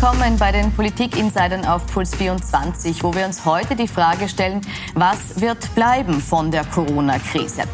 willkommen 0.00 0.38
bei 0.38 0.50
den 0.50 0.72
Politik-Insidern 0.72 1.66
auf 1.66 1.84
Puls 1.84 2.14
24, 2.14 3.04
wo 3.04 3.12
wir 3.12 3.26
uns 3.26 3.44
heute 3.44 3.76
die 3.76 3.86
Frage 3.86 4.30
stellen, 4.30 4.62
was 4.94 5.42
wird 5.42 5.74
bleiben 5.74 6.22
von 6.22 6.50
der 6.50 6.64
Corona-Krise? 6.64 7.64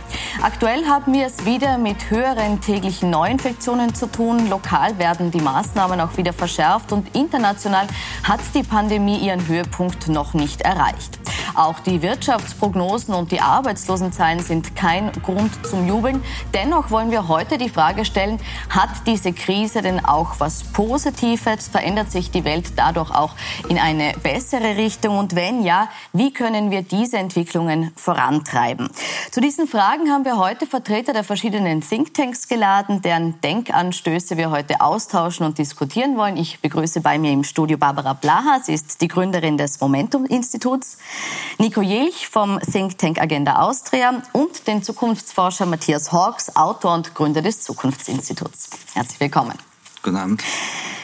Aktuell 0.43 0.85
haben 0.87 1.15
wir 1.15 1.27
es 1.27 1.45
wieder 1.45 1.79
mit 1.79 2.11
höheren 2.11 2.61
täglichen 2.61 3.11
Neuinfektionen 3.11 3.95
zu 3.95 4.09
tun. 4.09 4.51
Lokal 4.51 4.99
werden 4.99 5.31
die 5.31 5.41
Maßnahmen 5.41 6.01
auch 6.01 6.17
wieder 6.17 6.33
verschärft 6.33 6.91
und 6.91 7.15
international 7.15 7.87
hat 8.25 8.41
die 8.55 8.65
Pandemie 8.65 9.19
ihren 9.19 9.47
Höhepunkt 9.47 10.09
noch 10.09 10.35
nicht 10.35 10.63
erreicht. 10.63 11.21
Auch 11.55 11.79
die 11.81 12.03
Wirtschaftsprognosen 12.03 13.15
und 13.15 13.33
die 13.33 13.41
Arbeitslosenzahlen 13.41 14.41
sind 14.41 14.77
kein 14.77 15.11
Grund 15.23 15.65
zum 15.65 15.87
Jubeln. 15.87 16.23
Dennoch 16.53 16.91
wollen 16.91 17.11
wir 17.11 17.29
heute 17.29 17.57
die 17.57 17.71
Frage 17.71 18.05
stellen, 18.05 18.39
hat 18.69 18.91
diese 19.07 19.33
Krise 19.33 19.81
denn 19.81 20.05
auch 20.05 20.35
was 20.39 20.65
Positives? 20.65 21.69
Verändert 21.69 22.11
sich 22.11 22.16
die 22.17 22.45
Welt 22.45 22.73
dadurch 22.77 23.11
auch 23.11 23.35
in 23.69 23.79
eine 23.79 24.13
bessere 24.23 24.77
Richtung? 24.77 25.19
Und 25.19 25.35
wenn 25.35 25.63
ja, 25.63 25.89
wie 26.13 26.33
können 26.33 26.71
wir 26.71 26.83
diese 26.83 27.19
Entwicklungen 27.19 27.93
vorantreiben? 27.97 28.89
Zu 29.31 29.41
diesen 29.41 29.69
Fragen 29.69 30.11
haben 30.11 30.25
wir 30.25 30.39
heute 30.39 30.67
Vertreter 30.67 31.13
der 31.13 31.25
verschiedenen 31.25 31.81
Thinktanks 31.81 32.49
geladen, 32.49 33.03
deren 33.03 33.41
Denkanstöße 33.41 34.37
wir 34.37 34.51
heute 34.51 34.81
austauschen 34.81 35.47
und 35.47 35.59
diskutieren 35.59 36.17
wollen. 36.17 36.37
Ich 36.37 36.61
begrüße 36.61 37.01
bei 37.01 37.19
mir 37.19 37.33
im 37.33 37.45
Studio 37.45 37.79
Barbara 37.79 38.15
Blaha. 38.15 38.61
Sie 38.63 38.73
ist 38.73 39.01
die 39.01 39.09
Gründerin 39.09 39.59
des 39.59 39.81
Momentum-Instituts. 39.81 40.99
Nico 41.59 41.83
Jelch 41.83 42.29
vom 42.29 42.59
Think 42.61 42.99
Tank 42.99 43.21
Agenda 43.21 43.63
Austria 43.63 44.23
und 44.33 44.67
den 44.67 44.83
Zukunftsforscher 44.83 45.67
Matthias 45.67 46.13
Hawks, 46.13 46.55
Autor 46.57 46.95
und 46.95 47.15
Gründer 47.15 47.43
des 47.43 47.63
Zukunftsinstituts. 47.63 48.71
Herzlich 48.95 49.21
willkommen. 49.21 49.76
Guten 50.07 50.19
Abend. 50.19 50.45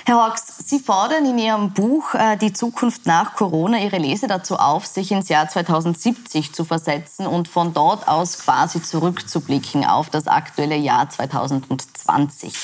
Herr 0.04 0.14
Hawks, 0.14 0.44
Sie 0.64 0.78
fordern 0.78 1.26
in 1.26 1.36
Ihrem 1.36 1.72
Buch 1.72 2.14
äh, 2.14 2.36
Die 2.36 2.52
Zukunft 2.52 3.04
nach 3.04 3.34
Corona 3.34 3.80
Ihre 3.80 3.98
Leser 3.98 4.28
dazu 4.28 4.54
auf, 4.54 4.86
sich 4.86 5.10
ins 5.10 5.28
Jahr 5.28 5.48
2070 5.48 6.52
zu 6.52 6.64
versetzen 6.64 7.26
und 7.26 7.48
von 7.48 7.74
dort 7.74 8.06
aus 8.06 8.38
quasi 8.38 8.80
zurückzublicken 8.80 9.84
auf 9.84 10.08
das 10.08 10.28
aktuelle 10.28 10.76
Jahr 10.76 11.10
2020. 11.10 12.54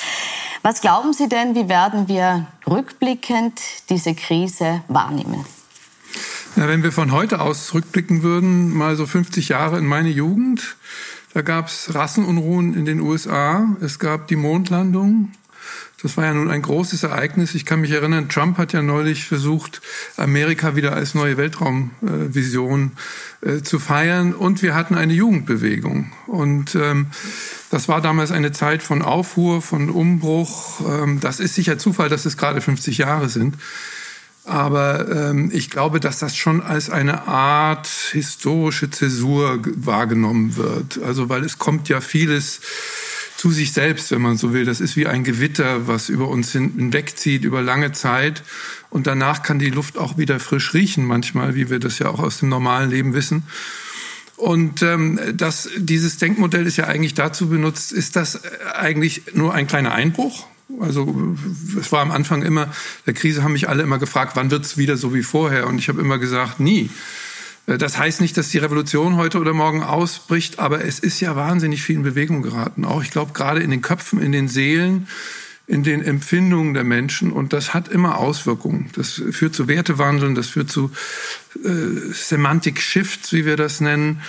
Was 0.62 0.80
glauben 0.80 1.12
Sie 1.12 1.28
denn, 1.28 1.56
wie 1.56 1.68
werden 1.68 2.06
wir 2.06 2.46
rückblickend 2.68 3.60
diese 3.90 4.14
Krise 4.14 4.82
wahrnehmen? 4.86 5.44
Ja, 6.54 6.68
wenn 6.68 6.84
wir 6.84 6.92
von 6.92 7.10
heute 7.10 7.40
aus 7.40 7.66
zurückblicken 7.66 8.22
würden, 8.22 8.72
mal 8.76 8.94
so 8.94 9.06
50 9.06 9.48
Jahre 9.48 9.78
in 9.78 9.86
meine 9.86 10.10
Jugend, 10.10 10.76
da 11.34 11.42
gab 11.42 11.66
es 11.66 11.92
Rassenunruhen 11.96 12.74
in 12.74 12.84
den 12.84 13.00
USA, 13.00 13.66
es 13.80 13.98
gab 13.98 14.28
die 14.28 14.36
Mondlandung. 14.36 15.32
Das 16.00 16.16
war 16.16 16.26
ja 16.26 16.34
nun 16.34 16.48
ein 16.48 16.62
großes 16.62 17.02
Ereignis. 17.02 17.56
Ich 17.56 17.64
kann 17.64 17.80
mich 17.80 17.90
erinnern, 17.90 18.28
Trump 18.28 18.56
hat 18.56 18.72
ja 18.72 18.82
neulich 18.82 19.24
versucht, 19.24 19.82
Amerika 20.16 20.76
wieder 20.76 20.92
als 20.92 21.14
neue 21.14 21.36
Weltraumvision 21.36 22.92
äh, 23.40 23.62
zu 23.62 23.80
feiern. 23.80 24.32
Und 24.32 24.62
wir 24.62 24.76
hatten 24.76 24.94
eine 24.94 25.12
Jugendbewegung. 25.12 26.12
Und 26.28 26.76
ähm, 26.76 27.08
das 27.72 27.88
war 27.88 28.00
damals 28.00 28.30
eine 28.30 28.52
Zeit 28.52 28.84
von 28.84 29.02
Aufruhr, 29.02 29.60
von 29.60 29.90
Umbruch. 29.90 30.80
Ähm, 30.88 31.18
das 31.18 31.40
ist 31.40 31.56
sicher 31.56 31.78
Zufall, 31.78 32.08
dass 32.08 32.26
es 32.26 32.36
gerade 32.36 32.60
50 32.60 32.98
Jahre 32.98 33.28
sind. 33.28 33.56
Aber 34.44 35.10
ähm, 35.10 35.50
ich 35.52 35.68
glaube, 35.68 35.98
dass 35.98 36.20
das 36.20 36.36
schon 36.36 36.62
als 36.62 36.90
eine 36.90 37.26
Art 37.26 37.88
historische 38.12 38.88
Zäsur 38.88 39.60
wahrgenommen 39.74 40.56
wird. 40.56 41.02
Also 41.02 41.28
weil 41.28 41.44
es 41.44 41.58
kommt 41.58 41.88
ja 41.88 42.00
vieles 42.00 42.60
zu 43.38 43.52
sich 43.52 43.72
selbst, 43.72 44.10
wenn 44.10 44.20
man 44.20 44.36
so 44.36 44.52
will. 44.52 44.64
Das 44.64 44.80
ist 44.80 44.96
wie 44.96 45.06
ein 45.06 45.22
Gewitter, 45.22 45.86
was 45.86 46.08
über 46.08 46.28
uns 46.28 46.50
hinwegzieht 46.52 47.44
über 47.44 47.62
lange 47.62 47.92
Zeit. 47.92 48.42
Und 48.90 49.06
danach 49.06 49.44
kann 49.44 49.60
die 49.60 49.70
Luft 49.70 49.96
auch 49.96 50.18
wieder 50.18 50.40
frisch 50.40 50.74
riechen 50.74 51.06
manchmal, 51.06 51.54
wie 51.54 51.70
wir 51.70 51.78
das 51.78 52.00
ja 52.00 52.08
auch 52.08 52.18
aus 52.18 52.38
dem 52.38 52.48
normalen 52.48 52.90
Leben 52.90 53.14
wissen. 53.14 53.44
Und 54.36 54.82
ähm, 54.82 55.20
das, 55.34 55.68
dieses 55.76 56.16
Denkmodell 56.16 56.66
ist 56.66 56.78
ja 56.78 56.88
eigentlich 56.88 57.14
dazu 57.14 57.48
benutzt, 57.48 57.92
ist 57.92 58.16
das 58.16 58.40
eigentlich 58.74 59.22
nur 59.34 59.54
ein 59.54 59.68
kleiner 59.68 59.92
Einbruch? 59.92 60.46
Also 60.80 61.36
es 61.80 61.92
war 61.92 62.02
am 62.02 62.10
Anfang 62.10 62.42
immer, 62.42 62.72
der 63.06 63.14
Krise 63.14 63.44
haben 63.44 63.52
mich 63.52 63.68
alle 63.68 63.84
immer 63.84 63.98
gefragt, 63.98 64.32
wann 64.34 64.50
wird 64.50 64.64
es 64.64 64.76
wieder 64.76 64.96
so 64.96 65.14
wie 65.14 65.22
vorher? 65.22 65.68
Und 65.68 65.78
ich 65.78 65.88
habe 65.88 66.00
immer 66.00 66.18
gesagt, 66.18 66.58
nie. 66.58 66.90
Äh, 67.68 67.78
das 67.78 67.98
heißt 67.98 68.20
nicht, 68.20 68.36
dass 68.36 68.48
die 68.48 68.58
Revolution 68.58 69.16
heute 69.16 69.38
oder 69.38 69.52
morgen 69.52 69.82
ausbricht, 69.82 70.58
aber 70.58 70.84
es 70.84 70.98
ist 70.98 71.20
ja 71.20 71.36
wahnsinnig 71.36 71.82
viel 71.82 71.96
in 71.96 72.02
Bewegung 72.02 72.42
geraten. 72.42 72.84
Auch 72.84 73.02
ich 73.02 73.10
glaube 73.10 73.32
gerade 73.32 73.60
in 73.60 73.70
den 73.70 73.82
Köpfen, 73.82 74.20
in 74.20 74.32
den 74.32 74.48
Seelen, 74.48 75.08
in 75.66 75.82
den 75.82 76.02
Empfindungen 76.02 76.72
der 76.74 76.84
Menschen. 76.84 77.30
Und 77.30 77.52
das 77.52 77.74
hat 77.74 77.88
immer 77.88 78.18
Auswirkungen. 78.18 78.90
Das 78.94 79.22
führt 79.30 79.54
zu 79.54 79.68
Wertewandeln, 79.68 80.34
das 80.34 80.48
führt 80.48 80.70
zu 80.70 80.90
äh, 81.62 82.12
Semantic 82.12 82.80
Shifts, 82.80 83.32
wie 83.32 83.44
wir 83.44 83.56
das 83.56 83.80
nennen, 83.80 84.22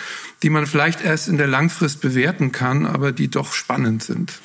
die 0.44 0.50
man 0.50 0.68
vielleicht 0.68 1.02
erst 1.02 1.30
in 1.30 1.38
der 1.38 1.48
Langfrist 1.48 2.02
bewerten 2.02 2.52
kann, 2.52 2.86
aber 2.86 3.12
die 3.12 3.30
doch 3.30 3.54
spannend 3.54 4.04
sind 4.04 4.40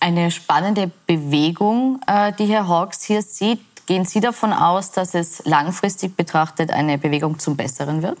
eine 0.00 0.30
spannende 0.30 0.90
Bewegung, 1.06 2.00
äh, 2.06 2.32
die 2.38 2.46
Herr 2.46 2.68
Hawks 2.68 3.02
hier 3.02 3.22
sieht. 3.22 3.60
Gehen 3.86 4.04
Sie 4.04 4.20
davon 4.20 4.52
aus, 4.52 4.90
dass 4.90 5.14
es 5.14 5.42
langfristig 5.44 6.16
betrachtet 6.16 6.70
eine 6.72 6.98
Bewegung 6.98 7.38
zum 7.38 7.56
Besseren 7.56 8.02
wird? 8.02 8.18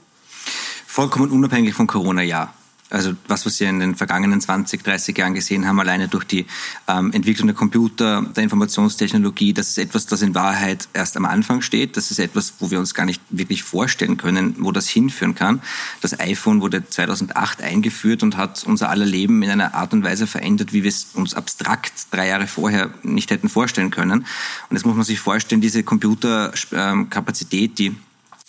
Vollkommen 0.86 1.30
unabhängig 1.30 1.74
von 1.74 1.88
Corona, 1.88 2.22
ja. 2.22 2.54
Also 2.88 3.14
was, 3.26 3.44
was 3.44 3.58
wir 3.58 3.68
in 3.68 3.80
den 3.80 3.96
vergangenen 3.96 4.40
20, 4.40 4.84
30 4.84 5.18
Jahren 5.18 5.34
gesehen 5.34 5.66
haben, 5.66 5.80
alleine 5.80 6.06
durch 6.06 6.24
die 6.24 6.46
ähm, 6.86 7.12
Entwicklung 7.12 7.48
der 7.48 7.56
Computer, 7.56 8.22
der 8.22 8.44
Informationstechnologie, 8.44 9.52
das 9.52 9.70
ist 9.70 9.78
etwas, 9.78 10.06
das 10.06 10.22
in 10.22 10.36
Wahrheit 10.36 10.88
erst 10.92 11.16
am 11.16 11.24
Anfang 11.24 11.62
steht. 11.62 11.96
Das 11.96 12.12
ist 12.12 12.20
etwas, 12.20 12.54
wo 12.60 12.70
wir 12.70 12.78
uns 12.78 12.94
gar 12.94 13.04
nicht 13.04 13.20
wirklich 13.28 13.64
vorstellen 13.64 14.16
können, 14.16 14.54
wo 14.60 14.70
das 14.70 14.88
hinführen 14.88 15.34
kann. 15.34 15.60
Das 16.00 16.20
iPhone 16.20 16.60
wurde 16.60 16.88
2008 16.88 17.60
eingeführt 17.60 18.22
und 18.22 18.36
hat 18.36 18.62
unser 18.64 18.88
aller 18.88 19.06
Leben 19.06 19.42
in 19.42 19.50
einer 19.50 19.74
Art 19.74 19.92
und 19.92 20.04
Weise 20.04 20.28
verändert, 20.28 20.72
wie 20.72 20.84
wir 20.84 20.88
es 20.88 21.08
uns 21.14 21.34
abstrakt 21.34 22.06
drei 22.12 22.28
Jahre 22.28 22.46
vorher 22.46 22.90
nicht 23.02 23.32
hätten 23.32 23.48
vorstellen 23.48 23.90
können. 23.90 24.20
Und 24.20 24.76
jetzt 24.76 24.86
muss 24.86 24.94
man 24.94 25.04
sich 25.04 25.18
vorstellen, 25.18 25.60
diese 25.60 25.82
Computerkapazität, 25.82 27.78
die 27.80 27.96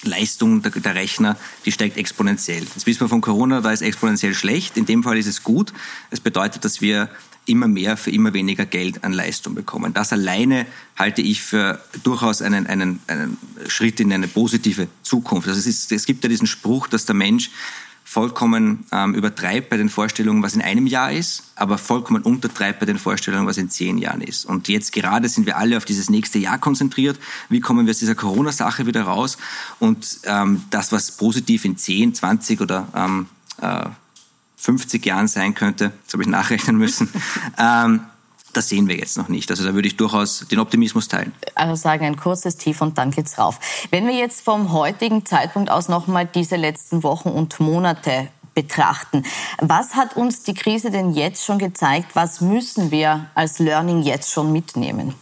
Leistung 0.03 0.61
der, 0.61 0.71
der, 0.71 0.95
Rechner, 0.95 1.37
die 1.65 1.71
steigt 1.71 1.97
exponentiell. 1.97 2.65
Das 2.73 2.85
wissen 2.85 3.01
wir 3.01 3.09
von 3.09 3.21
Corona, 3.21 3.61
da 3.61 3.71
ist 3.71 3.81
exponentiell 3.81 4.35
schlecht. 4.35 4.77
In 4.77 4.85
dem 4.85 5.03
Fall 5.03 5.17
ist 5.17 5.27
es 5.27 5.43
gut. 5.43 5.73
Es 6.11 6.19
bedeutet, 6.19 6.65
dass 6.65 6.81
wir 6.81 7.09
immer 7.47 7.67
mehr 7.67 7.97
für 7.97 8.11
immer 8.11 8.33
weniger 8.33 8.65
Geld 8.65 9.03
an 9.03 9.13
Leistung 9.13 9.55
bekommen. 9.55 9.93
Das 9.93 10.13
alleine 10.13 10.67
halte 10.97 11.21
ich 11.21 11.41
für 11.41 11.81
durchaus 12.03 12.41
einen, 12.41 12.67
einen, 12.67 12.99
einen 13.07 13.37
Schritt 13.67 13.99
in 13.99 14.11
eine 14.11 14.27
positive 14.27 14.87
Zukunft. 15.01 15.47
Also 15.47 15.59
es, 15.59 15.65
ist, 15.65 15.91
es 15.91 16.05
gibt 16.05 16.23
ja 16.23 16.29
diesen 16.29 16.47
Spruch, 16.47 16.87
dass 16.87 17.05
der 17.05 17.15
Mensch 17.15 17.49
vollkommen 18.09 18.85
ähm, 18.94 19.13
übertreibt 19.13 19.69
bei 19.69 19.75
den 19.75 19.90
Vorstellungen, 19.90 20.41
was 20.41 20.56
in 20.56 20.62
einem 20.62 20.88
Jahr 20.88 21.12
ist, 21.12 21.44
aber 21.57 21.78
vollkommen 21.78 22.23
untertreibt 22.23 22.79
bei 22.79 22.85
den 22.85 22.97
Vorstellungen, 22.97 23.45
was 23.47 23.57
in 23.57 23.69
zehn 23.69 23.97
Jahren 23.97 24.22
ist. 24.22 24.45
Und 24.45 24.69
jetzt 24.69 24.94
gerade 24.94 25.28
sind 25.28 25.45
wir 25.45 25.57
alle 25.57 25.75
auf 25.75 25.84
dieses 25.84 26.09
nächste 26.09 26.40
Jahr 26.40 26.57
konzentriert. 26.57 27.19
Wie 27.50 27.59
kommen 27.59 27.85
wir 27.85 27.91
aus 27.91 28.00
dieser 28.00 28.16
Corona-Sache 28.16 28.85
wieder 28.85 29.01
raus? 29.03 29.38
Und 29.79 30.19
ähm, 30.23 30.63
das, 30.69 30.94
was 30.94 31.12
positiv 31.12 31.66
in 31.66 31.75
10, 31.75 32.13
20 32.13 32.62
oder 32.62 32.88
ähm, 32.95 33.25
äh, 33.62 33.90
50 34.56 35.06
Jahren 35.06 35.28
sein 35.28 35.53
könnte, 35.53 35.91
das 36.06 36.13
habe 36.13 36.24
ich 36.24 36.29
nachrechnen 36.29 36.78
müssen, 36.78 37.09
ähm, 37.57 38.00
das 38.53 38.69
sehen 38.69 38.87
wir 38.87 38.97
jetzt 38.97 39.17
noch 39.17 39.27
nicht. 39.27 39.49
Also 39.51 39.65
da 39.65 39.73
würde 39.73 39.87
ich 39.87 39.97
durchaus 39.97 40.45
den 40.49 40.59
Optimismus 40.59 41.07
teilen. 41.07 41.33
Also 41.55 41.75
sagen 41.75 42.05
ein 42.05 42.17
kurzes 42.17 42.57
Tief 42.57 42.81
und 42.81 42.97
dann 42.97 43.11
geht's 43.11 43.37
rauf. 43.37 43.59
Wenn 43.91 44.07
wir 44.07 44.15
jetzt 44.15 44.41
vom 44.41 44.71
heutigen 44.71 45.25
Zeitpunkt 45.25 45.69
aus 45.69 45.89
nochmal 45.89 46.25
diese 46.25 46.55
letzten 46.55 47.03
Wochen 47.03 47.29
und 47.29 47.59
Monate 47.59 48.29
betrachten. 48.57 49.23
Was 49.59 49.94
hat 49.94 50.17
uns 50.17 50.41
die 50.41 50.55
Krise 50.55 50.89
denn 50.89 51.11
jetzt 51.11 51.45
schon 51.45 51.59
gezeigt? 51.59 52.15
Was 52.15 52.41
müssen 52.41 52.89
wir 52.89 53.29
als 53.35 53.59
Learning 53.59 54.01
jetzt 54.01 54.31
schon 54.31 54.51
mitnehmen? 54.51 55.13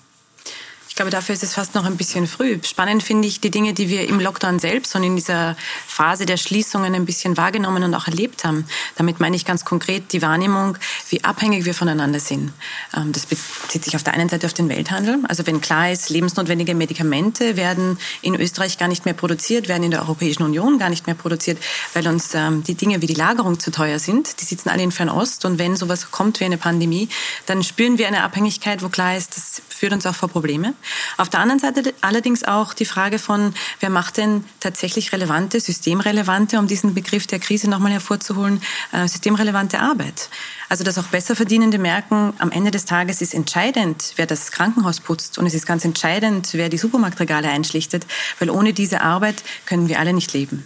Ich 0.95 0.97
glaube, 0.97 1.11
dafür 1.11 1.35
ist 1.35 1.43
es 1.43 1.55
fast 1.55 1.75
noch 1.75 1.83
ein 1.83 1.97
bisschen 1.97 2.25
früh. 2.25 2.57
Spannend 2.63 3.03
finde 3.03 3.27
ich 3.27 3.41
die 3.41 3.51
Dinge, 3.51 3.73
die 3.73 3.89
wir 3.89 4.07
im 4.07 4.21
Lockdown 4.21 4.59
selbst 4.59 4.95
und 4.95 5.03
in 5.03 5.17
dieser 5.17 5.57
Phase 5.85 6.25
der 6.25 6.37
Schließungen 6.37 6.95
ein 6.95 7.05
bisschen 7.05 7.35
wahrgenommen 7.35 7.83
und 7.83 7.93
auch 7.93 8.07
erlebt 8.07 8.45
haben. 8.45 8.65
Damit 8.95 9.19
meine 9.19 9.35
ich 9.35 9.43
ganz 9.43 9.65
konkret 9.65 10.13
die 10.13 10.21
Wahrnehmung, 10.21 10.77
wie 11.09 11.21
abhängig 11.21 11.65
wir 11.65 11.73
voneinander 11.73 12.21
sind. 12.21 12.53
Ähm, 12.95 13.11
das 13.11 13.25
bezieht 13.25 13.83
sich 13.83 13.97
auf 13.97 14.03
der 14.03 14.13
einen 14.13 14.29
Seite 14.29 14.45
auf 14.45 14.53
den 14.53 14.69
Welthandel. 14.69 15.19
Also 15.27 15.45
wenn 15.45 15.59
klar 15.59 15.91
ist, 15.91 16.09
lebensnotwendige 16.09 16.73
Medikamente 16.75 17.57
werden 17.57 17.99
in 18.21 18.33
Österreich 18.33 18.77
gar 18.77 18.87
nicht 18.87 19.03
mehr 19.03 19.15
produziert, 19.15 19.67
werden 19.67 19.83
in 19.83 19.91
der 19.91 19.99
Europäischen 19.99 20.43
Union 20.43 20.79
gar 20.79 20.89
nicht 20.89 21.07
mehr 21.07 21.15
produziert, 21.15 21.57
weil 21.93 22.07
uns 22.07 22.33
ähm, 22.35 22.63
die 22.63 22.75
Dinge 22.75 23.01
wie 23.01 23.07
die 23.07 23.15
Lagerung 23.15 23.59
zu 23.59 23.69
teuer 23.69 23.99
sind. 23.99 24.39
Die 24.39 24.45
sitzen 24.45 24.69
alle 24.69 24.83
in 24.83 24.93
Fernost 24.93 25.43
und 25.43 25.59
wenn 25.59 25.75
sowas 25.75 26.09
kommt 26.11 26.39
wie 26.39 26.45
eine 26.45 26.57
Pandemie, 26.57 27.09
dann 27.47 27.63
spüren 27.63 27.97
wir 27.97 28.07
eine 28.07 28.23
Abhängigkeit, 28.23 28.81
wo 28.81 28.87
klar 28.87 29.17
ist, 29.17 29.35
das 29.35 29.61
führt 29.67 29.91
uns 29.91 30.05
auch 30.05 30.15
vor 30.15 30.29
Probleme. 30.29 30.73
Auf 31.17 31.29
der 31.29 31.39
anderen 31.39 31.59
Seite 31.59 31.93
allerdings 32.01 32.43
auch 32.43 32.73
die 32.73 32.85
Frage 32.85 33.19
von, 33.19 33.53
wer 33.79 33.89
macht 33.89 34.17
denn 34.17 34.43
tatsächlich 34.59 35.11
relevante, 35.11 35.59
systemrelevante, 35.59 36.59
um 36.59 36.67
diesen 36.67 36.93
Begriff 36.93 37.27
der 37.27 37.39
Krise 37.39 37.69
nochmal 37.69 37.91
hervorzuholen, 37.91 38.61
äh, 38.91 39.07
systemrelevante 39.07 39.79
Arbeit. 39.79 40.29
Also 40.69 40.83
dass 40.83 40.97
auch 40.97 41.05
Besserverdienende 41.05 41.77
merken, 41.77 42.33
am 42.39 42.51
Ende 42.51 42.71
des 42.71 42.85
Tages 42.85 43.21
ist 43.21 43.33
entscheidend, 43.33 44.13
wer 44.15 44.25
das 44.25 44.51
Krankenhaus 44.51 44.99
putzt 44.99 45.37
und 45.37 45.45
es 45.45 45.53
ist 45.53 45.65
ganz 45.65 45.85
entscheidend, 45.85 46.49
wer 46.53 46.69
die 46.69 46.77
Supermarktregale 46.77 47.47
einschlichtet, 47.49 48.05
weil 48.39 48.49
ohne 48.49 48.73
diese 48.73 49.01
Arbeit 49.01 49.43
können 49.65 49.87
wir 49.87 49.99
alle 49.99 50.13
nicht 50.13 50.33
leben. 50.33 50.65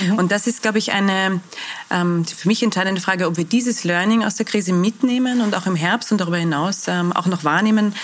Mhm. 0.00 0.14
Und 0.14 0.32
das 0.32 0.46
ist, 0.46 0.62
glaube 0.62 0.78
ich, 0.78 0.92
eine 0.92 1.40
ähm, 1.90 2.24
für 2.24 2.48
mich 2.48 2.62
entscheidende 2.62 3.00
Frage, 3.00 3.26
ob 3.26 3.36
wir 3.36 3.44
dieses 3.44 3.84
Learning 3.84 4.24
aus 4.24 4.36
der 4.36 4.46
Krise 4.46 4.72
mitnehmen 4.72 5.40
und 5.40 5.54
auch 5.54 5.66
im 5.66 5.76
Herbst 5.76 6.12
und 6.12 6.20
darüber 6.20 6.38
hinaus 6.38 6.88
ähm, 6.88 7.12
auch 7.12 7.26
noch 7.26 7.44
wahrnehmen, 7.44 7.94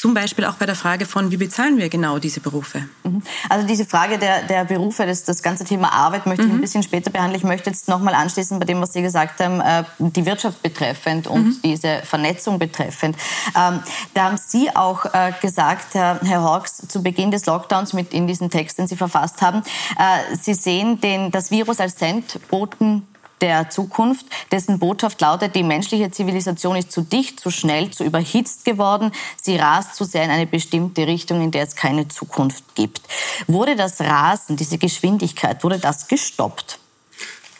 zum 0.00 0.14
Beispiel 0.14 0.46
auch 0.46 0.54
bei 0.54 0.64
der 0.64 0.76
Frage 0.76 1.04
von, 1.04 1.30
wie 1.30 1.36
bezahlen 1.36 1.76
wir 1.76 1.90
genau 1.90 2.18
diese 2.18 2.40
Berufe? 2.40 2.88
Mhm. 3.04 3.22
Also 3.50 3.66
diese 3.66 3.84
Frage 3.84 4.16
der, 4.16 4.44
der 4.44 4.64
Berufe, 4.64 5.04
das, 5.04 5.24
das 5.24 5.42
ganze 5.42 5.64
Thema 5.64 5.92
Arbeit 5.92 6.24
möchte 6.24 6.44
ich 6.44 6.48
mhm. 6.48 6.54
ein 6.54 6.60
bisschen 6.62 6.82
später 6.82 7.10
behandeln. 7.10 7.36
Ich 7.36 7.46
möchte 7.46 7.68
jetzt 7.68 7.86
nochmal 7.86 8.14
anschließen 8.14 8.58
bei 8.58 8.64
dem, 8.64 8.80
was 8.80 8.94
Sie 8.94 9.02
gesagt 9.02 9.40
haben, 9.40 9.60
äh, 9.60 9.84
die 9.98 10.24
Wirtschaft 10.24 10.62
betreffend 10.62 11.26
und 11.26 11.44
mhm. 11.44 11.56
diese 11.62 12.00
Vernetzung 12.02 12.58
betreffend. 12.58 13.14
Ähm, 13.54 13.80
da 14.14 14.24
haben 14.24 14.38
Sie 14.38 14.74
auch 14.74 15.04
äh, 15.04 15.32
gesagt, 15.42 15.92
Herr, 15.92 16.18
Herr 16.22 16.42
Hawks, 16.44 16.78
zu 16.88 17.02
Beginn 17.02 17.30
des 17.30 17.44
Lockdowns 17.44 17.92
mit 17.92 18.14
in 18.14 18.26
diesem 18.26 18.48
Text, 18.48 18.78
den 18.78 18.86
Sie 18.86 18.96
verfasst 18.96 19.42
haben, 19.42 19.62
äh, 19.98 20.34
Sie 20.34 20.54
sehen 20.54 20.98
den, 21.02 21.30
das 21.30 21.50
Virus 21.50 21.78
als 21.78 21.98
Sendboten 21.98 23.06
der 23.40 23.70
Zukunft, 23.70 24.26
dessen 24.52 24.78
Botschaft 24.78 25.20
lautet, 25.20 25.54
die 25.54 25.62
menschliche 25.62 26.10
Zivilisation 26.10 26.76
ist 26.76 26.92
zu 26.92 27.02
dicht, 27.02 27.40
zu 27.40 27.50
schnell, 27.50 27.90
zu 27.90 28.04
überhitzt 28.04 28.64
geworden. 28.64 29.12
Sie 29.40 29.56
rast 29.56 29.94
zu 29.96 30.04
sehr 30.04 30.24
in 30.24 30.30
eine 30.30 30.46
bestimmte 30.46 31.06
Richtung, 31.06 31.42
in 31.42 31.50
der 31.50 31.64
es 31.64 31.76
keine 31.76 32.08
Zukunft 32.08 32.74
gibt. 32.74 33.02
Wurde 33.46 33.76
das 33.76 34.00
Rasen, 34.00 34.56
diese 34.56 34.78
Geschwindigkeit, 34.78 35.64
wurde 35.64 35.78
das 35.78 36.08
gestoppt? 36.08 36.78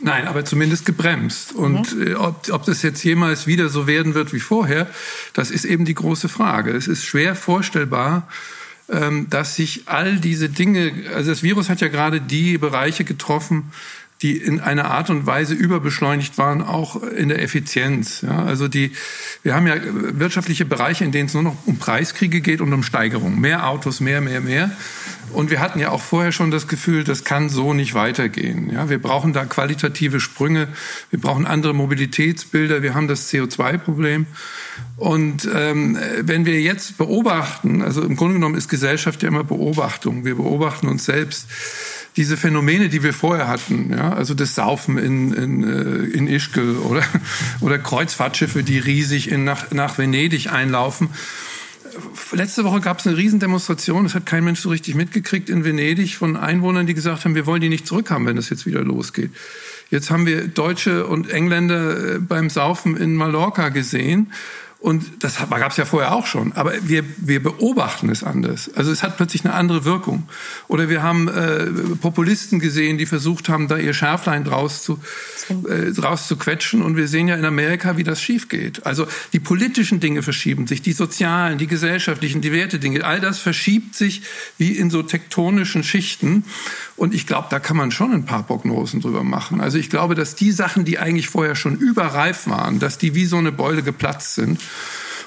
Nein, 0.02 0.26
aber 0.26 0.44
zumindest 0.44 0.86
gebremst. 0.86 1.52
Und 1.52 1.94
mhm. 1.94 2.06
Äh, 2.06 2.14
ob, 2.14 2.48
ob 2.50 2.64
das 2.64 2.82
jetzt 2.82 3.02
jemals 3.04 3.46
wieder 3.46 3.68
so 3.68 3.86
werden 3.86 4.14
wird 4.14 4.32
wie 4.32 4.40
vorher, 4.40 4.86
das 5.34 5.50
ist 5.50 5.64
eben 5.64 5.84
die 5.84 5.94
große 5.94 6.28
Frage. 6.28 6.72
Es 6.72 6.88
ist 6.88 7.04
schwer 7.04 7.34
vorstellbar, 7.34 8.26
ähm, 8.88 9.28
dass 9.28 9.56
sich 9.56 9.82
all 9.86 10.16
diese 10.16 10.48
Dinge, 10.48 10.92
also 11.14 11.30
das 11.30 11.42
Virus 11.42 11.68
hat 11.68 11.80
ja 11.80 11.88
gerade 11.88 12.20
die 12.20 12.58
Bereiche 12.58 13.04
getroffen, 13.04 13.72
die 14.22 14.36
in 14.36 14.60
einer 14.60 14.90
Art 14.90 15.08
und 15.08 15.26
Weise 15.26 15.54
überbeschleunigt 15.54 16.36
waren, 16.36 16.60
auch 16.60 17.02
in 17.02 17.30
der 17.30 17.42
Effizienz. 17.42 18.20
Ja, 18.20 18.44
also 18.44 18.68
die, 18.68 18.92
wir 19.42 19.54
haben 19.54 19.66
ja 19.66 19.76
wirtschaftliche 19.82 20.66
Bereiche, 20.66 21.04
in 21.04 21.12
denen 21.12 21.26
es 21.26 21.34
nur 21.34 21.42
noch 21.42 21.56
um 21.66 21.78
Preiskriege 21.78 22.42
geht 22.42 22.60
und 22.60 22.72
um 22.72 22.82
Steigerung. 22.82 23.40
Mehr 23.40 23.66
Autos, 23.66 24.00
mehr, 24.00 24.20
mehr, 24.20 24.40
mehr. 24.40 24.70
Und 25.32 25.50
wir 25.50 25.60
hatten 25.60 25.78
ja 25.78 25.90
auch 25.90 26.02
vorher 26.02 26.32
schon 26.32 26.50
das 26.50 26.66
Gefühl, 26.66 27.04
das 27.04 27.24
kann 27.24 27.48
so 27.48 27.72
nicht 27.72 27.94
weitergehen. 27.94 28.70
Ja, 28.70 28.90
wir 28.90 29.00
brauchen 29.00 29.32
da 29.32 29.44
qualitative 29.44 30.20
Sprünge. 30.20 30.68
Wir 31.10 31.20
brauchen 31.20 31.46
andere 31.46 31.72
Mobilitätsbilder. 31.72 32.82
Wir 32.82 32.94
haben 32.94 33.08
das 33.08 33.32
CO2-Problem. 33.32 34.26
Und 34.96 35.48
ähm, 35.54 35.98
wenn 36.20 36.46
wir 36.46 36.60
jetzt 36.60 36.98
beobachten, 36.98 37.80
also 37.80 38.02
im 38.02 38.16
Grunde 38.16 38.34
genommen 38.34 38.56
ist 38.56 38.68
Gesellschaft 38.68 39.22
ja 39.22 39.28
immer 39.28 39.44
Beobachtung. 39.44 40.24
Wir 40.24 40.34
beobachten 40.34 40.88
uns 40.88 41.04
selbst 41.04 41.46
diese 42.16 42.36
Phänomene, 42.36 42.88
die 42.88 43.02
wir 43.02 43.12
vorher 43.12 43.48
hatten, 43.48 43.90
ja, 43.92 44.12
also 44.12 44.34
das 44.34 44.54
Saufen 44.54 44.98
in, 44.98 45.32
in, 45.32 45.64
äh, 45.64 46.16
in 46.16 46.26
Ischgl 46.26 46.76
oder, 46.78 47.02
oder 47.60 47.78
Kreuzfahrtschiffe, 47.78 48.62
die 48.62 48.78
riesig 48.78 49.30
in, 49.30 49.44
nach, 49.44 49.70
nach 49.70 49.98
Venedig 49.98 50.52
einlaufen. 50.52 51.10
Letzte 52.32 52.64
Woche 52.64 52.80
gab 52.80 53.00
es 53.00 53.06
eine 53.06 53.16
Riesendemonstration, 53.16 54.04
das 54.04 54.14
hat 54.14 54.26
kein 54.26 54.44
Mensch 54.44 54.60
so 54.60 54.70
richtig 54.70 54.94
mitgekriegt 54.94 55.50
in 55.50 55.64
Venedig 55.64 56.16
von 56.16 56.36
Einwohnern, 56.36 56.86
die 56.86 56.94
gesagt 56.94 57.24
haben, 57.24 57.34
wir 57.34 57.46
wollen 57.46 57.60
die 57.60 57.68
nicht 57.68 57.86
zurückhaben, 57.86 58.26
wenn 58.26 58.36
das 58.36 58.48
jetzt 58.48 58.66
wieder 58.66 58.82
losgeht. 58.82 59.30
Jetzt 59.90 60.10
haben 60.10 60.24
wir 60.24 60.46
Deutsche 60.46 61.06
und 61.06 61.30
Engländer 61.30 62.14
äh, 62.14 62.18
beim 62.18 62.48
Saufen 62.48 62.96
in 62.96 63.16
Mallorca 63.16 63.70
gesehen 63.70 64.32
und 64.80 65.22
das 65.22 65.36
gab 65.36 65.70
es 65.70 65.76
ja 65.76 65.84
vorher 65.84 66.12
auch 66.12 66.26
schon. 66.26 66.52
Aber 66.54 66.72
wir, 66.82 67.04
wir 67.18 67.42
beobachten 67.42 68.08
es 68.08 68.24
anders. 68.24 68.70
Also 68.74 68.90
es 68.90 69.02
hat 69.02 69.18
plötzlich 69.18 69.44
eine 69.44 69.52
andere 69.52 69.84
Wirkung. 69.84 70.26
Oder 70.68 70.88
wir 70.88 71.02
haben 71.02 71.28
äh, 71.28 71.66
Populisten 72.00 72.60
gesehen, 72.60 72.96
die 72.96 73.04
versucht 73.04 73.50
haben, 73.50 73.68
da 73.68 73.76
ihr 73.76 73.92
Schärflein 73.92 74.42
draus 74.42 74.82
zu, 74.82 74.98
äh, 75.68 75.92
draus 75.92 76.28
zu 76.28 76.36
quetschen. 76.36 76.80
Und 76.80 76.96
wir 76.96 77.08
sehen 77.08 77.28
ja 77.28 77.34
in 77.34 77.44
Amerika, 77.44 77.98
wie 77.98 78.04
das 78.04 78.22
schief 78.22 78.48
geht. 78.48 78.86
Also 78.86 79.06
die 79.34 79.38
politischen 79.38 80.00
Dinge 80.00 80.22
verschieben 80.22 80.66
sich, 80.66 80.80
die 80.80 80.92
sozialen, 80.92 81.58
die 81.58 81.66
gesellschaftlichen, 81.66 82.40
die 82.40 82.52
Wertedinge. 82.52 83.04
All 83.04 83.20
das 83.20 83.38
verschiebt 83.38 83.94
sich 83.94 84.22
wie 84.56 84.72
in 84.72 84.88
so 84.88 85.02
tektonischen 85.02 85.84
Schichten. 85.84 86.44
Und 86.96 87.12
ich 87.12 87.26
glaube, 87.26 87.48
da 87.50 87.60
kann 87.60 87.76
man 87.76 87.90
schon 87.90 88.12
ein 88.12 88.24
paar 88.24 88.44
Prognosen 88.44 89.02
drüber 89.02 89.24
machen. 89.24 89.60
Also 89.60 89.76
ich 89.76 89.90
glaube, 89.90 90.14
dass 90.14 90.36
die 90.36 90.52
Sachen, 90.52 90.86
die 90.86 90.98
eigentlich 90.98 91.28
vorher 91.28 91.54
schon 91.54 91.76
überreif 91.76 92.46
waren, 92.46 92.78
dass 92.78 92.96
die 92.96 93.14
wie 93.14 93.26
so 93.26 93.36
eine 93.36 93.52
Beule 93.52 93.82
geplatzt 93.82 94.34
sind 94.34 94.58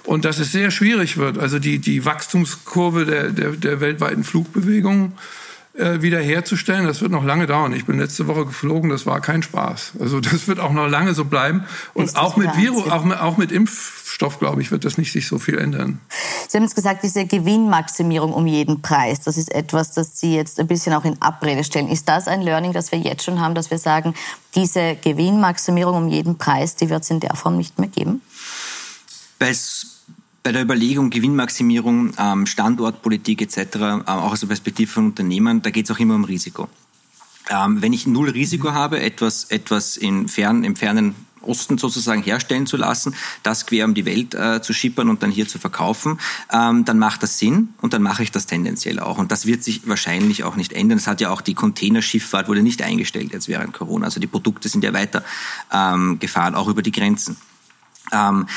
und 0.06 0.25
dass 0.25 0.40
es 0.40 0.51
sehr 0.51 0.72
schwierig 0.72 1.18
wird, 1.18 1.38
also 1.38 1.60
die, 1.60 1.80
die 1.80 2.06
Wachstumskurve 2.06 3.06
der, 3.06 3.30
der, 3.30 3.51
der 3.51 3.80
weltweiten 3.80 4.24
Flugbewegung 4.24 5.13
äh, 5.75 6.01
wiederherzustellen, 6.01 6.86
das 6.86 7.01
wird 7.01 7.12
noch 7.12 7.24
lange 7.24 7.48
dauern. 7.48 7.74
Ich 7.74 7.86
bin 7.86 7.98
letzte 7.98 8.28
Woche 8.28 8.45
geflogen, 8.45 8.90
das 8.90 9.06
war 9.06 9.22
kein 9.22 9.42
Spaß. 9.42 9.94
Also 10.00 10.19
das 10.19 10.48
wird 10.48 10.60
auch 10.60 10.72
noch 10.72 10.88
lange 10.88 11.13
so 11.13 11.25
bleiben. 11.25 11.63
Und 11.94 12.16
auch 12.16 12.36
mit 12.36 12.56
Virus, 12.57 12.92
auch 12.92 13.04
mit, 13.04 13.18
auch 13.18 13.38
mit 13.38 13.51
Impfstoff, 13.51 14.40
glaube 14.40 14.62
ich, 14.62 14.72
wird 14.72 14.86
das 14.86 14.98
nicht 14.98 15.12
sich 15.12 15.28
so 15.28 15.40
viel 15.40 15.57
ändern. 15.57 16.00
Sie 16.48 16.57
haben 16.57 16.63
jetzt 16.63 16.75
gesagt, 16.75 17.04
diese 17.04 17.25
Gewinnmaximierung 17.25 18.34
um 18.34 18.46
jeden 18.46 18.81
Preis, 18.81 19.22
das 19.22 19.38
ist 19.38 19.51
etwas, 19.51 19.94
das 19.94 20.19
Sie 20.19 20.36
jetzt 20.36 20.60
ein 20.60 20.68
bisschen 20.68 20.94
auch 20.94 21.06
in 21.06 21.19
Abrede 21.22 21.63
stellen. 21.63 21.88
Ist 21.88 22.07
das 22.07 22.28
ein 22.28 22.42
Learning, 22.42 22.74
das 22.74 22.92
wir 22.92 23.00
jetzt 23.00 23.24
schon 23.24 23.39
haben, 23.39 23.56
dass 23.56 23.72
wir 23.72 23.80
sagen, 23.80 24.13
diese 24.54 24.96
Gewinnmaximierung 24.96 25.96
um 25.96 26.07
jeden 26.10 26.38
Preis, 26.38 26.75
die 26.75 26.89
wird 26.89 27.04
es 27.04 27.10
in 27.10 27.19
der 27.19 27.36
Form 27.36 27.57
nicht 27.57 27.80
mehr 27.80 27.89
geben? 27.89 28.22
Bei, 29.44 29.54
bei 30.42 30.54
der 30.54 30.62
Überlegung 30.62 31.10
Gewinnmaximierung, 31.10 32.13
ähm, 32.18 32.45
Standortpolitik 32.45 33.42
etc., 33.42 33.57
äh, 33.57 34.01
auch 34.06 34.31
aus 34.31 34.40
der 34.40 34.48
Perspektive 34.48 34.90
von 34.90 35.07
Unternehmen, 35.07 35.62
da 35.62 35.69
geht 35.69 35.84
es 35.84 35.92
auch 35.92 36.00
immer 36.00 36.16
um 36.16 36.24
Risiko. 36.24 36.69
Ähm, 37.50 37.81
wenn 37.81 37.92
ich 37.92 38.07
null 38.07 38.30
Risiko 38.30 38.69
mhm. 38.69 38.74
habe, 38.74 39.01
etwas, 39.01 39.44
etwas 39.51 39.98
in 39.98 40.30
fern, 40.30 40.63
im 40.63 40.78
fernen 40.78 41.13
Osten 41.42 41.78
sozusagen 41.78 42.24
herstellen 42.24 42.68
zu 42.68 42.78
lassen, 42.78 43.16
das 43.44 43.66
quer 43.66 43.84
um 43.84 43.94
die 43.94 44.06
Welt 44.06 44.34
äh, 44.34 44.62
zu 44.62 44.72
schippern 44.72 45.10
und 45.10 45.24
dann 45.24 45.30
hier 45.30 45.46
zu 45.46 45.60
verkaufen, 45.60 46.22
ähm, 46.50 46.86
dann 46.86 46.98
macht 46.98 47.22
das 47.22 47.38
Sinn 47.38 47.74
und 47.81 47.92
dann 47.92 48.01
mache 48.01 48.24
ich 48.24 48.31
das 48.31 48.46
tendenziell 48.46 49.01
auch. 49.01 49.18
Und 49.18 49.34
das 49.34 49.46
wird 49.46 49.62
sich 49.62 49.86
wahrscheinlich 49.89 50.46
auch 50.46 50.56
nicht 50.56 50.72
ändern. 50.72 51.00
Das 51.00 51.07
hat 51.07 51.19
ja 51.19 51.31
auch 51.31 51.42
die 51.42 51.54
Containerschifffahrt 51.54 52.48
wurde 52.48 52.63
nicht 52.63 52.81
eingestellt 52.81 53.34
jetzt 53.34 53.50
während 53.50 53.74
Corona. 53.74 54.06
Also 54.06 54.22
die 54.22 54.28
Produkte 54.28 54.69
sind 54.69 54.86
ja 54.86 54.94
weiter 54.94 55.22
ähm, 55.69 56.18
gefahren, 56.19 56.56
auch 56.56 56.70
über 56.70 56.82
die 56.82 56.94
Grenzen. 56.94 57.36
Ähm, 58.13 58.48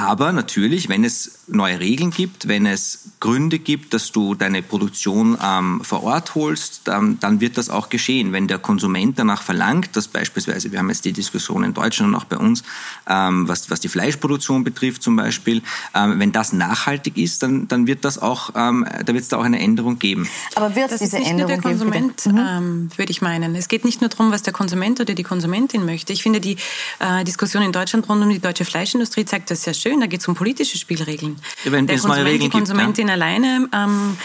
aber 0.00 0.32
natürlich, 0.32 0.88
wenn 0.88 1.04
es 1.04 1.40
neue 1.46 1.78
Regeln 1.78 2.10
gibt, 2.10 2.48
wenn 2.48 2.64
es 2.64 3.10
Gründe 3.20 3.58
gibt, 3.58 3.92
dass 3.92 4.12
du 4.12 4.34
deine 4.34 4.62
Produktion 4.62 5.36
ähm, 5.42 5.82
vor 5.82 6.04
Ort 6.04 6.34
holst, 6.34 6.82
dann, 6.84 7.18
dann, 7.20 7.40
wird 7.40 7.58
das 7.58 7.68
auch 7.68 7.90
geschehen. 7.90 8.32
Wenn 8.32 8.48
der 8.48 8.58
Konsument 8.58 9.18
danach 9.18 9.42
verlangt, 9.42 9.94
dass 9.96 10.08
beispielsweise, 10.08 10.72
wir 10.72 10.78
haben 10.78 10.88
jetzt 10.88 11.04
die 11.04 11.12
Diskussion 11.12 11.64
in 11.64 11.74
Deutschland 11.74 12.14
und 12.14 12.20
auch 12.20 12.24
bei 12.24 12.38
uns, 12.38 12.62
ähm, 13.08 13.46
was, 13.46 13.70
was 13.70 13.80
die 13.80 13.88
Fleischproduktion 13.88 14.64
betrifft 14.64 15.02
zum 15.02 15.16
Beispiel, 15.16 15.62
ähm, 15.94 16.18
wenn 16.18 16.32
das 16.32 16.52
nachhaltig 16.54 17.18
ist, 17.18 17.42
dann, 17.42 17.68
dann 17.68 17.86
wird 17.86 18.04
das 18.04 18.18
auch, 18.18 18.50
ähm, 18.54 18.86
da 19.04 19.12
wird 19.12 19.22
es 19.22 19.28
da 19.28 19.36
auch 19.36 19.44
eine 19.44 19.60
Änderung 19.60 19.98
geben. 19.98 20.28
Aber 20.54 20.74
wird 20.74 20.92
es 20.92 21.00
diese 21.00 21.16
ist 21.16 21.20
nicht 21.20 21.30
Änderung 21.30 21.52
nur 21.52 21.62
der 21.62 21.70
Konsument, 21.70 22.26
mhm. 22.26 22.38
ähm, 22.38 22.88
würde 22.96 23.10
ich 23.10 23.20
meinen. 23.20 23.54
Es 23.54 23.68
geht 23.68 23.84
nicht 23.84 24.00
nur 24.00 24.08
darum, 24.08 24.30
was 24.30 24.42
der 24.42 24.52
Konsument 24.52 24.98
oder 24.98 25.14
die 25.14 25.24
Konsumentin 25.24 25.84
möchte. 25.84 26.12
Ich 26.12 26.22
finde, 26.22 26.40
die 26.40 26.56
äh, 27.00 27.22
Diskussion 27.24 27.62
in 27.62 27.72
Deutschland 27.72 28.08
rund 28.08 28.22
um 28.22 28.30
die 28.30 28.38
deutsche 28.38 28.64
Fleischindustrie 28.64 29.24
zeigt 29.24 29.50
das 29.50 29.64
sehr 29.64 29.74
schön 29.74 29.89
schön, 29.90 30.00
da 30.00 30.06
geht 30.06 30.20
es 30.20 30.28
um 30.28 30.34
politische 30.34 30.78
Spielregeln. 30.78 31.36
Wenn 31.64 31.86
der 31.86 31.98
Konsument, 31.98 32.42
die 32.42 32.48
Konsumentin 32.48 33.06
gibt, 33.06 33.08
ja? 33.08 33.14
alleine 33.14 33.68
ähm, 33.72 34.16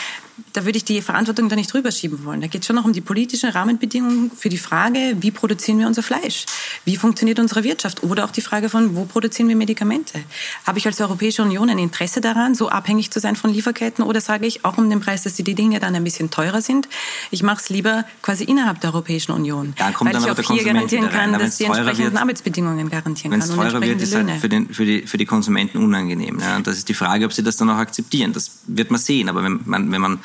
da 0.54 0.66
würde 0.66 0.78
ich 0.78 0.86
die 0.86 1.02
Verantwortung 1.02 1.48
da 1.48 1.56
nicht 1.56 1.72
drüber 1.72 1.92
schieben 1.92 2.26
wollen. 2.26 2.42
Da 2.42 2.48
geht 2.48 2.62
es 2.62 2.68
schon 2.68 2.76
noch 2.76 2.86
um 2.86 2.94
die 2.94 3.02
politischen 3.02 3.50
Rahmenbedingungen 3.50 4.32
für 4.32 4.50
die 4.50 4.58
Frage, 4.58 5.16
wie 5.20 5.32
produzieren 5.32 5.80
wir 5.80 5.88
unser 5.88 6.04
Fleisch? 6.04 6.46
Wie 6.84 6.98
funktioniert 6.98 7.40
unsere 7.40 7.64
Wirtschaft? 7.64 8.04
Oder 8.04 8.26
auch 8.26 8.32
die 8.32 8.42
Frage 8.42 8.70
von, 8.70 8.96
wo 8.96 9.06
produzieren 9.06 9.48
wir 9.48 9.56
Medikamente? 9.56 10.20
Habe 10.66 10.80
ich 10.80 10.86
als 10.88 11.00
Europäische 11.00 11.42
Union 11.42 11.70
ein 11.70 11.80
Interesse 11.80 12.20
daran, 12.20 12.54
so 12.54 12.70
abhängig 12.70 13.12
zu 13.12 13.20
sein 13.20 13.36
von 13.36 13.52
Lieferketten? 13.54 14.04
Oder 14.04 14.20
sage 14.20 14.46
ich 14.46 14.66
auch 14.66 14.78
um 14.78 14.90
den 14.90 15.00
Preis, 15.00 15.24
dass 15.24 15.36
die 15.36 15.44
Dinge 15.44 15.80
dann 15.80 15.96
ein 15.96 16.04
bisschen 16.04 16.30
teurer 16.30 16.62
sind? 16.62 16.90
Ich 17.32 17.42
mache 17.42 17.62
es 17.62 17.70
lieber 17.70 18.04
quasi 18.22 18.44
innerhalb 18.44 18.82
der 18.82 18.94
Europäischen 18.94 19.32
Union. 19.32 19.74
Da 19.78 19.92
kommt 19.92 20.14
weil 20.14 20.22
ich 20.22 20.30
auch 20.30 20.54
hier 20.54 20.64
garantieren 20.66 21.10
kann, 21.10 21.32
dass 21.34 21.58
die 21.58 21.66
entsprechenden 21.66 22.14
wird, 22.14 22.22
Arbeitsbedingungen 22.22 22.90
garantieren 22.90 23.32
kann. 23.32 23.42
Wenn 23.42 23.50
es 23.50 23.56
teurer 23.56 23.82
wird, 23.82 24.02
ist 24.02 24.14
halt 24.14 24.32
für, 24.42 24.50
den, 24.50 24.70
für, 24.74 24.86
die, 24.86 25.08
für 25.08 25.18
die 25.18 25.26
Konsumenten 25.26 25.78
unangenehm. 25.78 26.40
Ja? 26.40 26.58
Und 26.58 26.68
das 26.68 26.78
ist 26.78 26.90
die 26.90 26.94
Frage, 26.94 27.26
ob 27.26 27.32
sie 27.32 27.44
das 27.44 27.56
dann 27.56 27.70
auch 27.70 27.78
akzeptieren. 27.78 28.34
Das 28.34 28.60
wird 28.68 28.92
man 28.92 29.00
sehen. 29.00 29.30
Aber 29.30 29.44
wenn 29.44 29.62
man, 29.66 29.92
wenn 29.92 30.02
man 30.02 30.20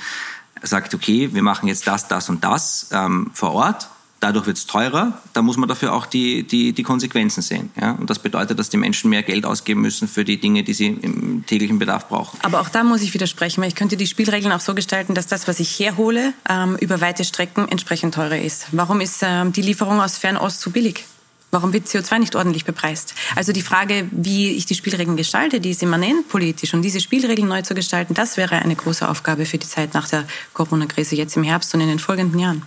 sagt, 0.63 0.95
okay, 0.95 1.31
wir 1.33 1.43
machen 1.43 1.69
jetzt 1.69 1.87
das, 1.87 2.09
das 2.09 2.29
und 2.29 2.45
das 2.45 2.89
ähm, 2.93 3.31
vor 3.35 3.53
Ort, 3.53 3.89
Dadurch 4.21 4.45
wird 4.45 4.59
es 4.59 4.67
teurer, 4.67 5.15
da 5.33 5.41
muss 5.41 5.57
man 5.57 5.67
dafür 5.67 5.95
auch 5.95 6.05
die, 6.05 6.43
die, 6.43 6.75
die 6.75 6.83
Konsequenzen 6.83 7.41
sehen. 7.41 7.71
Ja? 7.81 7.93
Und 7.93 8.11
das 8.11 8.19
bedeutet, 8.19 8.59
dass 8.59 8.69
die 8.69 8.77
Menschen 8.77 9.09
mehr 9.09 9.23
Geld 9.23 9.47
ausgeben 9.47 9.81
müssen 9.81 10.09
für 10.09 10.27
die 10.27 10.39
Dinge, 10.39 10.63
die 10.63 10.75
sie 10.75 10.89
im 10.89 11.47
täglichen 11.47 11.79
Bedarf 11.79 12.07
brauchen. 12.09 12.39
Aber 12.43 12.61
auch 12.61 12.69
da 12.69 12.85
muss 12.85 13.01
ich 13.01 13.15
widersprechen, 13.15 13.63
weil 13.63 13.69
ich 13.69 13.75
könnte 13.75 13.97
die 13.97 14.07
Spielregeln 14.07 14.53
auch 14.53 14.61
so 14.61 14.75
gestalten, 14.75 15.15
dass 15.15 15.27
das, 15.27 15.49
was 15.49 15.59
ich 15.59 15.79
herhole, 15.79 16.35
ähm, 16.47 16.77
über 16.81 17.01
weite 17.01 17.25
Strecken 17.25 17.67
entsprechend 17.67 18.15
teurer 18.15 18.39
ist. 18.39 18.67
Warum 18.73 19.01
ist 19.01 19.21
ähm, 19.23 19.53
die 19.53 19.63
Lieferung 19.63 20.03
aus 20.03 20.19
Fernost 20.19 20.61
zu 20.61 20.71
billig? 20.71 21.07
Warum 21.51 21.73
wird 21.73 21.87
CO2 21.87 22.19
nicht 22.19 22.37
ordentlich 22.37 22.65
bepreist? 22.65 23.15
Also 23.35 23.53
die 23.53 23.63
Frage, 23.63 24.07
wie 24.13 24.53
ich 24.53 24.67
die 24.67 24.75
Spielregeln 24.75 25.17
gestalte, 25.17 25.61
die 25.61 25.71
ist 25.71 25.83
immanent 25.83 26.29
politisch. 26.29 26.75
Und 26.75 26.83
diese 26.83 27.01
Spielregeln 27.01 27.49
neu 27.49 27.63
zu 27.63 27.75
gestalten, 27.75 28.15
das 28.15 28.37
wäre 28.37 28.57
eine 28.57 28.77
große 28.77 29.09
Aufgabe 29.09 29.47
für 29.47 29.59
die 29.59 29.67
Zeit 29.67 29.95
nach 29.95 30.09
der 30.09 30.27
Corona-Krise, 30.55 31.17
jetzt 31.17 31.37
im 31.37 31.43
Herbst 31.43 31.75
und 31.75 31.81
in 31.81 31.89
den 31.89 31.99
folgenden 31.99 32.39
Jahren 32.39 32.63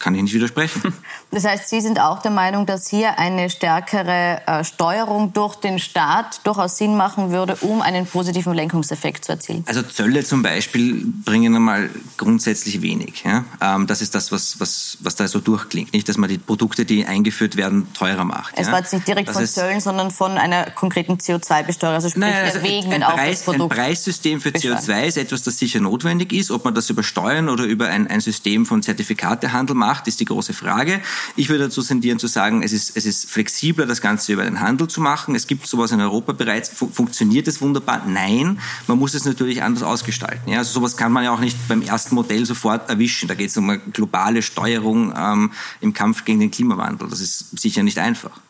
kann 0.00 0.14
ich 0.14 0.22
nicht 0.22 0.34
widersprechen. 0.34 0.82
Das 1.32 1.44
heißt, 1.44 1.68
Sie 1.68 1.80
sind 1.80 2.00
auch 2.00 2.22
der 2.22 2.32
Meinung, 2.32 2.66
dass 2.66 2.88
hier 2.88 3.20
eine 3.20 3.50
stärkere 3.50 4.42
äh, 4.46 4.64
Steuerung 4.64 5.32
durch 5.32 5.54
den 5.54 5.78
Staat 5.78 6.40
durchaus 6.44 6.76
Sinn 6.76 6.96
machen 6.96 7.30
würde, 7.30 7.56
um 7.60 7.82
einen 7.82 8.04
positiven 8.04 8.52
Lenkungseffekt 8.52 9.26
zu 9.26 9.32
erzielen? 9.32 9.64
Also 9.68 9.82
Zölle 9.82 10.24
zum 10.24 10.42
Beispiel 10.42 11.06
bringen 11.24 11.54
einmal 11.54 11.88
grundsätzlich 12.16 12.82
wenig. 12.82 13.22
Ja? 13.24 13.44
Ähm, 13.60 13.86
das 13.86 14.02
ist 14.02 14.16
das, 14.16 14.32
was, 14.32 14.58
was, 14.58 14.98
was 15.02 15.14
da 15.14 15.28
so 15.28 15.38
durchklingt. 15.38 15.92
Nicht, 15.92 16.08
dass 16.08 16.16
man 16.16 16.28
die 16.28 16.38
Produkte, 16.38 16.84
die 16.84 17.06
eingeführt 17.06 17.56
werden, 17.56 17.92
teurer 17.94 18.24
macht. 18.24 18.54
Es 18.56 18.66
ja? 18.66 18.72
war 18.72 18.80
jetzt 18.80 18.92
nicht 18.92 19.06
direkt 19.06 19.28
das 19.28 19.36
von 19.36 19.46
Zöllen, 19.46 19.80
sondern 19.80 20.10
von 20.10 20.32
einer 20.32 20.68
konkreten 20.72 21.18
CO2-Besteuerung. 21.18 21.94
Also 21.94 22.08
sprich, 22.08 22.22
naja, 22.22 22.42
also 22.42 22.62
wegen 22.62 22.92
ein, 22.92 23.02
Preis, 23.02 23.38
das 23.38 23.44
Produkt. 23.44 23.72
Ein 23.72 23.84
Preissystem 23.84 24.40
für 24.40 24.48
CO2 24.50 25.06
ist 25.06 25.16
etwas, 25.16 25.42
das 25.42 25.58
sicher 25.58 25.78
notwendig 25.78 26.32
ist. 26.32 26.50
Ob 26.50 26.64
man 26.64 26.74
das 26.74 26.90
über 26.90 27.04
Steuern 27.04 27.48
oder 27.48 27.64
über 27.64 27.86
ein, 27.86 28.08
ein 28.08 28.20
System 28.20 28.66
von 28.66 28.82
Zertifikatehandel 28.82 29.76
macht, 29.76 29.89
macht, 29.90 30.06
ist 30.06 30.20
die 30.20 30.24
große 30.24 30.54
Frage. 30.54 31.00
Ich 31.34 31.48
würde 31.48 31.64
dazu 31.64 31.82
tendieren 31.82 32.20
zu 32.20 32.28
sagen, 32.28 32.62
es 32.62 32.72
ist, 32.72 32.96
es 32.96 33.06
ist 33.06 33.28
flexibler, 33.28 33.86
das 33.86 34.00
Ganze 34.00 34.32
über 34.32 34.44
den 34.44 34.60
Handel 34.60 34.86
zu 34.86 35.00
machen. 35.00 35.34
Es 35.34 35.48
gibt 35.48 35.66
sowas 35.66 35.90
in 35.90 36.00
Europa 36.00 36.32
bereits. 36.32 36.68
Funktioniert 36.68 37.48
es 37.48 37.60
wunderbar? 37.60 38.06
Nein. 38.06 38.60
Man 38.86 38.98
muss 39.00 39.14
es 39.14 39.24
natürlich 39.24 39.64
anders 39.64 39.82
ausgestalten. 39.82 40.48
Ja, 40.52 40.58
also 40.58 40.72
sowas 40.72 40.96
kann 40.96 41.10
man 41.10 41.24
ja 41.24 41.32
auch 41.32 41.40
nicht 41.40 41.56
beim 41.66 41.82
ersten 41.82 42.14
Modell 42.14 42.46
sofort 42.46 42.88
erwischen. 42.88 43.26
Da 43.26 43.34
geht 43.34 43.50
es 43.50 43.56
um 43.56 43.68
eine 43.68 43.80
globale 43.80 44.42
Steuerung 44.42 45.12
ähm, 45.16 45.50
im 45.80 45.92
Kampf 45.92 46.24
gegen 46.24 46.38
den 46.38 46.52
Klimawandel. 46.52 47.08
Das 47.08 47.20
ist 47.20 47.58
sicher 47.58 47.82
nicht 47.82 47.98
einfach. 47.98 48.40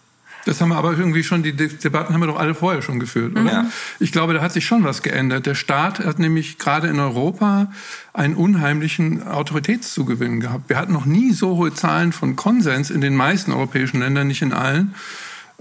Das 0.46 0.60
haben 0.60 0.70
wir 0.70 0.76
aber 0.76 0.96
irgendwie 0.96 1.22
schon, 1.22 1.42
die 1.42 1.54
Debatten 1.54 2.14
haben 2.14 2.20
wir 2.20 2.26
doch 2.26 2.38
alle 2.38 2.54
vorher 2.54 2.82
schon 2.82 2.98
geführt, 2.98 3.32
oder? 3.32 3.44
Ja. 3.44 3.66
Ich 3.98 4.12
glaube, 4.12 4.34
da 4.34 4.40
hat 4.40 4.52
sich 4.52 4.64
schon 4.64 4.84
was 4.84 5.02
geändert. 5.02 5.46
Der 5.46 5.54
Staat 5.54 6.00
hat 6.00 6.18
nämlich 6.18 6.58
gerade 6.58 6.88
in 6.88 6.98
Europa 6.98 7.70
einen 8.12 8.34
unheimlichen 8.34 9.26
Autoritätszugewinn 9.26 10.40
gehabt. 10.40 10.68
Wir 10.68 10.76
hatten 10.76 10.92
noch 10.92 11.06
nie 11.06 11.32
so 11.32 11.56
hohe 11.56 11.74
Zahlen 11.74 12.12
von 12.12 12.36
Konsens 12.36 12.90
in 12.90 13.00
den 13.00 13.16
meisten 13.16 13.52
europäischen 13.52 14.00
Ländern, 14.00 14.28
nicht 14.28 14.42
in 14.42 14.52
allen 14.52 14.94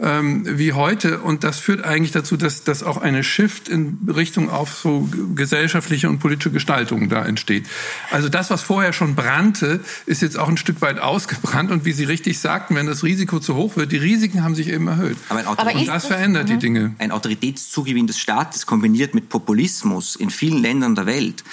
ähm, 0.01 0.43
wie 0.45 0.73
heute. 0.73 1.19
Und 1.19 1.43
das 1.43 1.59
führt 1.59 1.83
eigentlich 1.83 2.11
dazu, 2.11 2.37
dass, 2.37 2.63
dass 2.63 2.83
auch 2.83 2.97
eine 2.97 3.23
Shift 3.23 3.69
in 3.69 3.97
Richtung 4.07 4.49
auf 4.49 4.73
so 4.73 5.09
gesellschaftliche 5.35 6.09
und 6.09 6.19
politische 6.19 6.51
Gestaltung 6.51 7.09
da 7.09 7.25
entsteht. 7.25 7.65
Also 8.11 8.29
das, 8.29 8.49
was 8.49 8.61
vorher 8.61 8.93
schon 8.93 9.15
brannte, 9.15 9.81
ist 10.05 10.21
jetzt 10.21 10.37
auch 10.37 10.47
ein 10.47 10.57
Stück 10.57 10.81
weit 10.81 10.99
ausgebrannt. 10.99 11.71
Und 11.71 11.85
wie 11.85 11.91
Sie 11.91 12.05
richtig 12.05 12.39
sagten, 12.39 12.75
wenn 12.75 12.85
das 12.85 13.03
Risiko 13.03 13.39
zu 13.39 13.55
hoch 13.55 13.75
wird, 13.75 13.91
die 13.91 13.97
Risiken 13.97 14.43
haben 14.43 14.55
sich 14.55 14.69
eben 14.69 14.87
erhöht. 14.87 15.17
Aber, 15.29 15.45
Aber 15.45 15.75
und 15.75 15.87
das 15.87 16.05
verändert 16.05 16.43
das, 16.43 16.51
die 16.51 16.57
Dinge. 16.57 16.93
Ein 16.97 17.11
Autoritätszugewinn 17.11 18.07
des 18.07 18.19
Staates 18.19 18.65
kombiniert 18.65 19.13
mit 19.13 19.29
Populismus 19.29 20.15
in 20.15 20.29
vielen 20.29 20.61
Ländern 20.61 20.95
der 20.95 21.05
Welt 21.05 21.43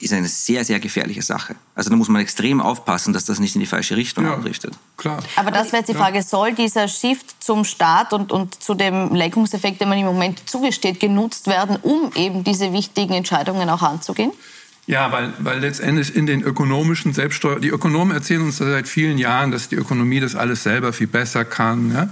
ist 0.00 0.12
eine 0.12 0.28
sehr, 0.28 0.64
sehr 0.64 0.80
gefährliche 0.80 1.22
Sache. 1.22 1.54
Also 1.74 1.90
da 1.90 1.96
muss 1.96 2.08
man 2.08 2.22
extrem 2.22 2.60
aufpassen, 2.60 3.12
dass 3.12 3.26
das 3.26 3.38
nicht 3.38 3.54
in 3.54 3.60
die 3.60 3.66
falsche 3.66 3.96
Richtung 3.96 4.24
ja, 4.24 4.32
abdriftet. 4.32 4.74
Klar. 4.96 5.22
Aber 5.36 5.50
das 5.50 5.68
wäre 5.68 5.78
jetzt 5.78 5.88
die 5.88 5.94
Frage, 5.94 6.16
ja. 6.16 6.22
soll 6.22 6.54
dieser 6.54 6.88
Shift 6.88 7.42
zum 7.42 7.64
Staat 7.64 8.12
und, 8.12 8.32
und 8.32 8.62
zu 8.62 8.74
dem 8.74 9.14
Lenkungseffekt, 9.14 9.80
den 9.80 9.88
man 9.88 9.98
im 9.98 10.06
Moment 10.06 10.48
zugesteht, 10.48 11.00
genutzt 11.00 11.46
werden, 11.46 11.76
um 11.82 12.10
eben 12.14 12.44
diese 12.44 12.72
wichtigen 12.72 13.12
Entscheidungen 13.12 13.68
auch 13.68 13.82
anzugehen? 13.82 14.32
Ja, 14.86 15.12
weil, 15.12 15.32
weil 15.38 15.60
letztendlich 15.60 16.16
in 16.16 16.26
den 16.26 16.42
ökonomischen 16.42 17.12
Selbststeuer, 17.12 17.60
die 17.60 17.68
Ökonomen 17.68 18.12
erzählen 18.12 18.42
uns 18.42 18.56
seit 18.56 18.88
vielen 18.88 19.18
Jahren, 19.18 19.50
dass 19.50 19.68
die 19.68 19.76
Ökonomie 19.76 20.18
das 20.18 20.34
alles 20.34 20.62
selber 20.62 20.92
viel 20.92 21.06
besser 21.06 21.44
kann. 21.44 21.92
Ja? 21.92 22.08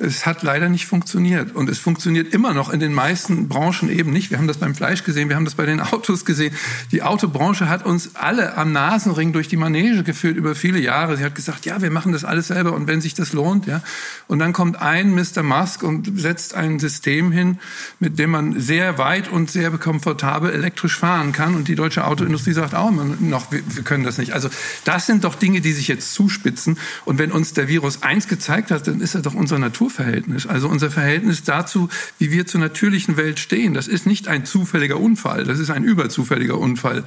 Es 0.00 0.26
hat 0.26 0.42
leider 0.42 0.68
nicht 0.68 0.86
funktioniert. 0.86 1.54
Und 1.54 1.68
es 1.68 1.78
funktioniert 1.78 2.32
immer 2.32 2.54
noch 2.54 2.70
in 2.70 2.80
den 2.80 2.94
meisten 2.94 3.48
Branchen 3.48 3.90
eben 3.90 4.12
nicht. 4.12 4.30
Wir 4.30 4.38
haben 4.38 4.46
das 4.46 4.58
beim 4.58 4.74
Fleisch 4.74 5.04
gesehen, 5.04 5.28
wir 5.28 5.36
haben 5.36 5.44
das 5.44 5.54
bei 5.54 5.66
den 5.66 5.80
Autos 5.80 6.24
gesehen. 6.24 6.54
Die 6.92 7.02
Autobranche 7.02 7.68
hat 7.68 7.84
uns 7.84 8.14
alle 8.14 8.56
am 8.56 8.72
Nasenring 8.72 9.32
durch 9.32 9.48
die 9.48 9.56
Manege 9.56 10.02
geführt 10.02 10.36
über 10.36 10.54
viele 10.54 10.78
Jahre. 10.78 11.16
Sie 11.16 11.24
hat 11.24 11.34
gesagt, 11.34 11.66
ja, 11.66 11.82
wir 11.82 11.90
machen 11.90 12.12
das 12.12 12.24
alles 12.24 12.48
selber 12.48 12.72
und 12.72 12.86
wenn 12.86 13.00
sich 13.00 13.14
das 13.14 13.32
lohnt, 13.32 13.66
ja. 13.66 13.82
Und 14.26 14.38
dann 14.38 14.52
kommt 14.52 14.80
ein 14.80 15.14
Mr. 15.14 15.42
Musk 15.42 15.82
und 15.82 16.18
setzt 16.18 16.54
ein 16.54 16.78
System 16.78 17.32
hin, 17.32 17.58
mit 17.98 18.18
dem 18.18 18.30
man 18.30 18.60
sehr 18.60 18.98
weit 18.98 19.28
und 19.28 19.50
sehr 19.50 19.70
komfortabel 19.70 20.52
elektrisch 20.52 20.96
fahren 20.96 21.32
kann. 21.32 21.54
Und 21.54 21.68
die 21.68 21.74
deutsche 21.74 22.06
Autoindustrie 22.06 22.52
sagt 22.52 22.74
auch 22.74 22.88
immer 22.88 23.04
noch, 23.04 23.50
wir, 23.50 23.62
können 23.84 24.04
das 24.04 24.18
nicht. 24.18 24.32
Also 24.32 24.48
das 24.84 25.06
sind 25.06 25.24
doch 25.24 25.34
Dinge, 25.34 25.60
die 25.60 25.72
sich 25.72 25.88
jetzt 25.88 26.14
zuspitzen. 26.14 26.78
Und 27.04 27.18
wenn 27.18 27.32
uns 27.32 27.52
der 27.52 27.68
Virus 27.68 28.02
eins 28.02 28.28
gezeigt 28.28 28.70
hat, 28.70 28.86
dann 28.86 29.00
ist 29.00 29.14
er 29.14 29.22
doch 29.22 29.34
unsere 29.34 29.58
Natur 29.58 29.87
Naturverhältnis, 29.88 30.46
also 30.46 30.68
unser 30.68 30.90
Verhältnis 30.90 31.44
dazu, 31.44 31.88
wie 32.18 32.30
wir 32.30 32.46
zur 32.46 32.60
natürlichen 32.60 33.16
Welt 33.16 33.38
stehen. 33.38 33.74
Das 33.74 33.88
ist 33.88 34.06
nicht 34.06 34.28
ein 34.28 34.44
zufälliger 34.44 35.00
Unfall, 35.00 35.44
das 35.44 35.58
ist 35.58 35.70
ein 35.70 35.84
überzufälliger 35.84 36.58
Unfall 36.58 37.04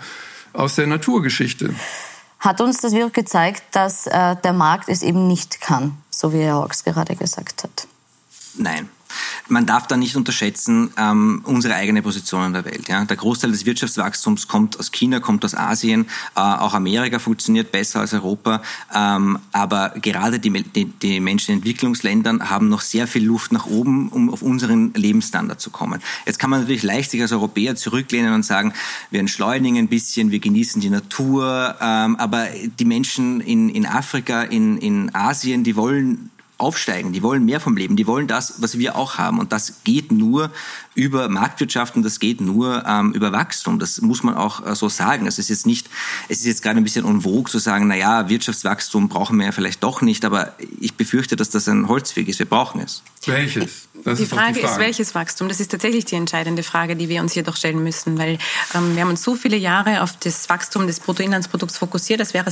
aus 0.53 0.75
der 0.75 0.87
Naturgeschichte. 0.87 1.73
Hat 2.39 2.59
uns 2.59 2.79
das 2.79 2.93
Virus 2.93 3.13
gezeigt, 3.13 3.63
dass 3.71 4.07
äh, 4.07 4.35
der 4.43 4.53
Markt 4.53 4.89
es 4.89 5.03
eben 5.03 5.27
nicht 5.27 5.61
kann, 5.61 5.97
so 6.09 6.33
wie 6.33 6.39
Herr 6.39 6.55
Hawks 6.55 6.83
gerade 6.83 7.15
gesagt 7.15 7.63
hat? 7.63 7.87
Nein. 8.55 8.89
Man 9.51 9.65
darf 9.65 9.85
da 9.85 9.97
nicht 9.97 10.15
unterschätzen 10.15 10.93
ähm, 10.97 11.41
unsere 11.43 11.75
eigene 11.75 12.01
Position 12.01 12.45
in 12.45 12.53
der 12.53 12.63
Welt. 12.63 12.87
Ja? 12.87 13.03
Der 13.03 13.17
Großteil 13.17 13.51
des 13.51 13.65
Wirtschaftswachstums 13.65 14.47
kommt 14.47 14.79
aus 14.79 14.93
China, 14.93 15.19
kommt 15.19 15.43
aus 15.43 15.55
Asien. 15.55 16.05
Äh, 16.37 16.39
auch 16.39 16.73
Amerika 16.73 17.19
funktioniert 17.19 17.69
besser 17.69 17.99
als 17.99 18.13
Europa. 18.13 18.61
Ähm, 18.95 19.39
aber 19.51 19.89
gerade 20.01 20.39
die, 20.39 20.51
die, 20.63 20.85
die, 20.85 21.19
Menschen 21.19 21.51
in 21.51 21.57
Entwicklungsländern 21.57 22.49
haben 22.49 22.69
noch 22.69 22.79
sehr 22.79 23.07
viel 23.07 23.25
Luft 23.25 23.51
nach 23.51 23.65
oben, 23.65 24.07
um 24.07 24.29
auf 24.29 24.41
unseren 24.41 24.93
Lebensstandard 24.93 25.59
zu 25.59 25.69
kommen. 25.69 26.01
Jetzt 26.25 26.39
kann 26.39 26.49
man 26.49 26.61
natürlich 26.61 26.83
leicht 26.83 27.11
sich 27.11 27.21
als 27.21 27.33
Europäer 27.33 27.75
zurücklehnen 27.75 28.33
und 28.33 28.45
sagen, 28.45 28.73
wir 29.09 29.19
entschleunigen 29.19 29.77
ein 29.77 29.89
bisschen, 29.89 30.31
wir 30.31 30.39
genießen 30.39 30.79
die 30.79 30.89
Natur. 30.89 31.75
Ähm, 31.81 32.15
aber 32.15 32.47
die 32.79 32.85
Menschen 32.85 33.41
in, 33.41 33.67
in 33.67 33.85
Afrika, 33.85 34.43
in, 34.43 34.77
in 34.77 35.13
Asien, 35.13 35.65
die 35.65 35.75
wollen 35.75 36.29
aufsteigen, 36.61 37.11
die 37.11 37.23
wollen 37.23 37.43
mehr 37.43 37.59
vom 37.59 37.75
Leben, 37.75 37.95
die 37.95 38.07
wollen 38.07 38.27
das, 38.27 38.61
was 38.61 38.77
wir 38.77 38.95
auch 38.95 39.17
haben. 39.17 39.39
Und 39.39 39.51
das 39.51 39.83
geht 39.83 40.11
nur 40.11 40.51
über 40.93 41.29
Marktwirtschaft 41.29 41.95
und 41.95 42.03
das 42.03 42.19
geht 42.19 42.41
nur 42.41 42.83
ähm, 42.85 43.13
über 43.13 43.31
Wachstum. 43.31 43.79
Das 43.79 44.01
muss 44.01 44.23
man 44.23 44.35
auch 44.35 44.65
äh, 44.65 44.75
so 44.75 44.89
sagen. 44.89 45.25
Es 45.25 45.39
ist 45.39 45.49
jetzt 45.49 45.65
nicht, 45.65 45.89
es 46.27 46.39
ist 46.39 46.45
jetzt 46.45 46.63
gerade 46.63 46.77
ein 46.77 46.83
bisschen 46.83 47.05
unwog 47.05 47.49
zu 47.49 47.59
sagen, 47.59 47.87
na 47.87 47.95
ja, 47.95 48.27
Wirtschaftswachstum 48.27 49.07
brauchen 49.07 49.37
wir 49.37 49.45
ja 49.45 49.51
vielleicht 49.51 49.83
doch 49.83 50.01
nicht, 50.01 50.25
aber 50.25 50.53
ich 50.79 50.95
befürchte, 50.95 51.35
dass 51.35 51.49
das 51.49 51.67
ein 51.67 51.87
Holzweg 51.87 52.27
ist. 52.27 52.39
Wir 52.39 52.45
brauchen 52.45 52.81
es. 52.81 53.03
Welches? 53.25 53.87
Das 54.03 54.17
die, 54.17 54.25
Frage 54.25 54.53
die 54.53 54.59
Frage 54.61 54.73
ist, 54.73 54.79
welches 54.79 55.15
Wachstum? 55.15 55.47
Das 55.47 55.59
ist 55.59 55.69
tatsächlich 55.71 56.05
die 56.05 56.15
entscheidende 56.15 56.63
Frage, 56.63 56.95
die 56.95 57.07
wir 57.07 57.21
uns 57.21 57.33
hier 57.33 57.43
doch 57.43 57.55
stellen 57.55 57.83
müssen, 57.83 58.17
weil 58.17 58.37
ähm, 58.73 58.95
wir 58.95 59.03
haben 59.03 59.09
uns 59.09 59.23
so 59.23 59.35
viele 59.35 59.57
Jahre 59.57 60.01
auf 60.01 60.17
das 60.17 60.49
Wachstum 60.49 60.87
des 60.87 60.99
Bruttoinlandsprodukts 60.99 61.77
fokussiert, 61.77 62.19
das 62.19 62.33
wäre 62.33 62.51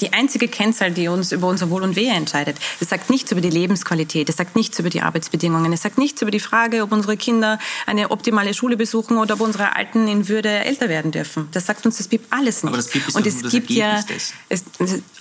die 0.00 0.12
einzige 0.12 0.48
Kennzahl, 0.48 0.90
die 0.90 1.08
uns 1.08 1.32
über 1.32 1.46
unser 1.46 1.70
Wohl 1.70 1.82
und 1.82 1.94
Wehe 1.94 2.12
entscheidet. 2.12 2.56
Es 2.80 2.88
sagt 2.88 3.10
nichts 3.10 3.30
über 3.30 3.40
die 3.40 3.50
Lebensqualität, 3.50 4.28
es 4.28 4.36
sagt 4.36 4.56
nichts 4.56 4.78
über 4.78 4.90
die 4.90 5.02
Arbeitsbedingungen, 5.02 5.72
es 5.72 5.82
sagt 5.82 5.98
nichts 5.98 6.20
über 6.20 6.30
die 6.30 6.40
Frage, 6.40 6.82
ob 6.82 6.90
unsere 6.90 7.16
Kinder 7.16 7.58
eine 7.86 8.10
optimale 8.10 8.54
Schule 8.54 8.76
besuchen 8.76 9.18
oder 9.18 9.34
ob 9.34 9.40
unsere 9.40 9.76
Alten 9.76 10.08
in 10.08 10.28
Würde 10.28 10.48
älter 10.48 10.88
werden 10.88 11.10
dürfen. 11.10 11.48
Das 11.52 11.66
sagt 11.66 11.84
uns 11.86 11.98
das 11.98 12.08
BIP 12.08 12.22
alles 12.30 12.62
nicht. 12.62 12.72
Aber 12.72 12.76
das 12.76 12.88
BIP 12.88 13.08
ist 13.08 13.16
und 13.16 13.26
es 13.26 13.42
gibt 13.50 13.70
ja, 13.70 14.00
es, 14.48 14.64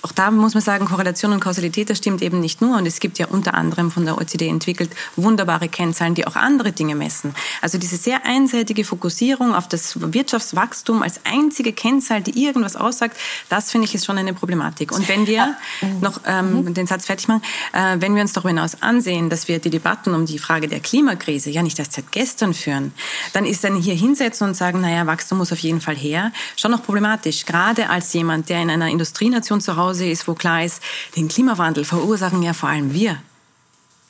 auch 0.02 0.12
da 0.12 0.32
muss 0.32 0.54
man 0.54 0.64
sagen, 0.64 0.86
Korrelation 0.86 1.34
und 1.34 1.40
Kausalität, 1.40 1.90
das 1.90 1.98
stimmt 1.98 2.22
eben 2.22 2.40
nicht 2.40 2.62
nur. 2.62 2.78
Und 2.78 2.86
es 2.86 3.00
gibt 3.00 3.20
ja 3.20 3.28
unter 3.28 3.54
anderem 3.54 3.92
von 3.92 4.06
der 4.06 4.18
OECD 4.18 4.48
entwickelt 4.48 4.92
wunderbare 5.16 5.68
Kennzahlen, 5.68 6.16
die 6.16 6.26
auch 6.26 6.36
andere 6.36 6.72
Dinge 6.72 6.96
messen. 6.96 7.36
Also 7.62 7.78
diese 7.78 7.98
sehr 7.98 8.26
einseitige 8.26 8.84
Fokussierung 8.84 9.54
auf 9.54 9.68
das 9.68 10.00
Wirtschaftswachstum 10.14 11.04
als 11.04 11.22
einzige 11.24 11.74
Kennzahl, 11.74 12.22
die 12.22 12.44
irgendwas 12.44 12.76
aussagt, 12.76 13.18
das 13.50 13.72
finde 13.72 13.86
ich 13.86 13.96
ist 13.96 14.06
schon 14.06 14.18
eine 14.18 14.34
Problematik. 14.34 14.92
Und 14.92 15.08
wenn 15.08 15.28
wir 15.28 15.56
noch 16.02 16.22
ähm, 16.26 16.64
mhm. 16.64 16.74
den 16.74 16.88
Satz 16.88 17.06
fertig 17.06 17.28
machen, 17.28 17.42
äh, 17.74 17.98
wenn 18.00 18.16
wir 18.16 18.22
uns 18.22 18.34
darüber 18.34 18.50
hinaus 18.50 18.82
ansehen, 18.82 19.30
dass 19.30 19.48
wir 19.48 19.60
die 19.60 19.70
Debatten 19.70 20.14
um 20.14 20.26
die 20.26 20.40
Frage 20.40 20.68
der 20.68 20.80
Klimakrise 20.80 21.50
ja 21.50 21.64
nicht 21.64 21.80
erst 21.80 21.94
seit 21.94 22.12
gestern 22.12 22.47
führen, 22.54 22.94
dann 23.34 23.46
ist 23.46 23.63
dann 23.63 23.75
hier 23.75 23.96
hinsetzen 23.96 24.48
und 24.48 24.56
sagen, 24.56 24.82
naja, 24.82 25.06
Wachstum 25.06 25.38
muss 25.38 25.51
auf 25.51 25.60
jeden 25.60 25.82
Fall 25.82 25.96
her, 25.96 26.32
schon 26.56 26.72
noch 26.72 26.84
problematisch. 26.84 27.46
Gerade 27.46 27.89
als 27.89 28.13
jemand, 28.13 28.50
der 28.50 28.62
in 28.62 28.70
einer 28.70 28.88
Industrienation 28.88 29.62
zu 29.62 29.75
Hause 29.75 30.08
ist, 30.08 30.27
wo 30.27 30.34
klar 30.34 30.63
ist, 30.63 30.82
den 31.16 31.27
Klimawandel 31.27 31.86
verursachen 31.86 32.44
ja 32.44 32.54
vor 32.54 32.70
allem 32.70 32.94
wir. 32.94 33.22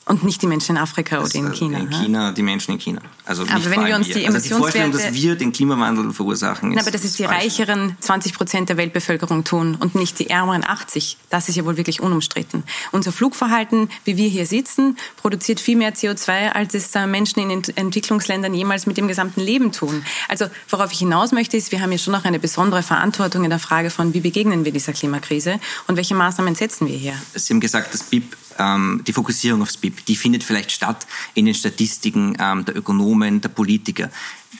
Und 0.08 0.24
nicht 0.24 0.40
die 0.42 0.46
Menschen 0.46 0.76
in 0.76 0.82
Afrika 0.82 1.20
oder 1.20 1.34
in 1.34 1.52
China. 1.52 1.78
In 1.78 1.90
China, 1.90 2.32
die 2.32 2.42
Menschen 2.42 2.72
in 2.72 2.80
China. 2.80 3.00
Also 3.24 3.42
aber 3.42 3.70
wenn 3.70 3.84
wir 3.84 3.94
uns 3.94 4.08
die 4.08 4.26
also 4.26 4.40
die 4.40 4.48
Vorstellung, 4.48 4.90
dass 4.92 5.12
wir 5.12 5.36
den 5.36 5.52
Klimawandel 5.52 6.12
verursachen, 6.12 6.70
ist. 6.70 6.76
Na, 6.76 6.82
aber 6.82 6.90
das 6.90 7.04
ist 7.04 7.18
die 7.18 7.24
falsch. 7.24 7.44
reicheren 7.44 7.96
20 8.00 8.32
Prozent 8.32 8.68
der 8.70 8.78
Weltbevölkerung 8.78 9.44
tun 9.44 9.76
und 9.78 9.94
nicht 9.94 10.18
die 10.18 10.30
ärmeren 10.30 10.64
80. 10.64 11.18
Das 11.28 11.48
ist 11.48 11.56
ja 11.56 11.64
wohl 11.64 11.76
wirklich 11.76 12.00
unumstritten. 12.00 12.64
Unser 12.90 13.12
Flugverhalten, 13.12 13.90
wie 14.04 14.16
wir 14.16 14.28
hier 14.28 14.46
sitzen, 14.46 14.96
produziert 15.18 15.60
viel 15.60 15.76
mehr 15.76 15.94
CO2, 15.94 16.52
als 16.52 16.74
es 16.74 16.94
Menschen 17.06 17.50
in 17.50 17.62
Entwicklungsländern 17.76 18.54
jemals 18.54 18.86
mit 18.86 18.96
dem 18.96 19.08
gesamten 19.08 19.40
Leben 19.40 19.72
tun. 19.72 20.04
Also 20.28 20.46
worauf 20.70 20.90
ich 20.92 21.00
hinaus 21.00 21.32
möchte, 21.32 21.56
ist, 21.56 21.70
wir 21.70 21.82
haben 21.82 21.92
ja 21.92 21.98
schon 21.98 22.12
noch 22.12 22.24
eine 22.24 22.38
besondere 22.38 22.82
Verantwortung 22.82 23.44
in 23.44 23.50
der 23.50 23.58
Frage 23.58 23.90
von, 23.90 24.14
wie 24.14 24.20
begegnen 24.20 24.64
wir 24.64 24.72
dieser 24.72 24.94
Klimakrise 24.94 25.60
und 25.86 25.96
welche 25.96 26.14
Maßnahmen 26.14 26.54
setzen 26.54 26.88
wir 26.88 26.96
hier. 26.96 27.14
Sie 27.34 27.52
haben 27.52 27.60
gesagt, 27.60 27.92
das 27.92 28.04
BIP 28.04 28.36
ähm, 28.58 29.02
die 29.06 29.12
Fokussierung 29.12 29.62
aufs 29.62 29.76
BIP, 29.76 30.04
die 30.06 30.16
findet 30.16 30.44
vielleicht 30.44 30.72
statt 30.72 31.06
in 31.34 31.46
den 31.46 31.54
Statistiken 31.54 32.36
ähm, 32.38 32.64
der 32.64 32.76
Ökonomen, 32.76 33.40
der 33.40 33.48
Politiker. 33.48 34.10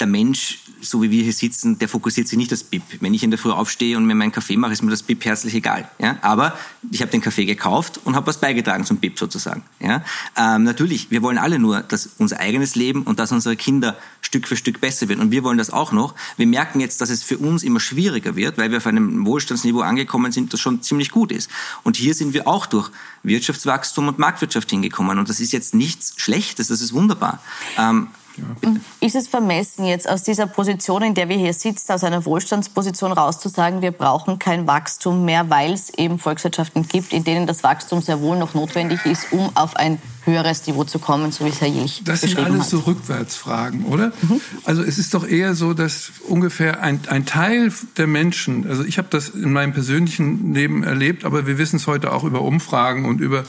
Der 0.01 0.07
Mensch 0.07 0.61
so 0.81 1.03
wie 1.03 1.11
wir 1.11 1.23
hier 1.23 1.33
sitzen, 1.33 1.79
der 1.79 1.89
fokussiert 1.89 2.29
sich 2.29 2.39
nicht 2.39 2.53
das 2.53 2.63
BIP. 2.63 2.83
Wenn 3.01 3.15
ich 3.15 3.23
in 3.23 3.31
der 3.31 3.39
Früh 3.39 3.51
aufstehe 3.51 3.97
und 3.97 4.07
mir 4.07 4.15
meinen 4.15 4.33
Kaffee 4.33 4.57
mache, 4.57 4.73
ist 4.73 4.83
mir 4.83 4.91
das 4.91 5.03
BIP 5.03 5.25
herzlich 5.25 5.55
egal. 5.55 5.89
Ja? 5.99 6.19
Aber 6.23 6.59
ich 6.91 7.01
habe 7.01 7.11
den 7.11 7.21
Kaffee 7.21 7.45
gekauft 7.45 8.01
und 8.05 8.17
habe 8.17 8.27
was 8.27 8.39
beigetragen 8.39 8.85
zum 8.85 8.99
BIP 8.99 9.19
sozusagen. 9.19 9.63
Ja? 9.81 10.05
Ähm, 10.37 10.65
natürlich, 10.65 11.11
wir 11.11 11.23
wollen 11.23 11.39
alle 11.39 11.59
nur, 11.59 11.81
dass 11.81 12.11
unser 12.19 12.41
eigenes 12.41 12.75
Leben 12.75 13.03
und 13.03 13.19
dass 13.19 13.33
unsere 13.33 13.57
Kinder 13.57 13.97
Stück 14.21 14.47
für 14.47 14.57
Stück 14.57 14.81
besser 14.81 15.09
werden. 15.09 15.21
Und 15.21 15.31
wir 15.31 15.45
wollen 15.45 15.59
das 15.59 15.71
auch 15.71 15.93
noch. 15.93 16.15
Wir 16.37 16.47
merken 16.47 16.81
jetzt, 16.81 17.01
dass 17.01 17.11
es 17.11 17.23
für 17.23 17.39
uns 17.39 17.63
immer 17.63 17.81
schwieriger 17.81 18.37
wird, 18.37 18.59
weil 18.59 18.71
wir 18.71 18.79
auf 18.79 18.87
einem 18.87 19.27
Wohlstandsniveau 19.27 19.81
angekommen 19.81 20.33
sind, 20.33 20.53
das 20.53 20.61
schon 20.61 20.83
ziemlich 20.83 21.11
gut 21.11 21.33
ist. 21.33 21.51
Und 21.83 21.97
hier 21.97 22.15
sind 22.15 22.35
wir 22.35 22.47
auch 22.47 22.67
durch 22.67 22.91
Wirtschaftswachstum 23.23 24.09
und 24.09 24.19
Marktwirtschaft 24.19 24.71
hingekommen. 24.71 25.19
Und 25.19 25.29
das 25.29 25.41
ist 25.41 25.53
jetzt 25.53 25.75
nichts 25.75 26.15
Schlechtes, 26.17 26.69
das 26.69 26.81
ist 26.81 26.93
wunderbar. 26.93 27.41
Ähm, 27.77 28.09
ja, 28.39 28.71
ist 29.01 29.17
es 29.17 29.29
vermessen, 29.29 29.85
jetzt 29.85 30.09
aus 30.09 30.23
dieser 30.23 30.47
Position, 30.47 31.03
in 31.03 31.15
der 31.15 31.29
wir 31.29 31.37
hier 31.37 31.53
sitzen, 31.53 31.93
aus 31.93 32.05
einer 32.05 32.25
Wohlstandsposition 32.25 33.13
rauszusagen, 33.13 33.83
wir 33.83 33.93
brauchen 33.93 34.39
kein 34.39 34.67
Wachstum 34.67 35.25
mehr, 35.25 35.51
weil 35.51 35.73
es 35.73 35.91
eben 35.91 36.19
Volkswirtschaften 36.19 36.87
gibt, 36.89 37.13
in 37.13 37.25
denen 37.25 37.47
das 37.47 37.63
Wachstum 37.63 38.03
sehr 38.03 38.21
wohl 38.21 38.39
noch 38.39 38.55
notwendig 38.55 39.05
ist, 39.05 39.33
um 39.33 39.51
auf 39.57 39.77
ein 39.77 39.99
höheres 40.29 40.67
Niveau 40.67 40.85
zu 40.85 40.99
kommen, 40.99 41.33
so 41.33 41.45
wie 41.45 41.49
es 41.49 41.61
Herr 41.61 41.69
Jilch 41.69 42.03
Das 42.05 42.21
sind 42.21 42.39
alles 42.39 42.61
hat. 42.61 42.69
so 42.69 42.79
Rückwärtsfragen, 42.81 43.85
oder? 43.87 44.13
Mhm. 44.23 44.41
Also 44.65 44.83
es 44.83 44.99
ist 44.99 45.15
doch 45.15 45.27
eher 45.27 45.55
so, 45.55 45.75
dass 45.75 46.13
ungefähr 46.29 46.83
ein, 46.83 47.01
ein 47.09 47.27
Teil 47.27 47.73
der 47.97 48.07
Menschen, 48.07 48.69
also 48.69 48.85
ich 48.85 48.99
habe 48.99 49.09
das 49.11 49.31
in 49.31 49.53
meinem 49.53 49.73
persönlichen 49.73 50.55
Leben 50.55 50.85
erlebt, 50.85 51.25
aber 51.25 51.47
wir 51.47 51.59
wissen 51.59 51.77
es 51.77 51.87
heute 51.87 52.13
auch 52.13 52.25
über 52.25 52.43
Umfragen 52.43 53.07
und 53.07 53.21
über 53.21 53.45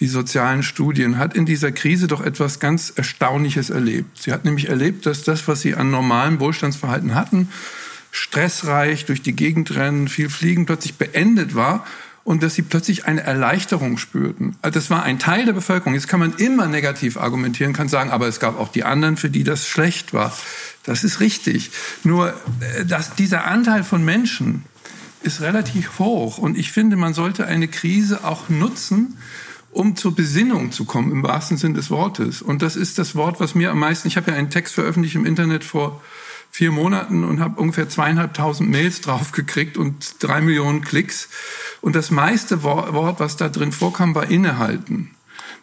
die 0.00 0.08
sozialen 0.08 0.62
Studien, 0.62 1.18
hat 1.18 1.34
in 1.34 1.46
dieser 1.46 1.70
Krise 1.70 2.08
doch 2.08 2.20
etwas 2.20 2.58
ganz 2.58 2.92
Erstaunliches 2.96 3.70
erlebt. 3.70 4.23
Sie 4.24 4.32
hat 4.32 4.46
nämlich 4.46 4.70
erlebt, 4.70 5.04
dass 5.04 5.22
das, 5.22 5.46
was 5.48 5.60
sie 5.60 5.74
an 5.74 5.90
normalem 5.90 6.40
Wohlstandsverhalten 6.40 7.14
hatten, 7.14 7.50
stressreich 8.10 9.04
durch 9.04 9.20
die 9.20 9.36
Gegend 9.36 9.74
rennen, 9.74 10.08
viel 10.08 10.30
fliegen, 10.30 10.64
plötzlich 10.64 10.94
beendet 10.94 11.54
war 11.54 11.84
und 12.22 12.42
dass 12.42 12.54
sie 12.54 12.62
plötzlich 12.62 13.04
eine 13.04 13.22
Erleichterung 13.22 13.98
spürten. 13.98 14.56
Also 14.62 14.78
das 14.78 14.88
war 14.88 15.02
ein 15.02 15.18
Teil 15.18 15.44
der 15.44 15.52
Bevölkerung. 15.52 15.92
Jetzt 15.92 16.08
kann 16.08 16.20
man 16.20 16.32
immer 16.36 16.68
negativ 16.68 17.18
argumentieren, 17.18 17.74
kann 17.74 17.88
sagen, 17.88 18.10
aber 18.10 18.26
es 18.26 18.40
gab 18.40 18.58
auch 18.58 18.68
die 18.68 18.84
anderen, 18.84 19.18
für 19.18 19.28
die 19.28 19.44
das 19.44 19.68
schlecht 19.68 20.14
war. 20.14 20.34
Das 20.84 21.04
ist 21.04 21.20
richtig. 21.20 21.70
Nur 22.02 22.30
äh, 22.60 22.86
dass 22.86 23.14
dieser 23.16 23.44
Anteil 23.44 23.84
von 23.84 24.02
Menschen 24.02 24.64
ist 25.20 25.42
relativ 25.42 25.98
hoch 25.98 26.38
und 26.38 26.56
ich 26.56 26.72
finde, 26.72 26.96
man 26.96 27.12
sollte 27.12 27.46
eine 27.46 27.68
Krise 27.68 28.24
auch 28.24 28.48
nutzen, 28.48 29.18
um 29.74 29.96
zur 29.96 30.14
Besinnung 30.14 30.72
zu 30.72 30.84
kommen, 30.84 31.10
im 31.10 31.22
wahrsten 31.22 31.56
Sinn 31.56 31.74
des 31.74 31.90
Wortes. 31.90 32.42
Und 32.42 32.62
das 32.62 32.76
ist 32.76 32.98
das 32.98 33.14
Wort, 33.14 33.40
was 33.40 33.54
mir 33.54 33.70
am 33.70 33.78
meisten, 33.78 34.08
ich 34.08 34.16
habe 34.16 34.30
ja 34.30 34.36
einen 34.36 34.50
Text 34.50 34.74
veröffentlicht 34.74 35.16
im 35.16 35.26
Internet 35.26 35.64
vor 35.64 36.00
vier 36.50 36.70
Monaten 36.70 37.24
und 37.24 37.40
habe 37.40 37.60
ungefähr 37.60 37.88
zweieinhalbtausend 37.88 38.70
Mails 38.70 39.00
draufgekriegt 39.02 39.76
und 39.76 40.22
drei 40.22 40.40
Millionen 40.40 40.82
Klicks. 40.82 41.28
Und 41.80 41.96
das 41.96 42.10
meiste 42.10 42.62
Wort, 42.62 43.18
was 43.18 43.36
da 43.36 43.48
drin 43.48 43.72
vorkam, 43.72 44.14
war 44.14 44.30
innehalten. 44.30 45.10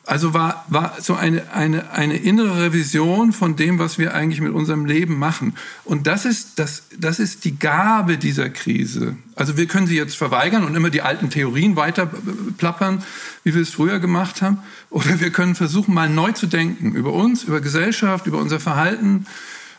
Also 0.04 0.34
war, 0.34 0.66
war 0.68 0.96
so 1.00 1.16
eine, 1.16 1.54
eine, 1.54 1.92
eine 1.92 2.18
innere 2.18 2.64
Revision 2.64 3.34
von 3.34 3.56
dem, 3.56 3.78
was 3.78 4.00
wir 4.00 4.16
eigentlich 4.16 4.42
mit 4.42 4.52
unserem 4.52 4.86
Leben 4.86 5.20
machen. 5.20 5.56
Und 5.86 6.08
das 6.08 6.26
ist, 6.26 6.58
das, 6.58 6.84
das 6.98 7.20
ist 7.20 7.46
die 7.46 7.60
Gabe 7.60 8.18
dieser 8.18 8.50
Krise. 8.50 9.16
Also 9.36 9.58
wir 9.58 9.68
können 9.68 9.86
sie 9.86 9.96
jetzt 9.96 10.16
verweigern 10.16 10.64
und 10.64 10.76
immer 10.76 10.90
die 10.90 11.04
alten 11.04 11.30
Theorien 11.30 11.76
weiter 11.76 12.10
plappern, 12.58 13.04
wie 13.44 13.54
wir 13.54 13.62
es 13.62 13.70
früher 13.70 14.00
gemacht 14.00 14.42
haben. 14.42 14.58
Oder 14.90 15.20
wir 15.20 15.30
können 15.30 15.54
versuchen, 15.54 15.94
mal 15.94 16.10
neu 16.10 16.32
zu 16.32 16.48
denken 16.48 16.94
über 16.94 17.14
uns, 17.14 17.44
über 17.44 17.62
Gesellschaft, 17.62 18.26
über 18.26 18.40
unser 18.40 18.60
Verhalten. 18.60 19.28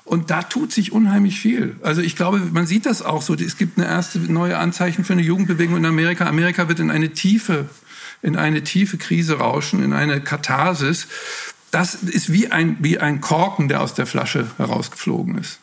Und 0.04 0.30
da 0.30 0.42
tut 0.42 0.72
sich 0.72 0.92
unheimlich 0.92 1.40
viel. 1.40 1.76
Also 1.82 2.00
ich 2.00 2.14
glaube, 2.14 2.40
man 2.52 2.66
sieht 2.66 2.86
das 2.86 3.02
auch 3.02 3.22
so. 3.22 3.34
Es 3.34 3.56
gibt 3.56 3.76
eine 3.76 3.88
erste 3.88 4.20
neue 4.20 4.56
Anzeichen 4.56 5.04
für 5.04 5.14
eine 5.14 5.22
Jugendbewegung 5.22 5.76
in 5.76 5.86
Amerika. 5.86 6.26
Amerika 6.26 6.68
wird 6.68 6.78
in 6.78 6.90
eine 6.92 7.10
tiefe 7.10 7.66
in 8.22 8.36
eine 8.36 8.62
tiefe 8.62 8.98
Krise 8.98 9.38
rauschen, 9.38 9.82
in 9.82 9.92
eine 9.92 10.20
Katharsis. 10.20 11.08
Das 11.70 11.94
ist 11.94 12.32
wie 12.32 12.52
ein, 12.52 12.76
wie 12.80 12.98
ein 12.98 13.20
Korken, 13.20 13.68
der 13.68 13.82
aus 13.82 13.94
der 13.94 14.06
Flasche 14.06 14.50
herausgeflogen 14.58 15.38
ist. 15.38 15.58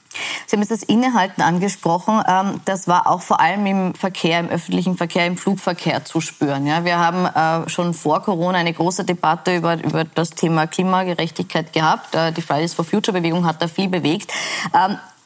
Sie 0.48 0.56
haben 0.56 0.62
jetzt 0.62 0.72
das 0.72 0.84
Innehalten 0.84 1.44
angesprochen. 1.44 2.22
Ähm, 2.28 2.62
das 2.66 2.88
war 2.88 3.08
auch 3.08 3.22
vor 3.22 3.40
allem 3.40 3.66
im 3.68 3.94
Verkehr, 3.94 4.40
im 4.40 4.50
öffentlichen 4.50 4.98
Verkehr, 4.98 5.28
im 5.28 5.38
Flugverkehr 5.38 6.04
zu 6.04 6.20
spüren. 6.20 6.66
wir 6.66 6.98
haben 6.98 7.26
äh, 7.26 7.70
schon 7.70 7.94
vor 7.94 8.24
Corona 8.24 8.58
eine 8.58 8.74
große 8.74 9.06
Debatte 9.06 9.56
über, 9.56 9.82
über 9.84 10.04
das 10.04 10.32
Thema 10.32 10.66
Klimagerechtigkeit 10.66 11.74
gehabt. 11.74 12.16
Äh, 12.16 12.32
die 12.32 12.42
Fridays 12.42 12.74
for 12.74 12.86
Future 12.86 13.16
Bewegung 13.16 13.46
hat 13.46 13.62
da 13.62 13.68
viel 13.68 13.88
bewegt. 13.88 14.34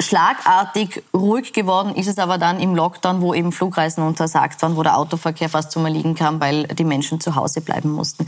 Schlagartig 0.04 1.02
ruhig 1.14 1.54
geworden 1.54 1.96
ist 1.96 2.08
es 2.08 2.20
aber 2.20 2.38
dann 2.38 2.60
im 2.60 2.76
Lockdown, 2.76 3.22
wo 3.22 3.34
eben 3.34 3.54
Flugreisen 3.54 4.04
untersagt 4.04 4.62
waren, 4.62 4.76
wo 4.76 4.84
der 4.84 4.98
Autoverkehr 4.98 5.48
fast 5.48 5.72
zum 5.72 5.86
Erliegen 5.86 6.14
kam, 6.14 6.42
weil 6.42 6.68
die 6.68 6.84
Menschen 6.84 7.22
zu 7.22 7.36
Hause 7.36 7.62
bleiben 7.62 7.90
mussten. 7.90 8.26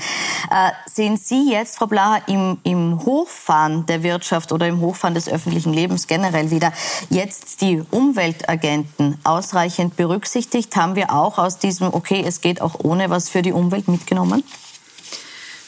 Äh, 0.49 0.71
sehen 0.85 1.17
Sie 1.17 1.51
jetzt, 1.51 1.77
Frau 1.77 1.87
Blaha, 1.87 2.21
im, 2.27 2.59
im 2.63 3.03
Hochfahren 3.05 3.85
der 3.87 4.03
Wirtschaft 4.03 4.53
oder 4.53 4.67
im 4.67 4.79
Hochfahren 4.79 5.15
des 5.15 5.27
öffentlichen 5.27 5.73
Lebens 5.73 6.07
generell 6.07 6.49
wieder 6.49 6.71
jetzt 7.09 7.59
die 7.59 7.83
Umweltagenten 7.91 9.19
ausreichend 9.25 9.97
berücksichtigt? 9.97 10.75
Haben 10.77 10.95
wir 10.95 11.11
auch 11.11 11.37
aus 11.37 11.57
diesem, 11.57 11.93
okay, 11.93 12.23
es 12.25 12.39
geht 12.39 12.61
auch 12.61 12.75
ohne 12.83 13.09
was 13.09 13.27
für 13.27 13.41
die 13.41 13.51
Umwelt 13.51 13.89
mitgenommen? 13.89 14.43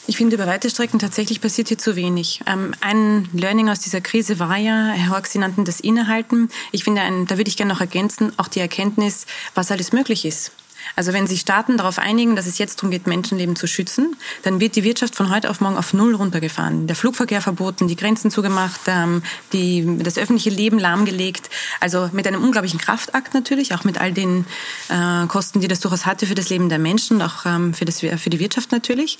Ich 0.08 0.16
finde, 0.16 0.36
über 0.36 0.46
weite 0.46 0.70
Strecken 0.70 0.98
tatsächlich 0.98 1.42
passiert 1.42 1.68
hier 1.68 1.76
zu 1.76 1.94
wenig. 1.94 2.40
Ähm, 2.46 2.72
ein 2.80 3.28
Learning 3.34 3.68
aus 3.68 3.80
dieser 3.80 4.00
Krise 4.00 4.38
war 4.38 4.56
ja, 4.56 4.92
Herr 4.92 5.10
Horck, 5.10 5.26
Sie 5.26 5.38
nannten 5.38 5.66
das 5.66 5.80
Innehalten. 5.80 6.48
Ich 6.72 6.82
finde, 6.82 7.02
ein, 7.02 7.26
da 7.26 7.36
würde 7.36 7.50
ich 7.50 7.58
gerne 7.58 7.74
noch 7.74 7.82
ergänzen, 7.82 8.32
auch 8.38 8.48
die 8.48 8.60
Erkenntnis, 8.60 9.26
was 9.54 9.70
alles 9.70 9.92
möglich 9.92 10.24
ist. 10.24 10.52
Also 10.96 11.12
wenn 11.12 11.26
sich 11.26 11.40
Staaten 11.40 11.76
darauf 11.76 11.98
einigen, 11.98 12.36
dass 12.36 12.46
es 12.46 12.56
jetzt 12.56 12.78
darum 12.78 12.90
geht, 12.90 13.06
Menschenleben 13.06 13.54
zu 13.54 13.66
schützen, 13.66 14.16
dann 14.44 14.60
wird 14.60 14.76
die 14.76 14.84
Wirtschaft 14.84 15.14
von 15.14 15.28
heute 15.28 15.50
auf 15.50 15.60
morgen 15.60 15.76
auf 15.76 15.92
Null 15.92 16.14
runtergefahren. 16.14 16.86
Der 16.86 16.96
Flugverkehr 16.96 17.42
verboten, 17.42 17.86
die 17.86 17.96
Grenzen 17.96 18.30
zugemacht, 18.30 18.80
ähm, 18.86 19.22
die, 19.52 19.98
das 19.98 20.16
öffentliche 20.16 20.48
Leben 20.48 20.78
lahmgelegt. 20.78 21.50
Also 21.80 22.08
mit 22.12 22.26
einem 22.26 22.42
unglaublichen 22.42 22.80
Kraftakt 22.80 23.34
natürlich, 23.34 23.74
auch 23.74 23.84
mit 23.84 24.00
all 24.00 24.12
den 24.12 24.46
äh, 24.88 25.26
Kosten, 25.26 25.60
die 25.60 25.68
das 25.68 25.80
durchaus 25.80 26.06
hatte 26.06 26.26
für 26.26 26.34
das 26.34 26.48
Leben 26.48 26.70
der 26.70 26.78
Menschen 26.78 27.18
und 27.18 27.22
auch 27.22 27.44
ähm, 27.44 27.74
für, 27.74 27.84
das, 27.84 28.00
für 28.00 28.30
die 28.30 28.38
Wirtschaft 28.38 28.72
natürlich. 28.72 29.18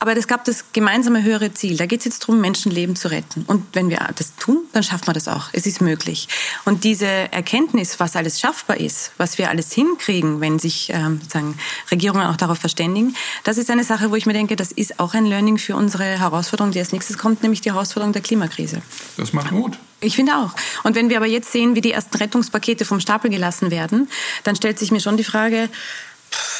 Aber 0.00 0.16
es 0.16 0.28
gab 0.28 0.44
das 0.44 0.66
gemeinsame 0.72 1.24
höhere 1.24 1.52
Ziel. 1.52 1.76
Da 1.76 1.86
geht 1.86 2.00
es 2.00 2.04
jetzt 2.04 2.22
darum, 2.22 2.40
Menschenleben 2.40 2.94
zu 2.94 3.10
retten. 3.10 3.44
Und 3.46 3.64
wenn 3.72 3.90
wir 3.90 3.98
das 4.14 4.36
tun, 4.36 4.64
dann 4.72 4.82
schaffen 4.82 5.08
wir 5.08 5.12
das 5.12 5.26
auch. 5.26 5.48
Es 5.52 5.66
ist 5.66 5.80
möglich. 5.80 6.28
Und 6.64 6.84
diese 6.84 7.06
Erkenntnis, 7.06 7.98
was 7.98 8.14
alles 8.14 8.38
schaffbar 8.38 8.78
ist, 8.78 9.12
was 9.18 9.38
wir 9.38 9.48
alles 9.50 9.72
hinkriegen, 9.72 10.40
wenn 10.40 10.58
sich 10.58 10.90
ähm, 10.94 11.20
sagen, 11.28 11.58
Regierungen 11.90 12.26
auch 12.26 12.36
darauf 12.36 12.58
verständigen, 12.58 13.16
das 13.42 13.58
ist 13.58 13.70
eine 13.70 13.82
Sache, 13.82 14.10
wo 14.10 14.16
ich 14.16 14.26
mir 14.26 14.34
denke, 14.34 14.54
das 14.54 14.70
ist 14.70 15.00
auch 15.00 15.14
ein 15.14 15.26
Learning 15.26 15.58
für 15.58 15.74
unsere 15.74 16.04
Herausforderung, 16.04 16.70
die 16.70 16.78
als 16.78 16.92
nächstes 16.92 17.18
kommt, 17.18 17.42
nämlich 17.42 17.60
die 17.60 17.72
Herausforderung 17.72 18.12
der 18.12 18.22
Klimakrise. 18.22 18.82
Das 19.16 19.32
macht 19.32 19.50
Mut. 19.50 19.78
Ich 20.00 20.14
finde 20.14 20.36
auch. 20.36 20.54
Und 20.84 20.94
wenn 20.94 21.10
wir 21.10 21.16
aber 21.16 21.26
jetzt 21.26 21.50
sehen, 21.50 21.74
wie 21.74 21.80
die 21.80 21.90
ersten 21.90 22.16
Rettungspakete 22.16 22.84
vom 22.84 23.00
Stapel 23.00 23.30
gelassen 23.30 23.72
werden, 23.72 24.08
dann 24.44 24.54
stellt 24.54 24.78
sich 24.78 24.92
mir 24.92 25.00
schon 25.00 25.16
die 25.16 25.24
Frage, 25.24 25.68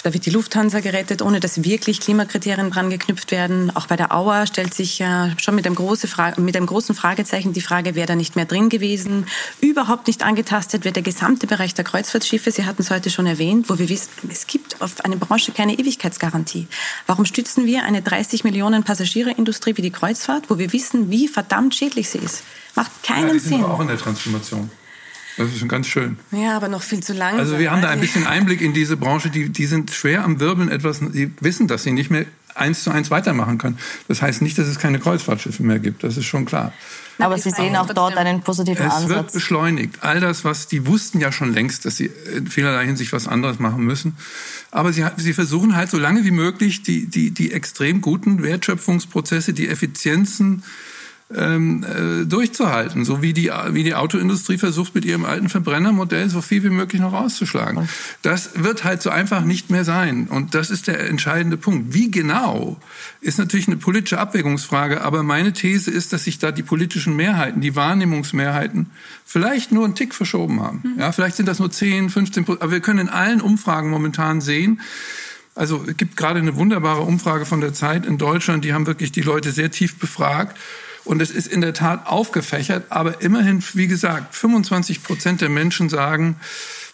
da 0.02 0.12
wird 0.14 0.26
die 0.26 0.30
Lufthansa 0.30 0.80
gerettet, 0.80 1.22
ohne 1.22 1.40
dass 1.40 1.64
wirklich 1.64 2.00
Klimakriterien 2.00 2.70
dran 2.70 2.90
geknüpft 2.90 3.30
werden. 3.30 3.74
Auch 3.74 3.86
bei 3.86 3.96
der 3.96 4.14
Auer 4.14 4.46
stellt 4.46 4.74
sich 4.74 4.98
ja 4.98 5.32
schon 5.38 5.54
mit 5.54 5.66
einem, 5.66 5.74
große 5.74 6.08
mit 6.38 6.56
einem 6.56 6.66
großen 6.66 6.94
Fragezeichen 6.94 7.52
die 7.52 7.60
Frage, 7.60 7.94
wäre 7.94 8.06
da 8.06 8.16
nicht 8.16 8.36
mehr 8.36 8.44
drin 8.44 8.68
gewesen. 8.68 9.26
Überhaupt 9.60 10.06
nicht 10.06 10.22
angetastet 10.22 10.84
wird 10.84 10.96
der 10.96 11.02
gesamte 11.02 11.46
Bereich 11.46 11.74
der 11.74 11.84
Kreuzfahrtschiffe. 11.84 12.50
Sie 12.50 12.64
hatten 12.64 12.82
es 12.82 12.90
heute 12.90 13.10
schon 13.10 13.26
erwähnt, 13.26 13.68
wo 13.68 13.78
wir 13.78 13.88
wissen, 13.88 14.10
es 14.30 14.46
gibt 14.46 14.80
auf 14.80 15.04
eine 15.04 15.16
Branche 15.16 15.52
keine 15.52 15.78
Ewigkeitsgarantie. 15.78 16.68
Warum 17.06 17.24
stützen 17.24 17.66
wir 17.66 17.84
eine 17.84 18.02
30 18.02 18.44
Millionen 18.44 18.84
Passagierindustrie 18.84 19.76
wie 19.76 19.82
die 19.82 19.90
Kreuzfahrt, 19.90 20.50
wo 20.50 20.58
wir 20.58 20.72
wissen, 20.72 21.10
wie 21.10 21.28
verdammt 21.28 21.74
schädlich 21.74 22.08
sie 22.08 22.18
ist? 22.18 22.42
Macht 22.74 23.02
keinen 23.02 23.34
ja, 23.34 23.40
Sinn. 23.40 23.64
auch 23.64 23.80
in 23.80 23.88
der 23.88 23.98
Transformation. 23.98 24.70
Das 25.38 25.48
ist 25.48 25.58
schon 25.58 25.68
ganz 25.68 25.86
schön. 25.86 26.18
Ja, 26.32 26.56
aber 26.56 26.68
noch 26.68 26.82
viel 26.82 27.02
zu 27.02 27.12
lang. 27.12 27.38
Also 27.38 27.58
wir 27.58 27.70
haben 27.70 27.80
da 27.80 27.88
ein 27.88 28.00
bisschen 28.00 28.26
Einblick 28.26 28.60
in 28.60 28.74
diese 28.74 28.96
Branche. 28.96 29.30
Die, 29.30 29.48
die 29.48 29.66
sind 29.66 29.92
schwer 29.92 30.24
am 30.24 30.40
Wirbeln 30.40 30.68
etwas. 30.68 30.98
Sie 30.98 31.30
wissen, 31.40 31.68
dass 31.68 31.84
sie 31.84 31.92
nicht 31.92 32.10
mehr 32.10 32.26
eins 32.54 32.82
zu 32.82 32.90
eins 32.90 33.10
weitermachen 33.10 33.56
können. 33.58 33.78
Das 34.08 34.20
heißt 34.20 34.42
nicht, 34.42 34.58
dass 34.58 34.66
es 34.66 34.78
keine 34.78 34.98
Kreuzfahrtschiffe 34.98 35.62
mehr 35.62 35.78
gibt. 35.78 36.02
Das 36.02 36.16
ist 36.16 36.26
schon 36.26 36.44
klar. 36.44 36.72
Aber 37.18 37.38
Sie 37.38 37.50
sehen 37.50 37.76
auch 37.76 37.92
dort 37.92 38.16
einen 38.16 38.42
positiven 38.42 38.86
es 38.86 38.92
Ansatz. 38.92 39.10
Es 39.10 39.16
wird 39.16 39.32
beschleunigt. 39.32 40.02
All 40.02 40.20
das, 40.20 40.44
was 40.44 40.68
die 40.68 40.86
wussten 40.86 41.20
ja 41.20 41.32
schon 41.32 41.52
längst, 41.52 41.84
dass 41.84 41.96
sie 41.96 42.10
in 42.36 42.46
vielerlei 42.46 42.86
Hinsicht 42.86 43.12
was 43.12 43.26
anderes 43.26 43.58
machen 43.58 43.84
müssen. 43.84 44.16
Aber 44.70 44.92
sie, 44.92 45.04
sie 45.16 45.32
versuchen 45.32 45.74
halt 45.74 45.90
so 45.90 45.98
lange 45.98 46.24
wie 46.24 46.30
möglich 46.30 46.82
die, 46.82 47.06
die, 47.06 47.30
die 47.30 47.52
extrem 47.52 48.00
guten 48.00 48.42
Wertschöpfungsprozesse, 48.42 49.52
die 49.52 49.68
Effizienzen 49.68 50.62
ähm, 51.34 51.84
äh, 51.84 52.24
durchzuhalten. 52.24 53.04
So 53.04 53.20
wie 53.20 53.32
die, 53.32 53.50
wie 53.70 53.84
die 53.84 53.94
Autoindustrie 53.94 54.56
versucht, 54.56 54.94
mit 54.94 55.04
ihrem 55.04 55.24
alten 55.24 55.48
Verbrennermodell 55.48 56.30
so 56.30 56.40
viel 56.40 56.64
wie 56.64 56.70
möglich 56.70 57.02
noch 57.02 57.12
rauszuschlagen. 57.12 57.88
Das 58.22 58.50
wird 58.54 58.84
halt 58.84 59.02
so 59.02 59.10
einfach 59.10 59.44
nicht 59.44 59.70
mehr 59.70 59.84
sein. 59.84 60.28
Und 60.28 60.54
das 60.54 60.70
ist 60.70 60.86
der 60.86 61.06
entscheidende 61.08 61.58
Punkt. 61.58 61.92
Wie 61.92 62.10
genau 62.10 62.78
ist 63.20 63.38
natürlich 63.38 63.66
eine 63.66 63.76
politische 63.76 64.18
Abwägungsfrage. 64.18 65.02
Aber 65.02 65.22
meine 65.22 65.52
These 65.52 65.90
ist, 65.90 66.12
dass 66.12 66.24
sich 66.24 66.38
da 66.38 66.50
die 66.50 66.62
politischen 66.62 67.14
Mehrheiten, 67.14 67.60
die 67.60 67.76
Wahrnehmungsmehrheiten 67.76 68.90
vielleicht 69.26 69.70
nur 69.70 69.84
einen 69.84 69.94
Tick 69.94 70.14
verschoben 70.14 70.62
haben. 70.62 70.80
Mhm. 70.82 71.00
Ja, 71.00 71.12
vielleicht 71.12 71.36
sind 71.36 71.46
das 71.46 71.58
nur 71.58 71.70
10, 71.70 72.08
15 72.08 72.44
Prozent. 72.46 72.62
Aber 72.62 72.72
wir 72.72 72.80
können 72.80 73.00
in 73.00 73.08
allen 73.10 73.42
Umfragen 73.42 73.90
momentan 73.90 74.40
sehen, 74.40 74.80
also 75.54 75.84
es 75.88 75.96
gibt 75.96 76.16
gerade 76.16 76.38
eine 76.38 76.54
wunderbare 76.54 77.00
Umfrage 77.00 77.44
von 77.44 77.60
der 77.60 77.74
Zeit 77.74 78.06
in 78.06 78.16
Deutschland, 78.16 78.64
die 78.64 78.72
haben 78.72 78.86
wirklich 78.86 79.10
die 79.10 79.22
Leute 79.22 79.50
sehr 79.50 79.72
tief 79.72 79.98
befragt. 79.98 80.56
Und 81.08 81.22
es 81.22 81.30
ist 81.30 81.46
in 81.46 81.62
der 81.62 81.72
Tat 81.72 82.06
aufgefächert, 82.06 82.84
aber 82.90 83.22
immerhin, 83.22 83.64
wie 83.72 83.86
gesagt, 83.86 84.34
25 84.34 85.02
Prozent 85.02 85.40
der 85.40 85.48
Menschen 85.48 85.88
sagen, 85.88 86.36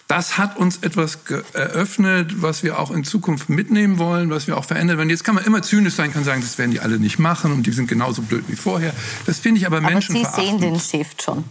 das 0.06 0.38
hat 0.38 0.56
uns 0.56 0.78
etwas 0.82 1.18
eröffnet, 1.52 2.40
was 2.40 2.62
wir 2.62 2.78
auch 2.78 2.92
in 2.92 3.02
Zukunft 3.02 3.48
mitnehmen 3.48 3.98
wollen, 3.98 4.30
was 4.30 4.46
wir 4.46 4.56
auch 4.56 4.66
verändern 4.66 4.98
werden. 4.98 5.10
Jetzt 5.10 5.24
kann 5.24 5.34
man 5.34 5.42
immer 5.42 5.62
zynisch 5.62 5.94
sein, 5.94 6.12
kann 6.12 6.22
sagen, 6.22 6.42
das 6.42 6.58
werden 6.58 6.70
die 6.70 6.78
alle 6.78 7.00
nicht 7.00 7.18
machen 7.18 7.50
und 7.52 7.66
die 7.66 7.72
sind 7.72 7.88
genauso 7.88 8.22
blöd 8.22 8.44
wie 8.46 8.54
vorher. 8.54 8.92
Das 9.26 9.40
finde 9.40 9.58
ich 9.58 9.66
aber, 9.66 9.78
aber 9.78 9.90
Menschen 9.90 10.14
Sie 10.14 10.24
sehen 10.24 10.60
den 10.60 10.78
Shift 10.78 11.20
schon. 11.20 11.42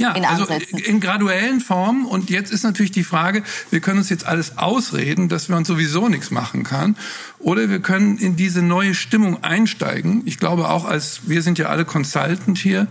Ja, 0.00 0.12
in 0.12 0.24
also 0.24 0.46
in 0.72 0.98
graduellen 0.98 1.60
Formen. 1.60 2.06
Und 2.06 2.30
jetzt 2.30 2.50
ist 2.50 2.64
natürlich 2.64 2.90
die 2.90 3.04
Frage, 3.04 3.42
wir 3.70 3.80
können 3.80 3.98
uns 3.98 4.08
jetzt 4.08 4.24
alles 4.24 4.56
ausreden, 4.56 5.28
dass 5.28 5.50
wir 5.50 5.56
uns 5.56 5.68
sowieso 5.68 6.08
nichts 6.08 6.30
machen 6.30 6.64
kann. 6.64 6.96
Oder 7.38 7.68
wir 7.68 7.80
können 7.80 8.16
in 8.16 8.34
diese 8.34 8.62
neue 8.62 8.94
Stimmung 8.94 9.44
einsteigen. 9.44 10.22
Ich 10.24 10.38
glaube 10.38 10.70
auch 10.70 10.86
als, 10.86 11.28
wir 11.28 11.42
sind 11.42 11.58
ja 11.58 11.66
alle 11.66 11.84
Consultant 11.84 12.56
hier. 12.56 12.86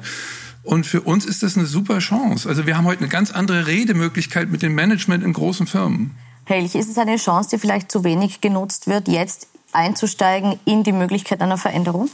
Und 0.61 0.85
für 0.85 1.01
uns 1.01 1.25
ist 1.25 1.41
das 1.41 1.57
eine 1.57 1.65
super 1.65 1.97
Chance. 1.97 2.47
Also 2.47 2.67
wir 2.67 2.77
haben 2.77 2.85
heute 2.85 3.01
eine 3.01 3.09
ganz 3.09 3.31
andere 3.31 3.65
Redemöglichkeit 3.65 4.51
mit 4.51 4.61
dem 4.61 4.75
Management 4.75 5.23
in 5.23 5.33
großen 5.33 5.65
Firmen. 5.65 6.15
Ehrlich, 6.45 6.75
ist 6.75 6.89
es 6.89 6.97
eine 6.99 7.17
Chance, 7.17 7.49
die 7.51 7.57
vielleicht 7.57 7.91
zu 7.91 8.03
wenig 8.03 8.39
genutzt 8.39 8.85
wird, 8.85 9.07
jetzt 9.07 9.47
einzusteigen 9.71 10.59
in 10.65 10.83
die 10.83 10.91
Möglichkeit 10.91 11.41
einer 11.41 11.57
Veränderung? 11.57 12.09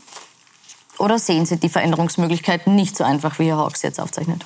Oder 0.97 1.19
sehen 1.19 1.45
Sie 1.45 1.57
die 1.57 1.67
Veränderungsmöglichkeiten 1.67 2.75
nicht 2.75 2.95
so 2.95 3.03
einfach, 3.03 3.39
wie 3.39 3.47
Herr 3.47 3.57
Hawks 3.57 3.81
jetzt 3.81 3.99
aufzeichnet? 3.99 4.45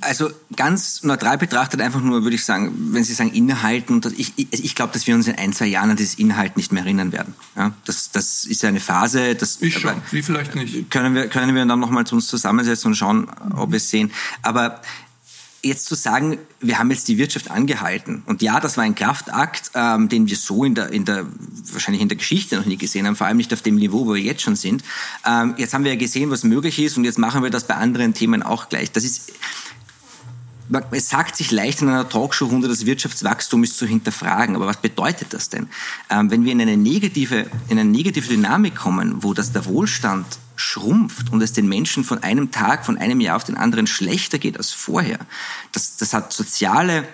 Also 0.00 0.30
ganz 0.56 1.04
neutral 1.04 1.38
betrachtet 1.38 1.80
einfach 1.80 2.00
nur, 2.00 2.24
würde 2.24 2.34
ich 2.34 2.44
sagen, 2.44 2.72
wenn 2.92 3.04
Sie 3.04 3.14
sagen 3.14 3.32
Inhalten, 3.32 4.02
ich, 4.16 4.32
ich, 4.36 4.64
ich 4.64 4.74
glaube, 4.74 4.92
dass 4.92 5.06
wir 5.06 5.14
uns 5.14 5.28
in 5.28 5.36
ein, 5.36 5.52
zwei 5.52 5.66
Jahren 5.66 5.90
an 5.90 5.96
dieses 5.96 6.18
Inhalt 6.18 6.56
nicht 6.56 6.72
mehr 6.72 6.82
erinnern 6.82 7.12
werden. 7.12 7.34
Ja, 7.56 7.72
das, 7.84 8.10
das 8.10 8.44
ist 8.44 8.62
ja 8.62 8.68
eine 8.68 8.80
Phase. 8.80 9.36
Das, 9.36 9.62
ich 9.62 9.78
schon, 9.78 9.94
Sie 10.10 10.22
vielleicht 10.22 10.56
nicht. 10.56 10.90
Können 10.90 11.14
wir, 11.14 11.28
können 11.28 11.54
wir 11.54 11.64
dann 11.64 11.78
nochmal 11.78 12.04
zu 12.04 12.16
uns 12.16 12.26
zusammensetzen 12.26 12.88
und 12.88 12.94
schauen, 12.96 13.28
ob 13.54 13.70
wir 13.70 13.76
es 13.76 13.88
sehen. 13.88 14.10
Aber 14.42 14.80
jetzt 15.62 15.86
zu 15.86 15.94
sagen, 15.94 16.38
wir 16.60 16.78
haben 16.78 16.90
jetzt 16.90 17.08
die 17.08 17.18
Wirtschaft 17.18 17.50
angehalten 17.50 18.22
und 18.26 18.42
ja, 18.42 18.60
das 18.60 18.76
war 18.76 18.84
ein 18.84 18.94
Kraftakt, 18.94 19.70
ähm, 19.74 20.08
den 20.08 20.28
wir 20.28 20.36
so 20.36 20.64
in 20.64 20.74
der, 20.74 20.90
in 20.90 21.04
der 21.04 21.26
wahrscheinlich 21.72 22.02
in 22.02 22.08
der 22.08 22.16
Geschichte 22.16 22.56
noch 22.56 22.66
nie 22.66 22.76
gesehen 22.76 23.06
haben, 23.06 23.16
vor 23.16 23.26
allem 23.26 23.36
nicht 23.36 23.52
auf 23.52 23.62
dem 23.62 23.76
Niveau, 23.76 24.06
wo 24.06 24.14
wir 24.14 24.22
jetzt 24.22 24.42
schon 24.42 24.56
sind. 24.56 24.84
Ähm, 25.24 25.54
jetzt 25.58 25.74
haben 25.74 25.84
wir 25.84 25.92
ja 25.92 25.98
gesehen, 25.98 26.30
was 26.30 26.44
möglich 26.44 26.78
ist 26.78 26.96
und 26.96 27.04
jetzt 27.04 27.18
machen 27.18 27.42
wir 27.42 27.50
das 27.50 27.66
bei 27.66 27.74
anderen 27.74 28.14
Themen 28.14 28.42
auch 28.42 28.68
gleich. 28.68 28.92
Das 28.92 29.04
ist 29.04 29.32
es 30.90 31.08
sagt 31.08 31.36
sich 31.36 31.50
leicht 31.50 31.82
in 31.82 31.88
einer 31.88 32.08
Talkshow-Runde, 32.08 32.68
das 32.68 32.86
Wirtschaftswachstum 32.86 33.62
ist 33.64 33.76
zu 33.76 33.86
hinterfragen. 33.86 34.56
Aber 34.56 34.66
was 34.66 34.78
bedeutet 34.78 35.32
das 35.32 35.48
denn? 35.48 35.68
Ähm, 36.10 36.30
wenn 36.30 36.44
wir 36.44 36.52
in 36.52 36.60
eine 36.60 36.76
negative, 36.76 37.46
in 37.68 37.78
eine 37.78 37.88
negative 37.88 38.28
Dynamik 38.28 38.74
kommen, 38.74 39.22
wo 39.22 39.34
das 39.34 39.52
der 39.52 39.66
Wohlstand 39.66 40.26
schrumpft 40.56 41.32
und 41.32 41.42
es 41.42 41.52
den 41.52 41.68
Menschen 41.68 42.04
von 42.04 42.22
einem 42.22 42.50
Tag, 42.50 42.84
von 42.84 42.98
einem 42.98 43.20
Jahr 43.20 43.36
auf 43.36 43.44
den 43.44 43.56
anderen 43.56 43.86
schlechter 43.86 44.38
geht 44.38 44.56
als 44.56 44.70
vorher, 44.70 45.18
das, 45.72 45.96
das 45.96 46.12
hat 46.12 46.32
soziale 46.32 47.06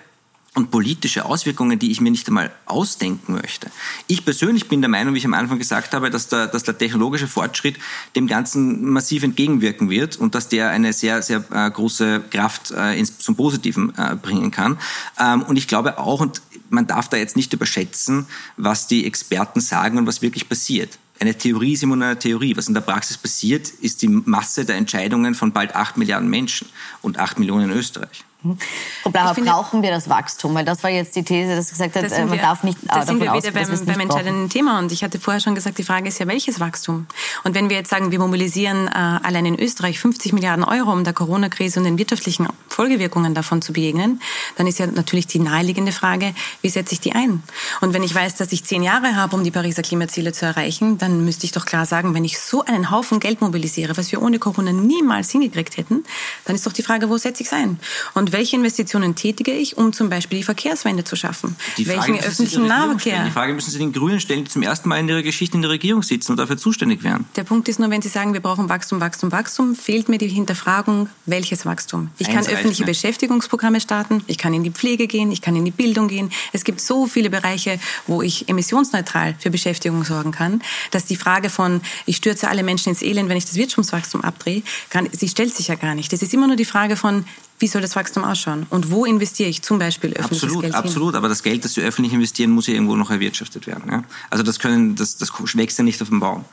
und 0.54 0.70
politische 0.70 1.24
Auswirkungen, 1.24 1.78
die 1.78 1.90
ich 1.90 2.00
mir 2.00 2.10
nicht 2.10 2.28
einmal 2.28 2.50
ausdenken 2.66 3.32
möchte. 3.32 3.70
Ich 4.06 4.24
persönlich 4.24 4.68
bin 4.68 4.82
der 4.82 4.90
Meinung, 4.90 5.14
wie 5.14 5.18
ich 5.18 5.24
am 5.24 5.32
Anfang 5.32 5.58
gesagt 5.58 5.94
habe, 5.94 6.10
dass 6.10 6.28
der, 6.28 6.46
dass 6.46 6.62
der 6.62 6.76
technologische 6.76 7.26
Fortschritt 7.26 7.76
dem 8.16 8.26
Ganzen 8.26 8.90
massiv 8.90 9.22
entgegenwirken 9.22 9.88
wird 9.88 10.16
und 10.16 10.34
dass 10.34 10.48
der 10.48 10.68
eine 10.68 10.92
sehr, 10.92 11.22
sehr 11.22 11.42
äh, 11.50 11.70
große 11.70 12.24
Kraft 12.30 12.70
äh, 12.70 12.98
ins, 12.98 13.18
zum 13.18 13.34
Positiven 13.34 13.94
äh, 13.96 14.14
bringen 14.14 14.50
kann. 14.50 14.78
Ähm, 15.18 15.42
und 15.42 15.56
ich 15.56 15.68
glaube 15.68 15.98
auch, 15.98 16.20
und 16.20 16.42
man 16.68 16.86
darf 16.86 17.08
da 17.08 17.16
jetzt 17.16 17.36
nicht 17.36 17.52
überschätzen, 17.54 18.26
was 18.58 18.86
die 18.86 19.06
Experten 19.06 19.60
sagen 19.60 19.96
und 19.96 20.06
was 20.06 20.20
wirklich 20.20 20.50
passiert. 20.50 20.98
Eine 21.18 21.38
Theorie 21.38 21.74
ist 21.74 21.82
immer 21.82 21.96
nur 21.96 22.06
eine 22.06 22.18
Theorie. 22.18 22.56
Was 22.56 22.68
in 22.68 22.74
der 22.74 22.80
Praxis 22.80 23.16
passiert, 23.16 23.68
ist 23.68 24.02
die 24.02 24.08
Masse 24.08 24.64
der 24.64 24.76
Entscheidungen 24.76 25.34
von 25.34 25.52
bald 25.52 25.74
acht 25.74 25.96
Milliarden 25.96 26.28
Menschen 26.28 26.68
und 27.00 27.18
acht 27.18 27.38
Millionen 27.38 27.70
in 27.70 27.76
Österreich. 27.78 28.24
Aber 29.04 29.34
brauchen 29.34 29.82
wir 29.82 29.90
das 29.90 30.08
Wachstum? 30.08 30.54
Weil 30.54 30.64
das 30.64 30.82
war 30.82 30.90
jetzt 30.90 31.16
die 31.16 31.22
These, 31.22 31.56
dass 31.56 31.70
gesagt 31.70 31.96
hat, 31.96 32.10
man 32.10 32.32
wir, 32.32 32.38
darf 32.38 32.62
nicht 32.62 32.78
Da 32.86 33.04
sind 33.04 33.20
wir 33.20 33.32
wieder 33.32 33.50
beim, 33.50 33.86
beim 33.86 34.00
entscheidenden 34.00 34.48
Thema. 34.48 34.78
Und 34.78 34.92
ich 34.92 35.04
hatte 35.04 35.20
vorher 35.20 35.40
schon 35.40 35.54
gesagt, 35.54 35.78
die 35.78 35.84
Frage 35.84 36.08
ist 36.08 36.18
ja, 36.18 36.26
welches 36.26 36.60
Wachstum? 36.60 37.06
Und 37.44 37.54
wenn 37.54 37.70
wir 37.70 37.76
jetzt 37.76 37.90
sagen, 37.90 38.10
wir 38.10 38.18
mobilisieren 38.18 38.88
äh, 38.88 38.90
allein 38.90 39.46
in 39.46 39.58
Österreich 39.58 39.98
50 39.98 40.32
Milliarden 40.32 40.64
Euro, 40.64 40.92
um 40.92 41.04
der 41.04 41.12
Corona-Krise 41.12 41.80
und 41.80 41.84
den 41.84 41.98
wirtschaftlichen 41.98 42.48
Folgewirkungen 42.68 43.34
davon 43.34 43.62
zu 43.62 43.72
begegnen, 43.72 44.20
dann 44.56 44.66
ist 44.66 44.78
ja 44.78 44.86
natürlich 44.86 45.26
die 45.26 45.38
naheliegende 45.38 45.92
Frage, 45.92 46.34
wie 46.62 46.68
setze 46.68 46.94
ich 46.94 47.00
die 47.00 47.12
ein? 47.12 47.42
Und 47.80 47.94
wenn 47.94 48.02
ich 48.02 48.14
weiß, 48.14 48.36
dass 48.36 48.52
ich 48.52 48.64
zehn 48.64 48.82
Jahre 48.82 49.16
habe, 49.16 49.36
um 49.36 49.44
die 49.44 49.50
Pariser 49.50 49.82
Klimaziele 49.82 50.32
zu 50.32 50.46
erreichen, 50.46 50.98
dann 50.98 51.24
müsste 51.24 51.46
ich 51.46 51.52
doch 51.52 51.66
klar 51.66 51.86
sagen, 51.86 52.14
wenn 52.14 52.24
ich 52.24 52.38
so 52.38 52.64
einen 52.64 52.90
Haufen 52.90 53.20
Geld 53.20 53.40
mobilisiere, 53.40 53.96
was 53.96 54.12
wir 54.12 54.22
ohne 54.22 54.38
Corona 54.38 54.72
niemals 54.72 55.30
hingekriegt 55.30 55.76
hätten, 55.76 56.04
dann 56.44 56.56
ist 56.56 56.66
doch 56.66 56.72
die 56.72 56.82
Frage, 56.82 57.08
wo 57.08 57.16
setze 57.16 57.42
ich 57.42 57.48
es 57.48 57.52
ein? 57.52 57.78
Und 58.14 58.31
welche 58.32 58.56
Investitionen 58.56 59.14
tätige 59.14 59.52
ich, 59.52 59.76
um 59.76 59.92
zum 59.92 60.08
Beispiel 60.08 60.38
die 60.38 60.44
Verkehrswende 60.44 61.04
zu 61.04 61.16
schaffen? 61.16 61.56
Die 61.76 61.86
Welchen 61.86 62.18
öffentlichen 62.18 62.66
Nahverkehr? 62.66 63.24
Die 63.24 63.30
Frage 63.30 63.54
müssen 63.54 63.70
Sie 63.70 63.78
den 63.78 63.92
Grünen 63.92 64.20
stellen, 64.20 64.44
die 64.44 64.50
zum 64.50 64.62
ersten 64.62 64.88
Mal 64.88 64.98
in 64.98 65.08
ihrer 65.08 65.22
Geschichte 65.22 65.56
in 65.56 65.62
der 65.62 65.70
Regierung 65.70 66.02
sitzen 66.02 66.32
und 66.32 66.38
dafür 66.38 66.56
zuständig 66.56 67.02
wären. 67.02 67.26
Der 67.36 67.44
Punkt 67.44 67.68
ist 67.68 67.78
nur, 67.78 67.90
wenn 67.90 68.02
Sie 68.02 68.08
sagen, 68.08 68.32
wir 68.32 68.40
brauchen 68.40 68.68
Wachstum, 68.68 69.00
Wachstum, 69.00 69.32
Wachstum, 69.32 69.74
fehlt 69.74 70.08
mir 70.08 70.18
die 70.18 70.28
Hinterfragung, 70.28 71.08
welches 71.26 71.66
Wachstum? 71.66 72.10
Ich 72.18 72.28
Eins 72.28 72.46
kann 72.46 72.54
öffentliche 72.54 72.84
Beschäftigungsprogramme 72.84 73.80
starten, 73.80 74.22
ich 74.26 74.38
kann 74.38 74.54
in 74.54 74.64
die 74.64 74.70
Pflege 74.70 75.06
gehen, 75.06 75.30
ich 75.30 75.42
kann 75.42 75.56
in 75.56 75.64
die 75.64 75.70
Bildung 75.70 76.08
gehen. 76.08 76.30
Es 76.52 76.64
gibt 76.64 76.80
so 76.80 77.06
viele 77.06 77.30
Bereiche, 77.30 77.78
wo 78.06 78.22
ich 78.22 78.48
emissionsneutral 78.48 79.34
für 79.38 79.50
Beschäftigung 79.50 80.04
sorgen 80.04 80.32
kann, 80.32 80.62
dass 80.90 81.04
die 81.04 81.16
Frage 81.16 81.50
von, 81.50 81.80
ich 82.06 82.16
stürze 82.16 82.48
alle 82.48 82.62
Menschen 82.62 82.90
ins 82.90 83.02
Elend, 83.02 83.28
wenn 83.28 83.36
ich 83.36 83.44
das 83.44 83.56
Wirtschaftswachstum 83.56 84.22
abdrehe, 84.22 84.62
kann, 84.90 85.08
sie 85.12 85.28
stellt 85.28 85.54
sich 85.54 85.68
ja 85.68 85.74
gar 85.74 85.94
nicht. 85.94 86.12
Das 86.12 86.22
ist 86.22 86.32
immer 86.34 86.46
nur 86.46 86.56
die 86.56 86.64
Frage 86.64 86.96
von, 86.96 87.24
wie 87.62 87.68
soll 87.68 87.80
das 87.80 87.94
Wachstum 87.94 88.24
ausschauen? 88.24 88.66
Und 88.70 88.90
wo 88.90 89.04
investiere 89.04 89.48
ich 89.48 89.62
zum 89.62 89.78
Beispiel 89.78 90.10
öffentliches 90.10 90.42
absolut, 90.42 90.62
Geld 90.62 90.74
Absolut, 90.74 91.14
aber 91.14 91.28
das 91.28 91.44
Geld, 91.44 91.64
das 91.64 91.76
wir 91.76 91.84
öffentlich 91.84 92.12
investieren, 92.12 92.50
muss 92.50 92.66
ja 92.66 92.74
irgendwo 92.74 92.96
noch 92.96 93.10
erwirtschaftet 93.10 93.68
werden. 93.68 93.84
Ja? 93.88 94.04
Also 94.30 94.42
das, 94.42 94.58
können, 94.58 94.96
das, 94.96 95.16
das 95.16 95.32
wächst 95.54 95.78
ja 95.78 95.84
nicht 95.84 96.02
auf 96.02 96.08
dem 96.08 96.18
Baum. 96.18 96.44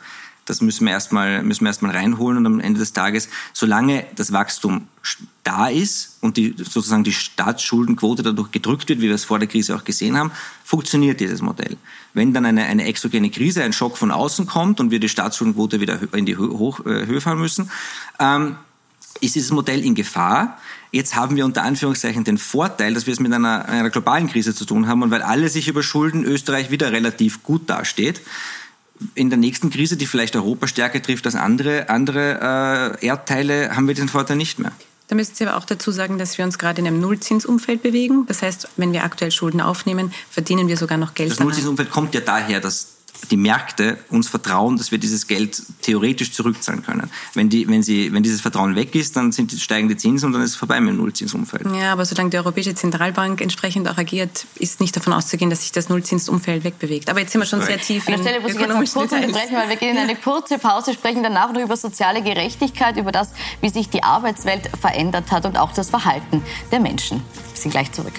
Das 0.45 0.61
müssen 0.61 0.85
wir 0.85 0.93
erstmal 0.93 1.43
müssen 1.43 1.63
wir 1.63 1.69
erstmal 1.69 1.95
reinholen 1.95 2.37
und 2.37 2.45
am 2.45 2.59
Ende 2.59 2.79
des 2.79 2.93
Tages, 2.93 3.29
solange 3.53 4.05
das 4.15 4.31
Wachstum 4.31 4.87
da 5.43 5.67
ist 5.67 6.17
und 6.21 6.37
die, 6.37 6.55
sozusagen 6.57 7.03
die 7.03 7.11
Staatsschuldenquote 7.11 8.23
dadurch 8.23 8.51
gedrückt 8.51 8.89
wird, 8.89 8.99
wie 8.99 9.07
wir 9.07 9.15
es 9.15 9.25
vor 9.25 9.37
der 9.39 9.47
Krise 9.47 9.75
auch 9.75 9.83
gesehen 9.83 10.17
haben, 10.17 10.31
funktioniert 10.63 11.19
dieses 11.19 11.41
Modell. 11.41 11.77
Wenn 12.13 12.33
dann 12.33 12.45
eine, 12.45 12.65
eine 12.65 12.85
exogene 12.85 13.29
Krise, 13.29 13.63
ein 13.63 13.73
Schock 13.73 13.97
von 13.97 14.11
außen 14.11 14.45
kommt 14.45 14.79
und 14.79 14.91
wir 14.91 14.99
die 14.99 15.09
Staatsschuldenquote 15.09 15.81
wieder 15.81 15.99
in 16.13 16.25
die 16.25 16.33
äh, 16.33 16.35
Höhe 16.35 17.21
fahren 17.21 17.39
müssen, 17.39 17.71
ähm, 18.19 18.55
ist 19.21 19.35
dieses 19.35 19.51
Modell 19.51 19.83
in 19.83 19.95
Gefahr. 19.95 20.57
Jetzt 20.91 21.15
haben 21.15 21.36
wir 21.36 21.45
unter 21.45 21.63
Anführungszeichen 21.63 22.23
den 22.23 22.38
Vorteil, 22.38 22.93
dass 22.93 23.06
wir 23.06 23.13
es 23.13 23.19
mit 23.19 23.32
einer, 23.32 23.65
einer 23.65 23.89
globalen 23.91 24.28
Krise 24.28 24.56
zu 24.56 24.65
tun 24.65 24.88
haben 24.88 25.04
und 25.04 25.12
weil 25.12 25.21
alle 25.21 25.49
sich 25.49 25.67
überschulden, 25.67 26.23
Österreich 26.23 26.71
wieder 26.71 26.91
relativ 26.91 27.43
gut 27.43 27.69
dasteht. 27.69 28.21
In 29.13 29.30
der 29.30 29.38
nächsten 29.38 29.69
Krise, 29.69 29.97
die 29.97 30.08
vielleicht 30.08 30.36
Europa 30.36 30.67
stärker 30.67 31.02
trifft 31.02 31.25
als 31.25 31.36
andere, 31.36 31.89
andere 31.89 32.97
äh, 33.02 33.06
Erdteile, 33.06 33.75
haben 33.75 33.88
wir 33.88 33.93
diesen 33.93 34.10
Vorteil 34.10 34.36
nicht 34.36 34.60
mehr. 34.60 34.71
Da 35.08 35.15
müssen 35.15 35.34
Sie 35.34 35.45
aber 35.45 35.58
auch 35.58 35.65
dazu 35.65 35.91
sagen, 35.91 36.17
dass 36.17 36.38
wir 36.38 36.45
uns 36.45 36.60
gerade 36.60 36.82
in 36.82 36.88
einem 36.88 36.99
Nullzinsumfeld 36.99 37.82
bewegen. 37.82 38.25
Das 38.28 38.41
heißt, 38.41 38.69
wenn 38.78 38.91
wir 38.91 39.04
aktuell 39.04 39.32
Schulden 39.32 39.62
aufnehmen, 39.62 40.13
verdienen 40.30 40.67
wir 40.67 40.78
sogar 40.78 40.97
noch 40.97 41.13
Geld. 41.13 41.32
Das 41.32 41.39
Nullzinsumfeld 41.39 41.89
kommt 41.89 42.13
ja 42.13 42.21
daher, 42.21 42.60
dass 42.60 42.98
die 43.32 43.38
Märkte 43.38 43.97
uns 44.10 44.27
vertrauen, 44.27 44.77
dass 44.77 44.91
wir 44.91 44.97
dieses 44.97 45.27
Geld 45.27 45.62
theoretisch 45.82 46.32
zurückzahlen 46.32 46.84
können. 46.84 47.10
Wenn, 47.34 47.49
die, 47.49 47.67
wenn, 47.67 47.84
sie, 47.84 48.12
wenn 48.13 48.23
dieses 48.23 48.41
Vertrauen 48.41 48.75
weg 48.75 48.95
ist, 48.95 49.15
dann 49.15 49.32
sind 49.32 49.51
die 49.51 49.60
steigende 49.60 49.97
Zinsen 49.97 50.27
und 50.27 50.34
dann 50.34 50.41
ist 50.41 50.51
es 50.51 50.55
vorbei 50.55 50.79
mit 50.82 50.93
dem 50.93 50.97
Nullzinsumfeld. 50.97 51.65
Ja, 51.75 51.93
aber 51.93 52.05
solange 52.05 52.29
die 52.29 52.38
Europäische 52.38 52.75
Zentralbank 52.75 53.41
entsprechend 53.41 53.88
auch 53.88 53.97
agiert, 53.97 54.45
ist 54.55 54.79
nicht 54.79 54.95
davon 54.95 55.13
auszugehen, 55.13 55.49
dass 55.49 55.62
sich 55.62 55.71
das 55.71 55.89
Nullzinsumfeld 55.89 56.63
wegbewegt. 56.63 57.10
Aber 57.10 57.19
jetzt 57.19 57.32
sind 57.32 57.41
wir 57.41 57.45
schon 57.45 57.62
sehr 57.62 57.79
tief 57.79 58.08
in 58.08 58.15
An 58.15 58.23
der 58.23 58.29
Stelle 58.29 58.41
muss 58.41 58.53
ich 58.53 58.60
jetzt 58.60 58.69
noch 58.69 58.77
kurz 58.77 58.95
unterbrechen, 58.95 59.55
weil 59.55 59.69
wir 59.69 59.75
gehen 59.75 59.95
in 59.95 60.03
eine 60.03 60.15
kurze 60.15 60.58
Pause, 60.58 60.93
sprechen 60.93 61.23
danach 61.23 61.51
noch 61.51 61.62
über 61.62 61.77
soziale 61.77 62.21
Gerechtigkeit, 62.21 62.97
über 62.97 63.12
das, 63.12 63.34
wie 63.62 63.69
sich 63.69 63.89
die 63.89 64.03
Arbeitswelt 64.03 64.69
verändert 64.79 65.32
hat 65.32 65.45
und 65.45 65.58
auch 65.58 65.73
das 65.73 65.89
Verhalten 65.89 66.41
der 66.71 66.79
Menschen. 66.79 67.17
Wir 67.17 67.62
sind 67.62 67.71
gleich 67.71 67.91
zurück. 67.91 68.13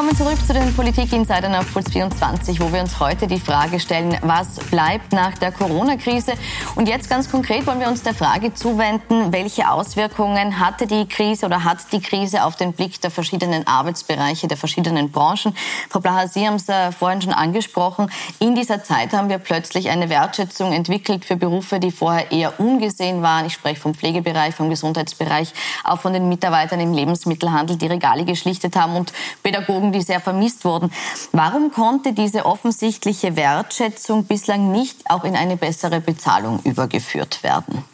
Willkommen 0.00 0.16
zurück 0.16 0.46
zu 0.46 0.54
den 0.54 0.74
Politik-Insidern 0.74 1.54
auf 1.54 1.70
Puls 1.74 1.90
24, 1.90 2.58
wo 2.58 2.72
wir 2.72 2.80
uns 2.80 2.98
heute 3.00 3.26
die 3.26 3.38
Frage 3.38 3.78
stellen, 3.78 4.16
was 4.22 4.58
bleibt 4.70 5.12
nach 5.12 5.36
der 5.36 5.52
Corona-Krise? 5.52 6.32
Und 6.74 6.88
jetzt 6.88 7.10
ganz 7.10 7.30
konkret 7.30 7.66
wollen 7.66 7.80
wir 7.80 7.88
uns 7.88 8.02
der 8.02 8.14
Frage 8.14 8.54
zuwenden, 8.54 9.30
welche 9.30 9.70
Auswirkungen 9.70 10.58
hatte 10.58 10.86
die 10.86 11.06
Krise 11.06 11.44
oder 11.44 11.64
hat 11.64 11.92
die 11.92 12.00
Krise 12.00 12.44
auf 12.44 12.56
den 12.56 12.72
Blick 12.72 12.98
der 13.02 13.10
verschiedenen 13.10 13.66
Arbeitsbereiche, 13.66 14.48
der 14.48 14.56
verschiedenen 14.56 15.10
Branchen? 15.10 15.54
Frau 15.90 16.00
Blaha, 16.00 16.28
Sie 16.28 16.46
haben 16.46 16.54
es 16.54 16.70
äh, 16.70 16.92
vorhin 16.92 17.20
schon 17.20 17.34
angesprochen. 17.34 18.10
In 18.38 18.54
dieser 18.54 18.82
Zeit 18.82 19.12
haben 19.12 19.28
wir 19.28 19.36
plötzlich 19.36 19.90
eine 19.90 20.08
Wertschätzung 20.08 20.72
entwickelt 20.72 21.26
für 21.26 21.36
Berufe, 21.36 21.78
die 21.78 21.90
vorher 21.90 22.32
eher 22.32 22.58
ungesehen 22.58 23.20
waren. 23.20 23.44
Ich 23.44 23.52
spreche 23.52 23.82
vom 23.82 23.92
Pflegebereich, 23.92 24.54
vom 24.54 24.70
Gesundheitsbereich, 24.70 25.52
auch 25.84 26.00
von 26.00 26.14
den 26.14 26.30
Mitarbeitern 26.30 26.80
im 26.80 26.94
Lebensmittelhandel, 26.94 27.76
die 27.76 27.86
Regale 27.86 28.24
geschlichtet 28.24 28.76
haben 28.76 28.96
und 28.96 29.12
Pädagogen 29.42 29.89
Die 29.92 30.02
sehr 30.02 30.20
vermisst 30.20 30.64
wurden. 30.64 30.92
Warum 31.32 31.72
konnte 31.72 32.12
diese 32.12 32.46
offensichtliche 32.46 33.36
Wertschätzung 33.36 34.24
bislang 34.24 34.70
nicht 34.70 35.10
auch 35.10 35.24
in 35.24 35.36
eine 35.36 35.56
bessere 35.56 36.00
Bezahlung 36.00 36.60
übergeführt 36.64 37.42
werden? 37.42 37.84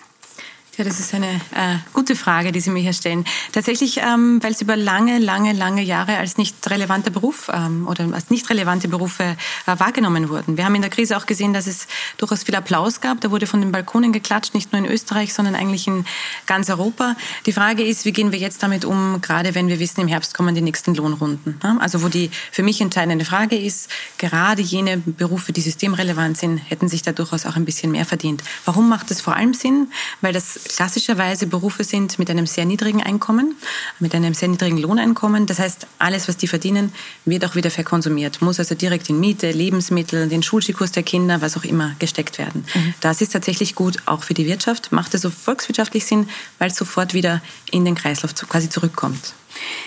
Ja, 0.79 0.85
das 0.85 1.01
ist 1.01 1.15
eine 1.15 1.27
äh, 1.55 1.79
gute 1.95 2.15
Frage, 2.15 2.53
die 2.53 2.61
Sie 2.61 2.69
mir 2.69 2.81
hier 2.81 2.93
stellen. 2.93 3.25
Tatsächlich, 3.53 3.97
ähm, 3.97 4.43
weil 4.43 4.53
es 4.53 4.61
über 4.61 4.77
lange, 4.77 5.19
lange, 5.19 5.55
lange 5.55 5.81
Jahre 5.81 6.19
als 6.19 6.37
nicht 6.37 6.55
relevanter 6.69 7.11
Beruf 7.11 7.51
ähm, 7.51 7.89
oder 7.89 8.13
als 8.13 8.29
nicht 8.29 8.51
relevante 8.51 8.87
Berufe 8.87 9.25
äh, 9.25 9.79
wahrgenommen 9.79 10.29
wurden. 10.29 10.59
Wir 10.59 10.67
haben 10.67 10.75
in 10.75 10.83
der 10.83 10.91
Krise 10.91 11.17
auch 11.17 11.25
gesehen, 11.25 11.55
dass 11.55 11.67
es 11.67 11.87
durchaus 12.19 12.43
viel 12.43 12.55
Applaus 12.55 13.01
gab. 13.01 13.23
Da 13.23 13.31
wurde 13.31 13.47
von 13.47 13.63
den 13.63 13.73
Balkonen 13.73 14.13
geklatscht, 14.13 14.53
nicht 14.53 14.71
nur 14.73 14.85
in 14.85 14.91
Österreich, 14.91 15.33
sondern 15.33 15.55
eigentlich 15.55 15.87
in 15.87 16.05
ganz 16.45 16.69
Europa. 16.69 17.17
Die 17.47 17.53
Frage 17.53 17.83
ist, 17.83 18.05
wie 18.05 18.13
gehen 18.13 18.31
wir 18.31 18.39
jetzt 18.39 18.63
damit 18.63 18.85
um, 18.85 19.23
gerade 19.23 19.55
wenn 19.55 19.69
wir 19.69 19.81
wissen, 19.81 20.03
im 20.03 20.09
Herbst 20.09 20.35
kommen 20.35 20.55
die 20.55 20.61
nächsten 20.61 20.95
Lohnrunden. 20.95 21.59
Ja? 21.65 21.79
Also 21.81 22.03
wo 22.03 22.09
die 22.09 22.31
für 22.53 22.63
mich 22.63 22.83
entscheidende 22.83 23.25
Frage 23.25 23.57
ist, 23.57 23.89
gerade 24.19 24.61
jene 24.61 24.99
Berufe, 24.99 25.55
die 25.55 25.63
systemrelevant 25.63 26.37
sind, 26.37 26.59
hätten 26.59 26.89
sich 26.89 27.01
da 27.01 27.13
durchaus 27.13 27.47
auch 27.47 27.57
ein 27.57 27.65
bisschen 27.65 27.93
mehr 27.93 28.05
verdient. 28.05 28.45
Warum 28.67 28.91
macht 28.91 29.11
es 29.11 29.23
vor 29.23 29.37
allem 29.37 29.55
Sinn? 29.55 29.91
Weil 30.21 30.35
das 30.35 30.66
klassischerweise 30.69 31.47
Berufe 31.47 31.85
sind 31.85 32.19
mit 32.19 32.31
einem 32.31 32.47
sehr 32.47 32.65
niedrigen 32.65 33.03
Einkommen, 33.03 33.57
mit 33.99 34.15
einem 34.15 34.35
sehr 34.35 34.49
niedrigen 34.49 34.79
Lohneinkommen. 34.79 35.47
Das 35.47 35.59
heißt, 35.59 35.87
alles, 35.99 36.29
was 36.29 36.37
die 36.37 36.49
verdienen, 36.49 36.93
wird 37.25 37.45
auch 37.45 37.55
wieder 37.55 37.71
verkonsumiert, 37.71 38.43
muss 38.43 38.59
also 38.59 38.75
direkt 38.75 39.09
in 39.09 39.21
Miete, 39.21 39.51
Lebensmittel, 39.51 40.29
den 40.29 40.43
Schulskikurs 40.43 40.93
der 40.93 41.03
Kinder, 41.03 41.41
was 41.41 41.57
auch 41.57 41.65
immer 41.65 41.95
gesteckt 41.99 42.39
werden. 42.39 42.65
Mhm. 42.75 42.95
Das 43.01 43.21
ist 43.21 43.33
tatsächlich 43.33 43.75
gut, 43.75 43.99
auch 44.07 44.23
für 44.23 44.35
die 44.35 44.47
Wirtschaft, 44.47 44.93
macht 44.93 45.15
es 45.15 45.23
so 45.23 45.31
volkswirtschaftlich 45.31 46.05
Sinn, 46.07 46.29
weil 46.59 46.71
es 46.71 46.77
sofort 46.77 47.15
wieder 47.15 47.43
in 47.71 47.85
den 47.85 47.95
Kreislauf 47.95 48.35
quasi 48.35 48.69
zurückkommt. 48.69 49.35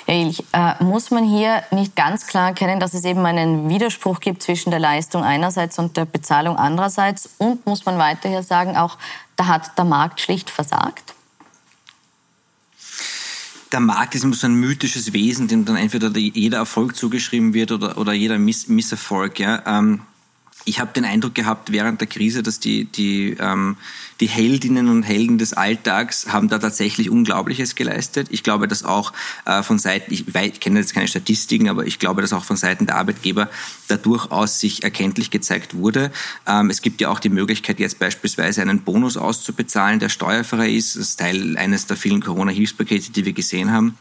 Herr 0.05 0.15
Ilch, 0.15 0.43
äh, 0.53 0.83
muss 0.83 1.11
man 1.11 1.23
hier 1.23 1.63
nicht 1.71 1.95
ganz 1.95 2.27
klar 2.27 2.49
erkennen, 2.49 2.79
dass 2.79 2.93
es 2.93 3.05
eben 3.05 3.25
einen 3.25 3.69
Widerspruch 3.69 4.19
gibt 4.19 4.43
zwischen 4.43 4.71
der 4.71 4.79
Leistung 4.79 5.23
einerseits 5.23 5.79
und 5.79 5.97
der 5.97 6.05
Bezahlung 6.05 6.57
andererseits? 6.57 7.29
Und 7.37 7.65
muss 7.65 7.85
man 7.85 7.97
weiterhin 7.97 8.43
sagen, 8.43 8.77
auch 8.77 8.97
da 9.35 9.47
hat 9.47 9.77
der 9.77 9.85
Markt 9.85 10.19
schlicht 10.21 10.49
versagt? 10.49 11.13
der 13.71 13.79
Markt 13.79 14.15
ist 14.15 14.23
immer 14.23 14.35
so 14.35 14.47
ein 14.47 14.55
mythisches 14.55 15.13
Wesen, 15.13 15.47
dem 15.47 15.65
dann 15.65 15.75
entweder 15.75 16.09
jeder 16.17 16.57
Erfolg 16.57 16.95
zugeschrieben 16.95 17.53
wird 17.53 17.71
oder, 17.71 17.97
oder 17.97 18.13
jeder 18.13 18.37
Miss, 18.39 18.67
Misserfolg. 18.67 19.39
Ja. 19.39 19.61
Ähm, 19.65 20.01
ich 20.69 20.79
habe 20.79 20.93
den 20.93 21.03
Eindruck 21.03 21.33
gehabt 21.33 21.71
während 21.71 21.99
der 21.99 22.07
Krise, 22.07 22.43
dass 22.43 22.59
die, 22.59 22.85
die, 22.85 23.35
ähm, 23.39 23.75
die 24.19 24.27
Heldinnen 24.27 24.87
und 24.87 25.01
Helden 25.01 25.39
des 25.39 25.53
Alltags 25.53 26.31
haben 26.31 26.47
da 26.47 26.59
tatsächlich 26.59 27.09
Unglaubliches 27.09 27.73
geleistet. 27.73 28.27
Ich 28.29 28.43
glaube, 28.43 28.67
dass 28.67 28.83
auch 28.83 29.11
äh, 29.45 29.63
von 29.63 29.79
Seiten, 29.79 30.13
ich, 30.13 30.27
ich 30.27 30.59
kenne 30.59 30.79
jetzt 30.79 30.93
keine 30.93 31.07
Statistiken, 31.07 31.69
aber 31.69 31.87
ich 31.87 31.97
glaube, 31.97 32.21
dass 32.21 32.33
auch 32.33 32.43
von 32.43 32.55
Seiten 32.55 32.85
der 32.85 32.97
Arbeitgeber 32.97 33.49
da 33.87 33.97
durchaus 33.97 34.59
sich 34.59 34.83
erkenntlich 34.83 35.31
gezeigt 35.31 35.73
wurde. 35.73 36.11
Ähm, 36.45 36.69
es 36.69 36.83
gibt 36.83 37.01
ja 37.01 37.09
auch 37.09 37.19
die 37.19 37.29
Möglichkeit, 37.29 37.79
jetzt 37.79 37.97
beispielsweise 37.97 38.61
einen 38.61 38.81
Bonus 38.81 39.17
auszubezahlen, 39.17 39.99
der 39.99 40.09
steuerfrei 40.09 40.69
ist. 40.69 40.95
Das 40.95 41.01
ist 41.01 41.19
Teil 41.19 41.57
eines 41.57 41.87
der 41.87 41.97
vielen 41.97 42.21
Corona-Hilfspakete, 42.21 43.11
die 43.11 43.25
wir 43.25 43.33
gesehen 43.33 43.71
haben. 43.71 43.97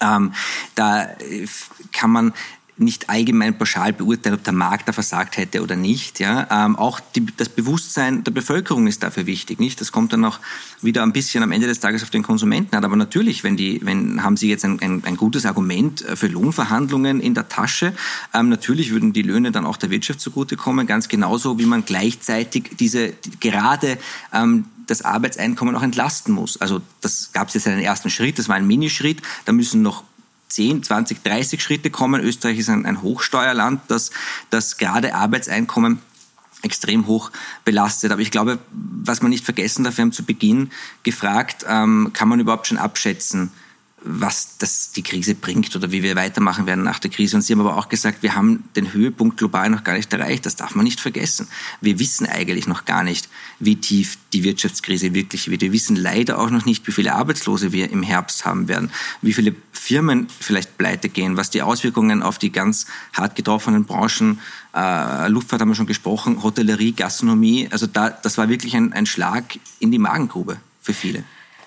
Ähm, 0.00 0.32
da 0.74 1.04
äh, 1.04 1.46
kann 1.92 2.10
man 2.10 2.32
nicht 2.78 3.10
allgemein 3.10 3.58
pauschal 3.58 3.92
beurteilen, 3.92 4.36
ob 4.36 4.44
der 4.44 4.52
Markt 4.52 4.88
da 4.88 4.92
versagt 4.92 5.36
hätte 5.36 5.62
oder 5.62 5.76
nicht. 5.76 6.20
Ja, 6.20 6.48
ähm, 6.50 6.76
auch 6.76 7.00
die, 7.00 7.26
das 7.36 7.48
Bewusstsein 7.48 8.24
der 8.24 8.32
Bevölkerung 8.32 8.86
ist 8.86 9.02
dafür 9.02 9.26
wichtig. 9.26 9.60
Nicht, 9.60 9.80
das 9.80 9.92
kommt 9.92 10.12
dann 10.12 10.24
auch 10.24 10.40
wieder 10.80 11.02
ein 11.02 11.12
bisschen 11.12 11.42
am 11.42 11.52
Ende 11.52 11.66
des 11.66 11.80
Tages 11.80 12.02
auf 12.02 12.10
den 12.10 12.22
Konsumenten 12.22 12.74
an. 12.74 12.84
Aber 12.84 12.96
natürlich, 12.96 13.44
wenn 13.44 13.56
die, 13.56 13.80
wenn 13.84 14.22
haben 14.22 14.36
Sie 14.36 14.48
jetzt 14.48 14.64
ein, 14.64 14.80
ein, 14.80 15.02
ein 15.04 15.16
gutes 15.16 15.44
Argument 15.44 16.04
für 16.14 16.28
Lohnverhandlungen 16.28 17.20
in 17.20 17.34
der 17.34 17.48
Tasche, 17.48 17.92
ähm, 18.32 18.48
natürlich 18.48 18.90
würden 18.90 19.12
die 19.12 19.22
Löhne 19.22 19.52
dann 19.52 19.66
auch 19.66 19.76
der 19.76 19.90
Wirtschaft 19.90 20.20
zugutekommen. 20.20 20.86
Ganz 20.86 21.08
genauso, 21.08 21.58
wie 21.58 21.66
man 21.66 21.84
gleichzeitig 21.84 22.70
diese 22.78 23.10
die, 23.10 23.38
gerade 23.38 23.98
ähm, 24.32 24.64
das 24.86 25.02
Arbeitseinkommen 25.02 25.76
auch 25.76 25.82
entlasten 25.82 26.34
muss. 26.34 26.60
Also 26.60 26.80
das 27.00 27.32
gab 27.32 27.48
es 27.48 27.54
jetzt 27.54 27.66
einen 27.66 27.80
ersten 27.80 28.10
Schritt, 28.10 28.38
das 28.38 28.48
war 28.48 28.56
ein 28.56 28.66
Minischritt. 28.66 29.22
Da 29.44 29.52
müssen 29.52 29.82
noch 29.82 30.04
10, 30.54 30.82
20, 30.82 31.22
30 31.22 31.62
Schritte 31.62 31.90
kommen. 31.90 32.20
Österreich 32.20 32.58
ist 32.58 32.68
ein, 32.68 32.86
ein 32.86 33.02
Hochsteuerland, 33.02 33.80
das, 33.88 34.10
das 34.50 34.76
gerade 34.76 35.14
Arbeitseinkommen 35.14 36.00
extrem 36.62 37.06
hoch 37.06 37.30
belastet. 37.64 38.12
Aber 38.12 38.20
ich 38.20 38.30
glaube, 38.30 38.58
was 38.70 39.22
man 39.22 39.30
nicht 39.30 39.44
vergessen 39.44 39.84
darf, 39.84 39.96
wir 39.96 40.02
haben 40.02 40.12
zu 40.12 40.24
Beginn 40.24 40.70
gefragt, 41.02 41.64
ähm, 41.68 42.10
kann 42.12 42.28
man 42.28 42.40
überhaupt 42.40 42.66
schon 42.66 42.78
abschätzen, 42.78 43.50
was 44.04 44.58
das 44.58 44.90
die 44.92 45.02
Krise 45.02 45.34
bringt 45.34 45.74
oder 45.76 45.92
wie 45.92 46.02
wir 46.02 46.16
weitermachen 46.16 46.66
werden 46.66 46.84
nach 46.84 46.98
der 46.98 47.10
Krise. 47.10 47.36
Und 47.36 47.42
Sie 47.42 47.52
haben 47.52 47.60
aber 47.60 47.76
auch 47.76 47.88
gesagt, 47.88 48.22
wir 48.22 48.34
haben 48.34 48.64
den 48.74 48.92
Höhepunkt 48.92 49.36
global 49.36 49.70
noch 49.70 49.84
gar 49.84 49.94
nicht 49.94 50.12
erreicht. 50.12 50.44
Das 50.46 50.56
darf 50.56 50.74
man 50.74 50.84
nicht 50.84 51.00
vergessen. 51.00 51.48
Wir 51.80 51.98
wissen 51.98 52.26
eigentlich 52.26 52.66
noch 52.66 52.84
gar 52.84 53.04
nicht, 53.04 53.28
wie 53.58 53.76
tief 53.76 54.18
die 54.32 54.44
Wirtschaftskrise 54.44 55.14
wirklich 55.14 55.50
wird. 55.50 55.62
Wir 55.62 55.72
wissen 55.72 55.96
leider 55.96 56.38
auch 56.38 56.50
noch 56.50 56.64
nicht, 56.64 56.86
wie 56.86 56.92
viele 56.92 57.14
Arbeitslose 57.14 57.72
wir 57.72 57.90
im 57.90 58.02
Herbst 58.02 58.44
haben 58.44 58.68
werden, 58.68 58.90
wie 59.20 59.32
viele 59.32 59.54
Firmen 59.72 60.28
vielleicht 60.40 60.78
pleite 60.78 61.08
gehen, 61.08 61.36
was 61.36 61.50
die 61.50 61.62
Auswirkungen 61.62 62.22
auf 62.22 62.38
die 62.38 62.52
ganz 62.52 62.86
hart 63.12 63.36
getroffenen 63.36 63.84
Branchen, 63.84 64.40
äh, 64.74 65.28
Luftfahrt 65.28 65.60
haben 65.60 65.68
wir 65.68 65.74
schon 65.74 65.86
gesprochen, 65.86 66.42
Hotellerie, 66.42 66.92
Gastronomie, 66.92 67.68
also 67.70 67.86
da, 67.86 68.10
das 68.10 68.38
war 68.38 68.48
wirklich 68.48 68.74
ein, 68.76 68.92
ein 68.92 69.06
Schlag 69.06 69.58
in 69.80 69.90
die 69.90 69.98
Magengrube 69.98 70.58
für 70.80 70.94
viele. 70.94 71.24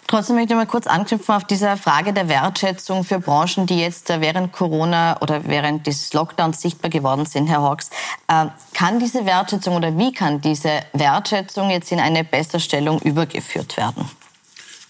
Trotzdem 0.07 0.35
möchte 0.35 0.53
ich 0.53 0.57
mal 0.57 0.67
kurz 0.67 0.85
anknüpfen 0.85 1.33
auf 1.33 1.45
diese 1.45 1.77
Frage 1.77 2.13
der 2.13 2.29
Wertschätzung 2.29 3.03
für 3.03 3.19
Branchen, 3.19 3.65
die 3.65 3.79
jetzt 3.79 4.09
äh, 4.11 4.21
während 4.21 4.51
Corona 4.51 5.19
oder 5.21 5.47
während 5.47 5.87
des 5.87 6.13
Lockdowns 6.13 6.61
sichtbar 6.61 6.91
geworden 6.91 7.25
sind, 7.25 7.47
Herr 7.47 7.63
Hawks. 7.63 7.89
Äh, 8.27 8.47
kann 8.73 8.99
diese 8.99 9.25
Wertschätzung 9.25 9.75
oder 9.75 9.97
wie 9.97 10.13
kann 10.13 10.41
diese 10.41 10.81
Wertschätzung 10.93 11.71
jetzt 11.71 11.91
in 11.91 11.99
eine 11.99 12.23
Besserstellung 12.23 13.01
übergeführt 13.01 13.77
werden? 13.77 14.09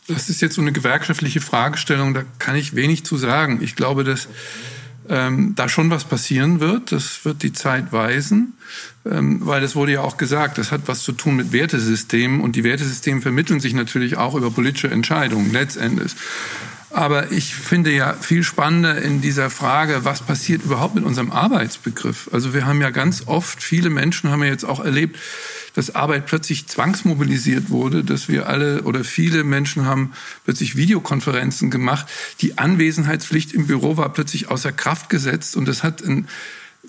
Das 0.07 0.29
ist 0.29 0.41
jetzt 0.41 0.55
so 0.55 0.61
eine 0.61 0.71
gewerkschaftliche 0.71 1.41
Fragestellung, 1.41 2.13
da 2.13 2.23
kann 2.37 2.55
ich 2.55 2.75
wenig 2.75 3.05
zu 3.05 3.17
sagen. 3.17 3.61
Ich 3.63 3.75
glaube, 3.75 4.03
dass 4.03 4.27
ähm, 5.09 5.53
da 5.55 5.69
schon 5.69 5.89
was 5.89 6.03
passieren 6.03 6.59
wird. 6.59 6.91
Das 6.91 7.25
wird 7.25 7.43
die 7.43 7.53
Zeit 7.53 7.91
weisen, 7.91 8.53
ähm, 9.05 9.39
weil 9.45 9.63
es 9.63 9.75
wurde 9.75 9.93
ja 9.93 10.01
auch 10.01 10.17
gesagt, 10.17 10.57
das 10.57 10.71
hat 10.71 10.81
was 10.85 11.03
zu 11.03 11.11
tun 11.11 11.35
mit 11.35 11.51
Wertesystemen 11.51 12.41
und 12.41 12.55
die 12.55 12.63
Wertesysteme 12.63 13.21
vermitteln 13.21 13.59
sich 13.59 13.73
natürlich 13.73 14.17
auch 14.17 14.35
über 14.35 14.51
politische 14.51 14.89
Entscheidungen 14.89 15.51
letztendlich. 15.51 16.15
Aber 16.91 17.31
ich 17.33 17.55
finde 17.55 17.91
ja 17.91 18.13
viel 18.13 18.43
spannender 18.43 19.01
in 19.01 19.19
dieser 19.19 19.49
Frage, 19.49 20.05
was 20.05 20.21
passiert 20.21 20.63
überhaupt 20.63 20.95
mit 20.95 21.03
unserem 21.03 21.29
Arbeitsbegriff? 21.29 22.29
Also 22.31 22.53
wir 22.53 22.65
haben 22.65 22.79
ja 22.81 22.89
ganz 22.89 23.23
oft, 23.25 23.61
viele 23.61 23.89
Menschen 23.89 24.29
haben 24.29 24.43
ja 24.43 24.49
jetzt 24.49 24.63
auch 24.63 24.79
erlebt, 24.79 25.19
dass 25.75 25.93
Arbeit 25.93 26.25
plötzlich 26.25 26.67
zwangsmobilisiert 26.67 27.69
wurde, 27.69 28.03
dass 28.03 28.27
wir 28.27 28.47
alle 28.47 28.83
oder 28.83 29.03
viele 29.03 29.43
Menschen 29.43 29.85
haben 29.85 30.13
plötzlich 30.45 30.75
Videokonferenzen 30.75 31.69
gemacht. 31.69 32.07
Die 32.41 32.57
Anwesenheitspflicht 32.57 33.53
im 33.53 33.67
Büro 33.67 33.97
war 33.97 34.11
plötzlich 34.13 34.49
außer 34.49 34.71
Kraft 34.71 35.09
gesetzt 35.09 35.55
und 35.55 35.67
das 35.67 35.83
hat 35.83 36.01
ein 36.01 36.27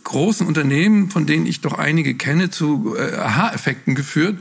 großen 0.04 0.46
Unternehmen, 0.46 1.10
von 1.10 1.26
denen 1.26 1.46
ich 1.46 1.60
doch 1.60 1.72
einige 1.74 2.14
kenne, 2.14 2.48
zu 2.50 2.94
äh, 2.96 3.16
Aha-Effekten 3.16 3.94
geführt. 3.94 4.38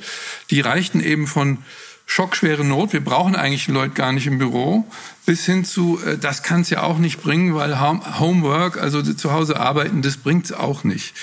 Die 0.52 0.62
reichten 0.62 1.02
eben 1.02 1.28
von 1.28 1.58
schockschwere 2.06 2.64
Not, 2.64 2.94
wir 2.94 3.04
brauchen 3.04 3.36
eigentlich 3.36 3.68
Leute 3.68 3.94
gar 3.94 4.12
nicht 4.12 4.28
im 4.28 4.38
Büro, 4.38 4.86
bis 5.26 5.46
hin 5.46 5.66
zu, 5.66 6.00
äh, 6.06 6.18
das 6.18 6.44
kann 6.44 6.62
es 6.62 6.70
ja 6.70 6.84
auch 6.84 7.00
nicht 7.00 7.22
bringen, 7.22 7.56
weil 7.56 7.80
Homework, 7.80 8.78
also 8.78 9.02
zu 9.02 9.32
Hause 9.32 9.60
arbeiten, 9.60 10.02
das 10.02 10.18
bringt 10.18 10.46
es 10.46 10.52
auch 10.52 10.84
nicht. 10.84 11.14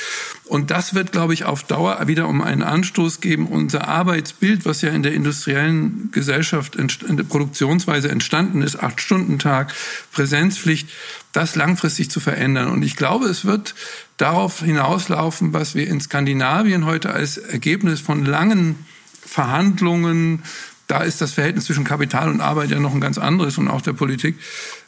Und 0.45 0.71
das 0.71 0.95
wird, 0.95 1.13
glaube 1.13 1.35
ich, 1.35 1.45
auf 1.45 1.63
Dauer 1.63 2.07
wieder 2.09 2.29
um 2.29 2.43
einen 2.43 2.63
Anstoß 2.63 3.21
geben, 3.21 3.47
unser 3.47 3.89
Arbeitsbild, 3.89 4.67
was 4.67 4.83
ja 4.83 4.91
in 4.91 5.03
der 5.03 5.15
industriellen 5.15 6.11
Gesellschaft, 6.11 6.77
in 6.77 7.17
der 7.17 7.25
Produktionsweise 7.25 8.11
entstanden 8.11 8.61
ist, 8.61 8.77
Acht-Stunden-Tag, 8.77 9.73
Präsenzpflicht, 10.13 10.89
das 11.33 11.55
langfristig 11.55 12.11
zu 12.11 12.21
verändern. 12.21 12.69
Und 12.69 12.83
ich 12.83 12.97
glaube, 12.97 13.27
es 13.27 13.45
wird 13.45 13.75
darauf 14.19 14.61
hinauslaufen, 14.61 15.53
was 15.53 15.75
wir 15.75 15.87
in 15.87 16.01
Skandinavien 16.01 16.85
heute 16.85 17.13
als 17.13 17.39
Ergebnis 17.39 18.01
von 18.01 18.27
langen 18.27 18.85
Verhandlungen, 19.25 20.43
da 20.93 21.01
ist 21.05 21.23
das 21.23 21.33
Verhältnis 21.33 21.65
zwischen 21.65 21.85
Kapital 21.85 22.29
und 22.29 22.43
Arbeit 22.43 22.71
ja 22.71 22.79
noch 22.79 22.93
ein 22.93 23.01
ganz 23.01 23.17
anderes 23.17 23.57
und 23.57 23.67
auch 23.67 23.81
der 23.81 23.95
Politik, 23.95 24.37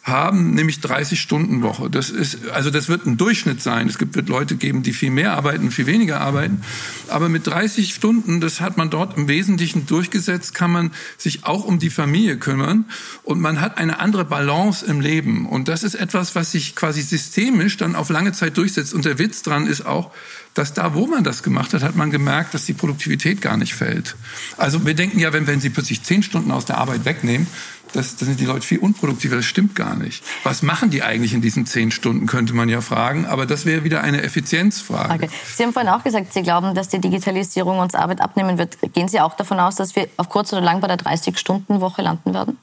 haben 0.05 0.53
nämlich 0.53 0.81
30 0.81 1.19
Stunden 1.19 1.63
Woche. 1.63 1.89
Das 1.89 2.11
ist, 2.11 2.51
also 2.51 2.69
das 2.69 2.91
wird 2.91 3.07
ein 3.07 3.17
Durchschnitt 3.17 3.63
sein. 3.63 3.89
Es 3.89 3.97
gibt, 3.97 4.15
wird 4.15 4.29
Leute 4.29 4.57
geben, 4.57 4.83
die 4.83 4.93
viel 4.93 5.11
mehr 5.11 5.33
arbeiten, 5.33 5.71
viel 5.71 5.87
weniger 5.87 6.21
arbeiten. 6.21 6.61
Aber 7.09 7.31
mit 7.31 7.47
30 7.47 7.95
Stunden, 7.95 8.43
das 8.43 8.61
hat 8.61 8.77
man 8.77 8.91
dort 8.91 9.17
im 9.17 9.29
Wesentlichen 9.29 9.87
durchgesetzt, 9.87 10.53
kann 10.53 10.73
man 10.73 10.91
sich 11.17 11.45
auch 11.45 11.65
um 11.65 11.79
die 11.79 11.89
Familie 11.89 12.37
kümmern 12.37 12.85
und 13.23 13.41
man 13.41 13.63
hat 13.63 13.79
eine 13.79 13.99
andere 13.99 14.27
Balance 14.27 14.85
im 14.85 15.01
Leben. 15.01 15.47
Und 15.47 15.69
das 15.69 15.83
ist 15.83 15.95
etwas, 15.95 16.35
was 16.35 16.53
sich 16.53 16.77
quasi 16.77 17.01
systemisch 17.01 17.79
dann 17.79 17.97
auf 17.97 18.11
lange 18.11 18.33
Zeit 18.33 18.59
durchsetzt. 18.59 18.93
Und 18.93 19.07
der 19.07 19.19
Witz 19.19 19.43
dran 19.43 19.67
ist 19.67 19.87
auch, 19.87 20.11
dass 20.53 20.73
da, 20.73 20.95
wo 20.95 21.07
man 21.07 21.25
das 21.25 21.43
gemacht 21.43 21.75
hat, 21.75 21.83
hat 21.83 21.97
man 21.97 22.11
gemerkt, 22.11 22.55
dass 22.55 22.65
die 22.65 22.75
Produktivität 22.75 23.41
gar 23.41 23.57
nicht 23.57 23.75
fällt. 23.75 24.17
Also 24.57 24.87
wir 24.87 24.95
denken 24.95 25.19
ja, 25.19 25.33
wenn, 25.33 25.47
wenn 25.47 25.61
Sie 25.61 25.71
plötzlich 25.71 26.03
zehn 26.03 26.23
Stunden 26.23 26.53
aus 26.53 26.65
der 26.65 26.79
Arbeit 26.79 27.05
wegnehmen, 27.05 27.49
das, 27.95 28.17
das 28.17 28.29
sind 28.29 28.41
die 28.41 28.45
Leute 28.45 28.67
viel 28.67 28.79
unproduktiver. 28.79 29.37
Das 29.37 29.45
stimmt 29.45 29.75
gar 29.75 29.95
nicht. 29.95 30.25
Was 30.43 30.63
machen 30.63 30.91
die 30.91 31.03
eigentlich 31.03 31.33
in 31.33 31.41
diesen 31.41 31.65
zehn 31.67 31.91
Stunden, 31.91 32.27
könnte 32.27 32.53
man 32.53 32.69
ja 32.69 32.81
fragen. 32.81 33.27
Aber 33.27 33.47
das 33.47 33.67
wäre 33.67 33.85
wieder 33.85 34.03
eine 34.03 34.23
Effizienzfrage. 34.23 35.15
Okay. 35.15 35.31
Sie 35.55 35.63
haben 35.63 35.73
vorhin 35.73 35.91
auch 35.91 36.03
gesagt, 36.03 36.33
Sie 36.33 36.43
glauben, 36.43 36.75
dass 36.75 36.89
die 36.89 37.01
Digitalisierung 37.01 37.79
uns 37.79 37.95
Arbeit 37.95 38.21
abnehmen 38.21 38.59
wird. 38.59 38.79
Gehen 38.93 39.09
Sie 39.09 39.21
auch 39.21 39.37
davon 39.37 39.61
aus, 39.61 39.77
dass 39.77 39.95
wir 39.95 40.09
auf 40.17 40.29
kurz 40.29 40.53
oder 40.53 40.63
lang 40.63 40.81
bei 40.81 40.89
der 40.89 40.99
30-Stunden-Woche 40.99 42.03
landen 42.03 42.35
werden? 42.35 42.59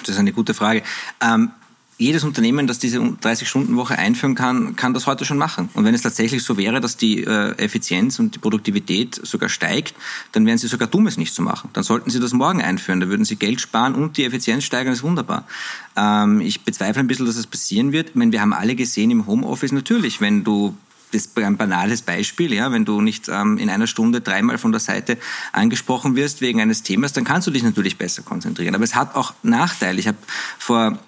Das 0.00 0.10
ist 0.10 0.18
eine 0.18 0.32
gute 0.32 0.54
Frage. 0.54 0.82
Ähm, 1.20 1.50
jedes 1.98 2.24
Unternehmen, 2.24 2.66
das 2.66 2.78
diese 2.78 2.98
30-Stunden-Woche 2.98 3.98
einführen 3.98 4.34
kann, 4.34 4.76
kann 4.76 4.94
das 4.94 5.06
heute 5.06 5.24
schon 5.24 5.38
machen. 5.38 5.68
Und 5.74 5.84
wenn 5.84 5.94
es 5.94 6.02
tatsächlich 6.02 6.42
so 6.42 6.56
wäre, 6.56 6.80
dass 6.80 6.96
die 6.96 7.24
äh, 7.24 7.52
Effizienz 7.58 8.18
und 8.18 8.34
die 8.34 8.38
Produktivität 8.38 9.20
sogar 9.22 9.48
steigt, 9.48 9.94
dann 10.32 10.46
wären 10.46 10.58
sie 10.58 10.66
sogar 10.66 10.88
dumm, 10.88 11.06
es 11.06 11.16
nicht 11.16 11.34
zu 11.34 11.42
machen. 11.42 11.70
Dann 11.74 11.84
sollten 11.84 12.10
sie 12.10 12.18
das 12.18 12.32
morgen 12.32 12.62
einführen. 12.62 13.00
Da 13.00 13.08
würden 13.08 13.24
sie 13.24 13.36
Geld 13.36 13.60
sparen 13.60 13.94
und 13.94 14.16
die 14.16 14.24
Effizienz 14.24 14.64
steigern. 14.64 14.92
Das 14.92 14.98
ist 14.98 15.04
wunderbar. 15.04 15.46
Ähm, 15.96 16.40
ich 16.40 16.62
bezweifle 16.62 17.00
ein 17.00 17.06
bisschen, 17.06 17.26
dass 17.26 17.36
das 17.36 17.46
passieren 17.46 17.92
wird. 17.92 18.10
Ich 18.10 18.14
meine, 18.14 18.32
wir 18.32 18.40
haben 18.40 18.52
alle 18.52 18.74
gesehen 18.74 19.10
im 19.10 19.26
Homeoffice 19.26 19.72
natürlich, 19.72 20.20
wenn 20.20 20.44
du 20.44 20.76
das 21.12 21.26
ist 21.26 21.38
ein 21.38 21.58
banales 21.58 22.00
Beispiel, 22.00 22.54
ja, 22.54 22.72
wenn 22.72 22.86
du 22.86 23.02
nicht 23.02 23.28
ähm, 23.28 23.58
in 23.58 23.68
einer 23.68 23.86
Stunde 23.86 24.22
dreimal 24.22 24.56
von 24.56 24.72
der 24.72 24.80
Seite 24.80 25.18
angesprochen 25.52 26.16
wirst 26.16 26.40
wegen 26.40 26.62
eines 26.62 26.82
Themas, 26.82 27.12
dann 27.12 27.24
kannst 27.24 27.46
du 27.46 27.50
dich 27.50 27.62
natürlich 27.62 27.98
besser 27.98 28.22
konzentrieren. 28.22 28.74
Aber 28.74 28.84
es 28.84 28.94
hat 28.94 29.14
auch 29.14 29.34
Nachteile. 29.42 30.00
Ich 30.00 30.08
habe 30.08 30.16
vor 30.58 30.98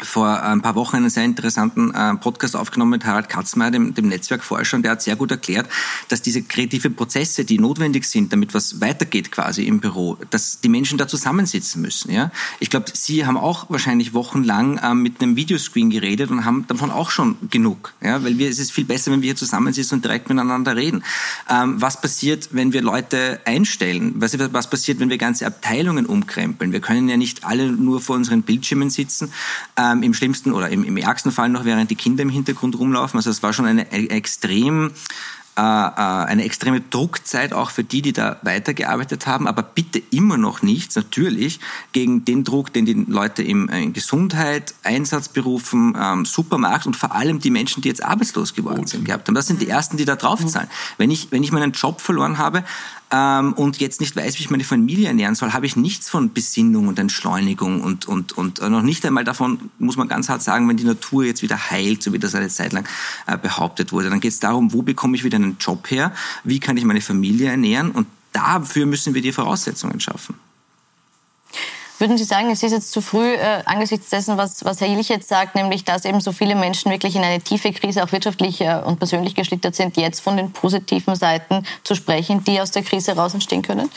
vor 0.00 0.42
ein 0.42 0.62
paar 0.62 0.74
Wochen 0.74 0.96
einen 0.96 1.10
sehr 1.10 1.24
interessanten 1.24 1.92
äh, 1.94 2.14
Podcast 2.16 2.56
aufgenommen 2.56 2.92
mit 2.92 3.04
Harald 3.04 3.28
Katzmeier, 3.28 3.70
dem, 3.70 3.94
dem 3.94 4.08
Netzwerkforscher, 4.08 4.76
und 4.76 4.82
der 4.82 4.92
hat 4.92 5.02
sehr 5.02 5.16
gut 5.16 5.30
erklärt, 5.30 5.68
dass 6.08 6.22
diese 6.22 6.42
kreativen 6.42 6.94
Prozesse, 6.94 7.44
die 7.44 7.58
notwendig 7.58 8.04
sind, 8.04 8.32
damit 8.32 8.54
was 8.54 8.80
weitergeht 8.80 9.32
quasi 9.32 9.64
im 9.64 9.80
Büro, 9.80 10.16
dass 10.30 10.60
die 10.60 10.68
Menschen 10.68 10.98
da 10.98 11.08
zusammensitzen 11.08 11.82
müssen. 11.82 12.12
Ja? 12.12 12.30
Ich 12.60 12.70
glaube, 12.70 12.86
Sie 12.92 13.26
haben 13.26 13.36
auch 13.36 13.70
wahrscheinlich 13.70 14.14
wochenlang 14.14 14.78
äh, 14.78 14.94
mit 14.94 15.20
einem 15.20 15.36
Videoscreen 15.36 15.90
geredet 15.90 16.30
und 16.30 16.44
haben 16.44 16.66
davon 16.68 16.90
auch 16.90 17.10
schon 17.10 17.36
genug. 17.50 17.92
Ja? 18.00 18.22
Weil 18.22 18.38
wir, 18.38 18.48
es 18.48 18.58
ist 18.58 18.72
viel 18.72 18.84
besser, 18.84 19.10
wenn 19.10 19.22
wir 19.22 19.28
hier 19.28 19.36
zusammensitzen 19.36 19.96
und 19.96 20.04
direkt 20.04 20.28
miteinander 20.28 20.76
reden. 20.76 21.02
Ähm, 21.48 21.80
was 21.80 22.00
passiert, 22.00 22.50
wenn 22.52 22.72
wir 22.72 22.82
Leute 22.82 23.40
einstellen? 23.44 24.14
Was, 24.16 24.38
was 24.38 24.70
passiert, 24.70 25.00
wenn 25.00 25.10
wir 25.10 25.18
ganze 25.18 25.46
Abteilungen 25.46 26.06
umkrempeln? 26.06 26.72
Wir 26.72 26.80
können 26.80 27.08
ja 27.08 27.16
nicht 27.16 27.44
alle 27.44 27.72
nur 27.72 28.00
vor 28.00 28.16
unseren 28.16 28.42
Bildschirmen 28.42 28.90
sitzen. 28.90 29.32
Äh, 29.76 29.87
ähm, 29.92 30.02
im 30.02 30.14
schlimmsten 30.14 30.52
oder 30.52 30.68
im, 30.68 30.84
im 30.84 30.96
ärgsten 30.96 31.32
Fall 31.32 31.48
noch, 31.48 31.64
während 31.64 31.90
die 31.90 31.96
Kinder 31.96 32.22
im 32.22 32.30
Hintergrund 32.30 32.78
rumlaufen. 32.78 33.18
Also 33.18 33.30
es 33.30 33.42
war 33.42 33.52
schon 33.52 33.66
eine 33.66 33.92
e-, 33.92 34.08
extrem 34.08 34.92
eine 35.62 36.44
extreme 36.44 36.80
Druckzeit 36.80 37.52
auch 37.52 37.70
für 37.70 37.84
die, 37.84 38.02
die 38.02 38.12
da 38.12 38.36
weitergearbeitet 38.42 39.26
haben, 39.26 39.46
aber 39.46 39.62
bitte 39.62 40.00
immer 40.10 40.36
noch 40.36 40.62
nichts, 40.62 40.94
natürlich, 40.96 41.60
gegen 41.92 42.24
den 42.24 42.44
Druck, 42.44 42.72
den 42.72 42.86
die 42.86 42.94
Leute 42.94 43.42
im, 43.42 43.68
äh, 43.68 43.82
in 43.82 43.92
Gesundheit, 43.92 44.74
Einsatzberufen, 44.84 45.96
ähm, 46.00 46.24
Supermarkt 46.24 46.86
und 46.86 46.96
vor 46.96 47.14
allem 47.14 47.40
die 47.40 47.50
Menschen, 47.50 47.82
die 47.82 47.88
jetzt 47.88 48.04
arbeitslos 48.04 48.54
geworden 48.54 48.86
sind, 48.86 49.04
gehabt 49.04 49.28
haben. 49.28 49.34
Das 49.34 49.46
sind 49.46 49.60
die 49.60 49.68
Ersten, 49.68 49.96
die 49.96 50.04
da 50.04 50.16
draufzahlen. 50.16 50.68
Wenn 50.96 51.10
ich, 51.10 51.30
wenn 51.30 51.42
ich 51.42 51.52
meinen 51.52 51.72
Job 51.72 52.00
verloren 52.00 52.38
habe, 52.38 52.64
ähm, 53.10 53.54
und 53.54 53.78
jetzt 53.78 54.00
nicht 54.00 54.14
weiß, 54.16 54.38
wie 54.38 54.42
ich 54.42 54.50
meine 54.50 54.64
Familie 54.64 55.08
ernähren 55.08 55.34
soll, 55.34 55.52
habe 55.52 55.64
ich 55.64 55.76
nichts 55.76 56.10
von 56.10 56.32
Besinnung 56.32 56.88
und 56.88 56.98
Entschleunigung 56.98 57.80
und, 57.80 58.06
und, 58.06 58.32
und 58.32 58.60
noch 58.60 58.82
nicht 58.82 59.04
einmal 59.06 59.24
davon, 59.24 59.70
muss 59.78 59.96
man 59.96 60.08
ganz 60.08 60.28
hart 60.28 60.42
sagen, 60.42 60.68
wenn 60.68 60.76
die 60.76 60.84
Natur 60.84 61.24
jetzt 61.24 61.42
wieder 61.42 61.70
heilt, 61.70 62.02
so 62.02 62.12
wie 62.12 62.18
das 62.18 62.34
eine 62.34 62.48
Zeit 62.48 62.72
lang 62.72 62.86
äh, 63.26 63.38
behauptet 63.38 63.92
wurde. 63.92 64.10
Dann 64.10 64.20
geht 64.20 64.32
es 64.32 64.40
darum, 64.40 64.74
wo 64.74 64.82
bekomme 64.82 65.16
ich 65.16 65.24
wieder 65.24 65.36
einen 65.36 65.47
Job 65.58 65.90
her, 65.90 66.12
wie 66.44 66.60
kann 66.60 66.76
ich 66.76 66.84
meine 66.84 67.00
Familie 67.00 67.50
ernähren 67.50 67.90
und 67.90 68.06
dafür 68.32 68.86
müssen 68.86 69.14
wir 69.14 69.22
die 69.22 69.32
Voraussetzungen 69.32 70.00
schaffen. 70.00 70.38
Würden 71.98 72.16
Sie 72.16 72.24
sagen, 72.24 72.48
es 72.50 72.62
ist 72.62 72.70
jetzt 72.70 72.92
zu 72.92 73.00
früh 73.00 73.34
äh, 73.34 73.62
angesichts 73.64 74.08
dessen, 74.10 74.36
was, 74.36 74.64
was 74.64 74.80
Herr 74.80 74.86
Illich 74.86 75.08
jetzt 75.08 75.28
sagt, 75.28 75.56
nämlich 75.56 75.82
dass 75.84 76.04
eben 76.04 76.20
so 76.20 76.30
viele 76.30 76.54
Menschen 76.54 76.92
wirklich 76.92 77.16
in 77.16 77.24
eine 77.24 77.40
tiefe 77.40 77.72
Krise 77.72 78.04
auch 78.04 78.12
wirtschaftlich 78.12 78.60
äh, 78.60 78.80
und 78.84 78.98
persönlich 78.98 79.34
geschlittert 79.34 79.74
sind, 79.74 79.96
jetzt 79.96 80.20
von 80.20 80.36
den 80.36 80.52
positiven 80.52 81.16
Seiten 81.16 81.64
zu 81.82 81.96
sprechen, 81.96 82.44
die 82.44 82.60
aus 82.60 82.70
der 82.70 82.82
Krise 82.84 83.16
heraus 83.16 83.34
entstehen 83.34 83.62
können? 83.62 83.90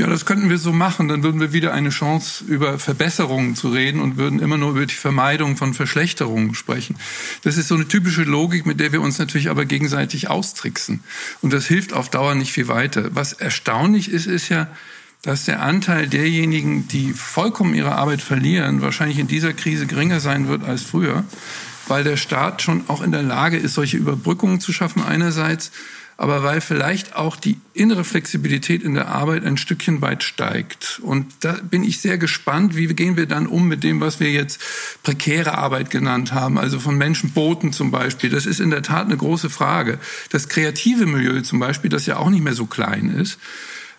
Ja, 0.00 0.06
das 0.06 0.24
könnten 0.24 0.48
wir 0.48 0.56
so 0.56 0.72
machen. 0.72 1.08
Dann 1.08 1.22
würden 1.22 1.42
wir 1.42 1.52
wieder 1.52 1.74
eine 1.74 1.90
Chance, 1.90 2.42
über 2.46 2.78
Verbesserungen 2.78 3.54
zu 3.54 3.68
reden 3.68 4.00
und 4.00 4.16
würden 4.16 4.40
immer 4.40 4.56
nur 4.56 4.70
über 4.70 4.86
die 4.86 4.94
Vermeidung 4.94 5.58
von 5.58 5.74
Verschlechterungen 5.74 6.54
sprechen. 6.54 6.96
Das 7.42 7.58
ist 7.58 7.68
so 7.68 7.74
eine 7.74 7.86
typische 7.86 8.22
Logik, 8.22 8.64
mit 8.64 8.80
der 8.80 8.92
wir 8.92 9.02
uns 9.02 9.18
natürlich 9.18 9.50
aber 9.50 9.66
gegenseitig 9.66 10.30
austricksen. 10.30 11.00
Und 11.42 11.52
das 11.52 11.66
hilft 11.66 11.92
auf 11.92 12.08
Dauer 12.08 12.34
nicht 12.34 12.50
viel 12.50 12.66
weiter. 12.66 13.10
Was 13.14 13.34
erstaunlich 13.34 14.10
ist, 14.10 14.24
ist 14.24 14.48
ja, 14.48 14.68
dass 15.20 15.44
der 15.44 15.60
Anteil 15.60 16.08
derjenigen, 16.08 16.88
die 16.88 17.12
vollkommen 17.12 17.74
ihre 17.74 17.92
Arbeit 17.92 18.22
verlieren, 18.22 18.80
wahrscheinlich 18.80 19.18
in 19.18 19.28
dieser 19.28 19.52
Krise 19.52 19.86
geringer 19.86 20.20
sein 20.20 20.48
wird 20.48 20.64
als 20.64 20.80
früher, 20.80 21.24
weil 21.88 22.04
der 22.04 22.16
Staat 22.16 22.62
schon 22.62 22.84
auch 22.88 23.02
in 23.02 23.12
der 23.12 23.22
Lage 23.22 23.58
ist, 23.58 23.74
solche 23.74 23.98
Überbrückungen 23.98 24.60
zu 24.60 24.72
schaffen 24.72 25.02
einerseits, 25.04 25.70
aber 26.20 26.42
weil 26.42 26.60
vielleicht 26.60 27.16
auch 27.16 27.34
die 27.36 27.56
innere 27.72 28.04
Flexibilität 28.04 28.82
in 28.82 28.92
der 28.92 29.08
Arbeit 29.08 29.42
ein 29.42 29.56
Stückchen 29.56 30.02
weit 30.02 30.22
steigt. 30.22 31.00
Und 31.02 31.26
da 31.40 31.56
bin 31.62 31.82
ich 31.82 32.02
sehr 32.02 32.18
gespannt, 32.18 32.76
wie 32.76 32.88
gehen 32.88 33.16
wir 33.16 33.24
dann 33.24 33.46
um 33.46 33.66
mit 33.66 33.82
dem, 33.82 34.02
was 34.02 34.20
wir 34.20 34.30
jetzt 34.30 34.60
prekäre 35.02 35.56
Arbeit 35.56 35.88
genannt 35.88 36.34
haben, 36.34 36.58
also 36.58 36.78
von 36.78 36.98
Menschenboten 36.98 37.72
zum 37.72 37.90
Beispiel. 37.90 38.28
Das 38.28 38.44
ist 38.44 38.60
in 38.60 38.68
der 38.68 38.82
Tat 38.82 39.06
eine 39.06 39.16
große 39.16 39.48
Frage. 39.48 39.98
Das 40.28 40.50
kreative 40.50 41.06
Milieu 41.06 41.40
zum 41.40 41.58
Beispiel, 41.58 41.88
das 41.88 42.04
ja 42.04 42.18
auch 42.18 42.28
nicht 42.28 42.44
mehr 42.44 42.54
so 42.54 42.66
klein 42.66 43.08
ist, 43.08 43.38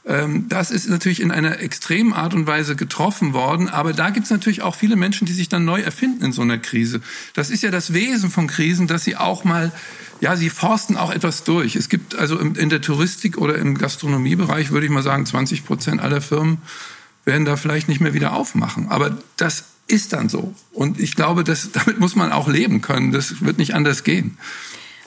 das 0.04 0.72
ist 0.72 0.90
natürlich 0.90 1.22
in 1.22 1.30
einer 1.30 1.60
extremen 1.60 2.14
Art 2.14 2.34
und 2.34 2.48
Weise 2.48 2.76
getroffen 2.76 3.34
worden. 3.34 3.70
Aber 3.70 3.94
da 3.94 4.10
gibt 4.10 4.26
es 4.26 4.32
natürlich 4.32 4.64
auch 4.64 4.74
viele 4.76 4.96
Menschen, 4.96 5.28
die 5.28 5.34
sich 5.34 5.48
dann 5.48 5.64
neu 5.64 5.82
erfinden 5.82 6.26
in 6.26 6.32
so 6.32 6.42
einer 6.42 6.58
Krise. 6.58 7.02
Das 7.36 7.52
ist 7.52 7.62
ja 7.62 7.70
das 7.70 7.94
Wesen 7.94 8.32
von 8.32 8.48
Krisen, 8.48 8.88
dass 8.88 9.04
sie 9.04 9.16
auch 9.16 9.44
mal, 9.44 9.72
ja, 10.20 10.36
sie 10.36 10.50
forsten 10.50 10.98
auch 10.98 11.14
etwas 11.14 11.44
durch. 11.44 11.76
Es 11.76 11.88
gibt 11.88 12.16
also 12.16 12.40
in 12.40 12.70
der 12.70 12.82
Touristik 12.82 13.38
oder 13.38 13.56
im 13.56 13.78
Gastronomiebereich, 13.78 14.72
würde 14.72 14.88
ich 14.88 14.92
mal 14.92 15.04
sagen, 15.04 15.26
20 15.26 15.66
Prozent 15.66 16.02
aller 16.02 16.22
Firmen 16.22 16.58
werden 17.24 17.46
da 17.46 17.56
vielleicht 17.56 17.88
nicht 17.88 18.02
mehr 18.02 18.16
wieder 18.16 18.34
aufmachen. 18.34 18.90
Aber 18.90 19.16
das 19.38 19.66
ist 19.86 20.14
dann 20.14 20.30
so. 20.30 20.56
Und 20.74 21.00
ich 21.00 21.16
glaube, 21.16 21.44
dass, 21.44 21.72
damit 21.74 22.00
muss 22.00 22.16
man 22.16 22.32
auch 22.32 22.48
leben 22.48 22.82
können. 22.82 23.12
Das 23.12 23.42
wird 23.42 23.60
nicht 23.60 23.76
anders 23.76 24.04
gehen. 24.04 24.38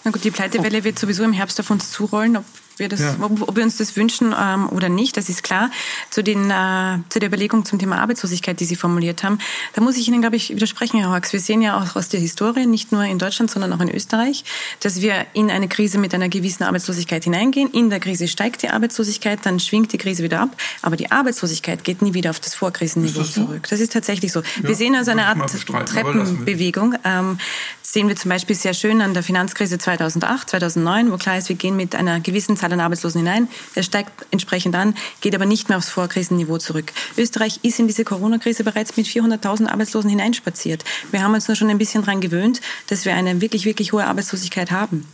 Na 0.04 0.12
gut, 0.12 0.22
die 0.22 0.30
Pleitewelle 0.30 0.84
wird 0.84 0.98
sowieso 0.98 1.24
im 1.24 1.32
Herbst 1.32 1.58
auf 1.58 1.70
uns 1.70 1.90
zurollen. 1.90 2.36
Ob 2.36 2.44
wir 2.78 2.88
das, 2.88 3.00
ja. 3.00 3.16
ob 3.20 3.56
wir 3.56 3.62
uns 3.62 3.76
das 3.76 3.96
wünschen 3.96 4.34
ähm, 4.38 4.68
oder 4.70 4.88
nicht, 4.88 5.16
das 5.16 5.28
ist 5.28 5.42
klar. 5.42 5.70
Zu, 6.10 6.22
den, 6.22 6.50
äh, 6.50 6.98
zu 7.08 7.18
der 7.18 7.28
Überlegung 7.28 7.64
zum 7.64 7.78
Thema 7.78 7.98
Arbeitslosigkeit, 8.00 8.58
die 8.60 8.64
Sie 8.64 8.76
formuliert 8.76 9.22
haben, 9.22 9.38
da 9.74 9.80
muss 9.80 9.96
ich 9.96 10.08
Ihnen, 10.08 10.20
glaube 10.20 10.36
ich, 10.36 10.50
widersprechen, 10.50 11.00
Herr 11.00 11.10
Hawks. 11.10 11.32
Wir 11.32 11.40
sehen 11.40 11.62
ja 11.62 11.80
auch 11.80 11.96
aus 11.96 12.08
der 12.08 12.20
Historie, 12.20 12.66
nicht 12.66 12.92
nur 12.92 13.04
in 13.04 13.18
Deutschland, 13.18 13.50
sondern 13.50 13.72
auch 13.72 13.80
in 13.80 13.90
Österreich, 13.90 14.44
dass 14.80 15.00
wir 15.00 15.26
in 15.32 15.50
eine 15.50 15.68
Krise 15.68 15.98
mit 15.98 16.14
einer 16.14 16.28
gewissen 16.28 16.64
Arbeitslosigkeit 16.64 17.24
hineingehen. 17.24 17.70
In 17.70 17.90
der 17.90 18.00
Krise 18.00 18.28
steigt 18.28 18.62
die 18.62 18.68
Arbeitslosigkeit, 18.68 19.40
dann 19.44 19.60
schwingt 19.60 19.92
die 19.92 19.98
Krise 19.98 20.22
wieder 20.22 20.40
ab, 20.40 20.56
aber 20.82 20.96
die 20.96 21.10
Arbeitslosigkeit 21.10 21.84
geht 21.84 22.02
nie 22.02 22.14
wieder 22.14 22.30
auf 22.30 22.40
das 22.40 22.54
Vorkrisenniveau 22.54 23.20
das 23.20 23.32
zurück. 23.32 23.66
Das 23.70 23.80
ist 23.80 23.92
tatsächlich 23.92 24.32
so. 24.32 24.40
Ja, 24.40 24.68
wir 24.68 24.74
sehen 24.74 24.94
also 24.94 25.10
eine 25.10 25.26
Art 25.26 25.38
Treppenbewegung. 25.86 26.96
Ähm, 27.04 27.38
sehen 27.82 28.08
wir 28.08 28.16
zum 28.16 28.28
Beispiel 28.28 28.56
sehr 28.56 28.74
schön 28.74 29.00
an 29.00 29.14
der 29.14 29.22
Finanzkrise 29.22 29.78
2008, 29.78 30.50
2009, 30.50 31.12
wo 31.12 31.16
klar 31.16 31.38
ist, 31.38 31.48
wir 31.48 31.56
gehen 31.56 31.76
mit 31.76 31.94
einer 31.94 32.18
gewissen 32.18 32.56
Zahl 32.64 32.72
an 32.72 32.80
Arbeitslosen 32.80 33.20
hinein. 33.20 33.48
Er 33.74 33.82
steigt 33.82 34.26
entsprechend 34.30 34.74
an, 34.74 34.94
geht 35.20 35.34
aber 35.34 35.44
nicht 35.44 35.68
mehr 35.68 35.78
aufs 35.78 35.90
Vorkrisenniveau 35.90 36.58
zurück. 36.58 36.92
Österreich 37.18 37.60
ist 37.62 37.78
in 37.78 37.86
diese 37.86 38.04
Corona-Krise 38.04 38.64
bereits 38.64 38.96
mit 38.96 39.06
400.000 39.06 39.68
Arbeitslosen 39.68 40.08
hineinspaziert. 40.08 40.84
Wir 41.10 41.22
haben 41.22 41.34
uns 41.34 41.46
nur 41.46 41.56
schon 41.56 41.68
ein 41.68 41.78
bisschen 41.78 42.02
daran 42.02 42.20
gewöhnt, 42.20 42.60
dass 42.88 43.04
wir 43.04 43.14
eine 43.14 43.40
wirklich, 43.40 43.66
wirklich 43.66 43.92
hohe 43.92 44.04
Arbeitslosigkeit 44.04 44.70
haben. 44.70 45.06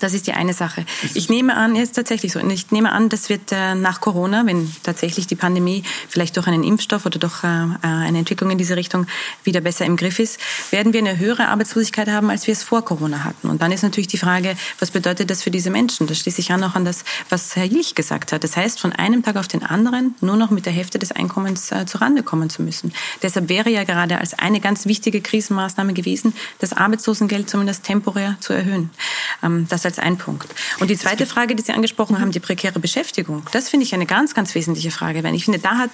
Das 0.00 0.14
ist 0.14 0.26
die 0.26 0.32
eine 0.32 0.52
Sache. 0.52 0.84
Ich 1.14 1.28
nehme 1.28 1.56
an, 1.56 1.76
ist 1.76 1.94
tatsächlich 1.94 2.32
so. 2.32 2.40
Ich 2.40 2.70
nehme 2.70 2.92
an, 2.92 3.08
das 3.08 3.28
wird 3.28 3.52
äh, 3.52 3.74
nach 3.74 4.00
Corona, 4.00 4.46
wenn 4.46 4.70
tatsächlich 4.82 5.26
die 5.26 5.36
Pandemie 5.36 5.82
vielleicht 6.08 6.36
durch 6.36 6.46
einen 6.46 6.64
Impfstoff 6.64 7.06
oder 7.06 7.18
durch 7.18 7.44
äh, 7.44 7.46
äh, 7.46 7.76
eine 7.82 8.18
Entwicklung 8.18 8.50
in 8.50 8.58
diese 8.58 8.76
Richtung 8.76 9.06
wieder 9.44 9.60
besser 9.60 9.84
im 9.84 9.96
Griff 9.96 10.18
ist, 10.18 10.38
werden 10.70 10.92
wir 10.92 11.00
eine 11.00 11.18
höhere 11.18 11.48
Arbeitslosigkeit 11.48 12.08
haben, 12.08 12.30
als 12.30 12.46
wir 12.46 12.52
es 12.52 12.62
vor 12.62 12.84
Corona 12.84 13.24
hatten. 13.24 13.48
Und 13.48 13.62
dann 13.62 13.72
ist 13.72 13.82
natürlich 13.82 14.08
die 14.08 14.18
Frage, 14.18 14.56
was 14.78 14.90
bedeutet 14.90 15.30
das 15.30 15.42
für 15.42 15.50
diese 15.50 15.70
Menschen? 15.70 16.06
Das 16.06 16.18
schließe 16.18 16.40
ich 16.40 16.52
an 16.52 16.64
auch 16.64 16.74
an 16.74 16.84
das, 16.84 17.04
was 17.28 17.56
Herr 17.56 17.64
Jilch 17.64 17.94
gesagt 17.94 18.32
hat. 18.32 18.44
Das 18.44 18.56
heißt, 18.56 18.80
von 18.80 18.92
einem 18.92 19.22
Tag 19.22 19.36
auf 19.36 19.48
den 19.48 19.62
anderen 19.62 20.14
nur 20.20 20.36
noch 20.36 20.50
mit 20.50 20.66
der 20.66 20.72
Hälfte 20.72 20.98
des 20.98 21.12
Einkommens 21.12 21.70
äh, 21.72 21.86
zurande 21.86 22.22
kommen 22.22 22.50
zu 22.50 22.62
müssen. 22.62 22.92
Deshalb 23.22 23.48
wäre 23.48 23.70
ja 23.70 23.84
gerade 23.84 24.18
als 24.18 24.34
eine 24.34 24.60
ganz 24.60 24.86
wichtige 24.86 25.20
Krisenmaßnahme 25.20 25.92
gewesen, 25.92 26.34
das 26.58 26.72
Arbeitslosengeld 26.72 27.48
zumindest 27.48 27.84
temporär 27.84 28.36
zu 28.40 28.52
erhöhen. 28.52 28.90
Ähm, 29.42 29.66
das 29.68 29.83
als 29.86 29.98
ein 29.98 30.18
Punkt. 30.18 30.54
Und 30.80 30.90
die 30.90 30.96
zweite 30.96 31.26
Frage, 31.26 31.54
die 31.54 31.62
Sie 31.62 31.72
angesprochen 31.72 32.20
haben, 32.20 32.30
die 32.30 32.40
prekäre 32.40 32.78
Beschäftigung, 32.78 33.44
das 33.52 33.68
finde 33.68 33.84
ich 33.84 33.94
eine 33.94 34.06
ganz, 34.06 34.34
ganz 34.34 34.54
wesentliche 34.54 34.90
Frage. 34.90 35.22
Weil 35.22 35.34
ich 35.34 35.44
finde, 35.44 35.58
da 35.58 35.76
hat 35.78 35.90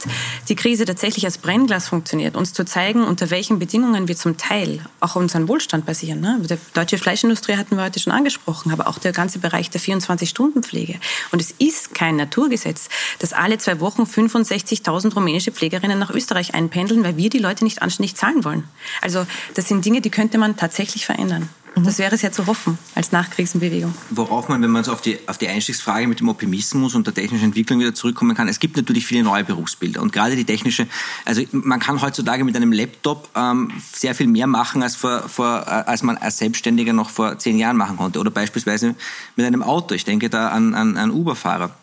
die 0.48 0.56
Krise 0.56 0.84
tatsächlich 0.84 1.24
als 1.24 1.38
Brennglas 1.38 1.88
funktioniert, 1.88 2.36
uns 2.36 2.52
zu 2.52 2.64
zeigen, 2.64 3.04
unter 3.04 3.30
welchen 3.30 3.58
Bedingungen 3.58 4.08
wir 4.08 4.16
zum 4.16 4.36
Teil 4.36 4.80
auch 5.00 5.16
unseren 5.16 5.48
Wohlstand 5.48 5.86
basieren. 5.86 6.20
Ne? 6.20 6.38
Die 6.42 6.56
deutsche 6.74 6.98
Fleischindustrie 6.98 7.56
hatten 7.56 7.76
wir 7.76 7.84
heute 7.84 8.00
schon 8.00 8.12
angesprochen, 8.12 8.72
aber 8.72 8.86
auch 8.86 8.98
der 8.98 9.12
ganze 9.12 9.38
Bereich 9.38 9.70
der 9.70 9.80
24-Stunden-Pflege. 9.80 11.00
Und 11.32 11.40
es 11.40 11.52
ist 11.58 11.94
kein 11.94 12.16
Naturgesetz, 12.16 12.88
dass 13.18 13.32
alle 13.32 13.58
zwei 13.58 13.80
Wochen 13.80 14.02
65.000 14.02 15.14
rumänische 15.14 15.52
Pflegerinnen 15.52 15.98
nach 15.98 16.10
Österreich 16.10 16.54
einpendeln, 16.54 17.04
weil 17.04 17.16
wir 17.16 17.30
die 17.30 17.38
Leute 17.38 17.64
nicht 17.64 17.82
anständig 17.82 18.16
zahlen 18.16 18.44
wollen. 18.44 18.64
Also 19.00 19.26
das 19.54 19.68
sind 19.68 19.84
Dinge, 19.84 20.00
die 20.00 20.10
könnte 20.10 20.38
man 20.38 20.56
tatsächlich 20.56 21.06
verändern. 21.06 21.48
Mhm. 21.80 21.84
Das 21.84 21.98
wäre 21.98 22.16
sehr 22.16 22.32
zu 22.32 22.46
hoffen 22.46 22.78
als 22.94 23.12
Nachkrisenbewegung. 23.12 23.94
Worauf 24.10 24.48
man, 24.48 24.62
wenn 24.62 24.70
man 24.70 24.84
so 24.84 24.92
auf 24.92 25.00
die, 25.00 25.18
auf 25.26 25.38
die 25.38 25.48
Einstiegsfrage 25.48 26.06
mit 26.06 26.20
dem 26.20 26.28
Optimismus 26.28 26.94
und 26.94 27.06
der 27.06 27.14
technischen 27.14 27.46
Entwicklung 27.46 27.80
wieder 27.80 27.94
zurückkommen 27.94 28.36
kann, 28.36 28.48
es 28.48 28.60
gibt 28.60 28.76
natürlich 28.76 29.06
viele 29.06 29.22
neue 29.22 29.44
Berufsbilder 29.44 30.00
und 30.02 30.12
gerade 30.12 30.36
die 30.36 30.44
technische, 30.44 30.86
also 31.24 31.42
man 31.52 31.80
kann 31.80 32.00
heutzutage 32.02 32.44
mit 32.44 32.56
einem 32.56 32.72
Laptop 32.72 33.28
ähm, 33.34 33.72
sehr 33.92 34.14
viel 34.14 34.26
mehr 34.26 34.46
machen, 34.46 34.82
als, 34.82 34.96
vor, 34.96 35.28
vor, 35.28 35.64
äh, 35.66 35.70
als 35.90 36.02
man 36.02 36.16
als 36.16 36.38
Selbstständiger 36.38 36.92
noch 36.92 37.10
vor 37.10 37.38
zehn 37.38 37.58
Jahren 37.58 37.76
machen 37.76 37.96
konnte 37.96 38.20
oder 38.20 38.30
beispielsweise 38.30 38.94
mit 39.36 39.46
einem 39.46 39.62
Auto. 39.62 39.94
Ich 39.94 40.04
denke 40.04 40.30
da 40.30 40.48
an, 40.48 40.74
an, 40.74 40.96
an 40.96 41.10
Uber-Fahrer. 41.10 41.74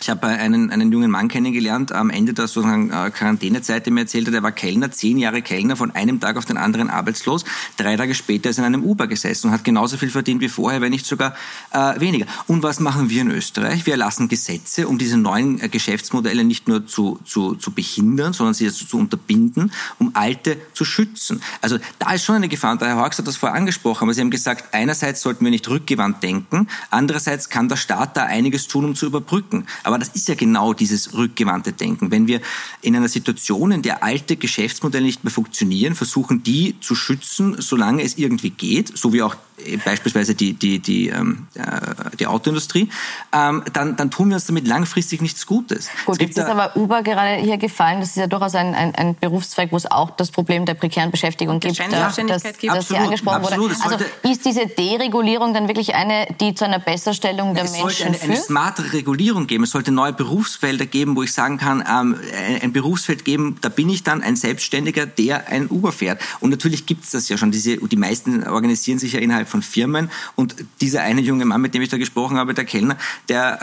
Ich 0.00 0.10
habe 0.10 0.26
einen, 0.26 0.70
einen 0.70 0.92
jungen 0.92 1.10
Mann 1.10 1.28
kennengelernt 1.28 1.92
am 1.92 2.10
Ende 2.10 2.34
der 2.34 2.46
sozusagen 2.46 2.90
äh, 2.90 3.10
Quarantänezeit, 3.10 3.86
der 3.86 3.92
mir 3.92 4.00
erzählte, 4.00 4.30
der 4.30 4.42
war 4.42 4.52
Kellner, 4.52 4.90
zehn 4.90 5.18
Jahre 5.18 5.42
Kellner, 5.42 5.76
von 5.76 5.90
einem 5.92 6.20
Tag 6.20 6.36
auf 6.36 6.44
den 6.44 6.56
anderen 6.56 6.90
arbeitslos. 6.90 7.44
Drei 7.76 7.96
Tage 7.96 8.14
später 8.14 8.50
ist 8.50 8.58
er 8.58 8.66
in 8.66 8.74
einem 8.74 8.84
Uber 8.84 9.06
gesessen 9.06 9.48
und 9.48 9.52
hat 9.52 9.64
genauso 9.64 9.96
viel 9.96 10.10
verdient 10.10 10.40
wie 10.40 10.48
vorher, 10.48 10.80
wenn 10.80 10.90
nicht 10.90 11.06
sogar 11.06 11.34
äh, 11.72 12.00
weniger. 12.00 12.26
Und 12.46 12.62
was 12.62 12.80
machen 12.80 13.10
wir 13.10 13.22
in 13.22 13.30
Österreich? 13.30 13.86
Wir 13.86 13.94
erlassen 13.94 14.28
Gesetze, 14.28 14.88
um 14.88 14.98
diese 14.98 15.16
neuen 15.16 15.60
äh, 15.60 15.68
Geschäftsmodelle 15.68 16.44
nicht 16.44 16.68
nur 16.68 16.86
zu, 16.86 17.18
zu, 17.24 17.54
zu 17.54 17.70
behindern, 17.70 18.32
sondern 18.32 18.54
sie 18.54 18.70
zu, 18.70 18.86
zu 18.86 18.98
unterbinden, 18.98 19.72
um 19.98 20.10
alte 20.14 20.56
zu 20.72 20.84
schützen. 20.84 21.42
Also 21.60 21.78
da 21.98 22.12
ist 22.12 22.24
schon 22.24 22.36
eine 22.36 22.48
Gefahr. 22.48 22.72
Und 22.72 22.80
der 22.80 22.88
Herr 22.88 22.96
Hawks 22.96 23.18
hat 23.18 23.26
das 23.26 23.36
vorher 23.36 23.56
angesprochen, 23.56 24.04
aber 24.04 24.14
Sie 24.14 24.20
haben 24.20 24.30
gesagt, 24.30 24.74
einerseits 24.74 25.22
sollten 25.22 25.44
wir 25.44 25.50
nicht 25.50 25.68
rückgewandt 25.68 26.22
denken, 26.22 26.68
andererseits 26.90 27.48
kann 27.48 27.68
der 27.68 27.76
Staat 27.76 28.16
da 28.16 28.24
einiges 28.24 28.68
tun, 28.68 28.84
um 28.84 28.94
zu 28.94 29.06
überbrücken. 29.06 29.66
Aber 29.84 29.98
das 29.98 30.08
ist 30.08 30.28
ja 30.28 30.34
genau 30.34 30.72
dieses 30.72 31.14
rückgewandte 31.14 31.72
Denken. 31.72 32.10
Wenn 32.10 32.26
wir 32.26 32.40
in 32.82 32.96
einer 32.96 33.08
Situation, 33.08 33.70
in 33.70 33.82
der 33.82 34.02
alte 34.02 34.36
Geschäftsmodelle 34.36 35.04
nicht 35.04 35.24
mehr 35.24 35.30
funktionieren, 35.30 35.94
versuchen, 35.94 36.42
die 36.42 36.78
zu 36.80 36.94
schützen, 36.94 37.56
solange 37.60 38.02
es 38.02 38.18
irgendwie 38.18 38.50
geht, 38.50 38.96
so 38.96 39.12
wie 39.12 39.22
auch 39.22 39.36
beispielsweise 39.84 40.34
die, 40.34 40.54
die, 40.54 40.78
die, 40.80 41.08
ähm, 41.08 41.46
äh, 41.54 42.16
die 42.18 42.26
Autoindustrie, 42.26 42.88
ähm, 43.32 43.62
dann, 43.72 43.96
dann 43.96 44.10
tun 44.10 44.28
wir 44.28 44.36
uns 44.36 44.46
damit 44.46 44.66
langfristig 44.66 45.20
nichts 45.20 45.46
Gutes. 45.46 45.88
Gut, 46.04 46.20
jetzt 46.20 46.38
ist 46.38 46.44
aber 46.44 46.76
Uber 46.76 47.02
gerade 47.02 47.40
hier 47.40 47.56
gefallen. 47.56 48.00
Das 48.00 48.10
ist 48.10 48.16
ja 48.16 48.26
durchaus 48.26 48.54
ein, 48.54 48.74
ein, 48.74 48.94
ein 48.94 49.14
Berufszweig, 49.14 49.72
wo 49.72 49.76
es 49.76 49.90
auch 49.90 50.10
das 50.10 50.30
Problem 50.30 50.66
der 50.66 50.74
prekären 50.74 51.10
Beschäftigung 51.10 51.60
gibt, 51.60 51.78
äh, 51.78 51.88
das, 51.90 52.16
das 52.16 52.44
absolut, 52.44 52.88
hier 52.88 53.00
angesprochen 53.00 53.44
absolut. 53.44 53.70
wurde. 53.70 53.94
Also 53.94 54.04
ist 54.28 54.44
diese 54.44 54.66
Deregulierung 54.66 55.54
dann 55.54 55.68
wirklich 55.68 55.94
eine, 55.94 56.26
die 56.40 56.54
zu 56.54 56.64
einer 56.64 56.78
Besserstellung 56.78 57.54
der 57.54 57.64
es 57.64 57.72
Menschen 57.72 57.88
führt? 57.88 57.98
Es 57.98 57.98
sollte 57.98 58.24
eine, 58.24 58.32
eine 58.34 58.42
smarte 58.42 58.92
Regulierung 58.92 59.46
geben. 59.46 59.64
Es 59.64 59.70
sollte 59.70 59.92
neue 59.92 60.12
Berufsfelder 60.12 60.86
geben, 60.86 61.16
wo 61.16 61.22
ich 61.22 61.32
sagen 61.32 61.58
kann, 61.58 61.84
ähm, 61.88 62.16
ein 62.62 62.72
Berufsfeld 62.72 63.24
geben, 63.24 63.56
da 63.60 63.68
bin 63.68 63.88
ich 63.88 64.02
dann 64.02 64.22
ein 64.22 64.36
Selbstständiger, 64.36 65.06
der 65.06 65.48
ein 65.48 65.68
Uber 65.68 65.92
fährt. 65.92 66.20
Und 66.40 66.50
natürlich 66.50 66.86
gibt 66.86 67.04
es 67.04 67.10
das 67.10 67.28
ja 67.28 67.38
schon. 67.38 67.50
Diese, 67.50 67.76
die 67.76 67.96
meisten 67.96 68.44
organisieren 68.46 68.98
sich 68.98 69.12
ja 69.12 69.20
innerhalb 69.20 69.43
von 69.46 69.62
Firmen. 69.62 70.10
Und 70.36 70.56
dieser 70.80 71.02
eine 71.02 71.20
junge 71.20 71.44
Mann, 71.44 71.60
mit 71.60 71.74
dem 71.74 71.82
ich 71.82 71.88
da 71.88 71.96
gesprochen 71.96 72.36
habe, 72.36 72.54
der 72.54 72.64
Kellner, 72.64 72.96
der 73.28 73.58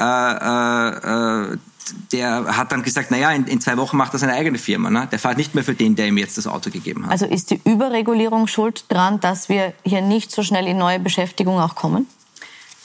äh, 1.51 1.53
äh, 1.53 1.57
der 2.11 2.57
hat 2.57 2.71
dann 2.71 2.83
gesagt, 2.83 3.11
naja, 3.11 3.31
in, 3.31 3.45
in 3.45 3.59
zwei 3.59 3.75
Wochen 3.77 3.97
macht 3.97 4.13
er 4.13 4.19
seine 4.19 4.33
eigene 4.33 4.57
Firma. 4.57 4.89
Ne? 4.89 5.07
Der 5.11 5.19
fährt 5.19 5.37
nicht 5.37 5.55
mehr 5.55 5.63
für 5.63 5.73
den, 5.73 5.95
der 5.95 6.07
ihm 6.07 6.17
jetzt 6.17 6.37
das 6.37 6.47
Auto 6.47 6.69
gegeben 6.69 7.05
hat. 7.05 7.11
Also 7.11 7.25
ist 7.25 7.51
die 7.51 7.59
Überregulierung 7.65 8.47
schuld 8.47 8.85
daran, 8.87 9.19
dass 9.19 9.49
wir 9.49 9.73
hier 9.83 10.01
nicht 10.01 10.31
so 10.31 10.43
schnell 10.43 10.67
in 10.67 10.77
neue 10.77 10.99
Beschäftigung 10.99 11.59
auch 11.59 11.75
kommen? 11.75 12.07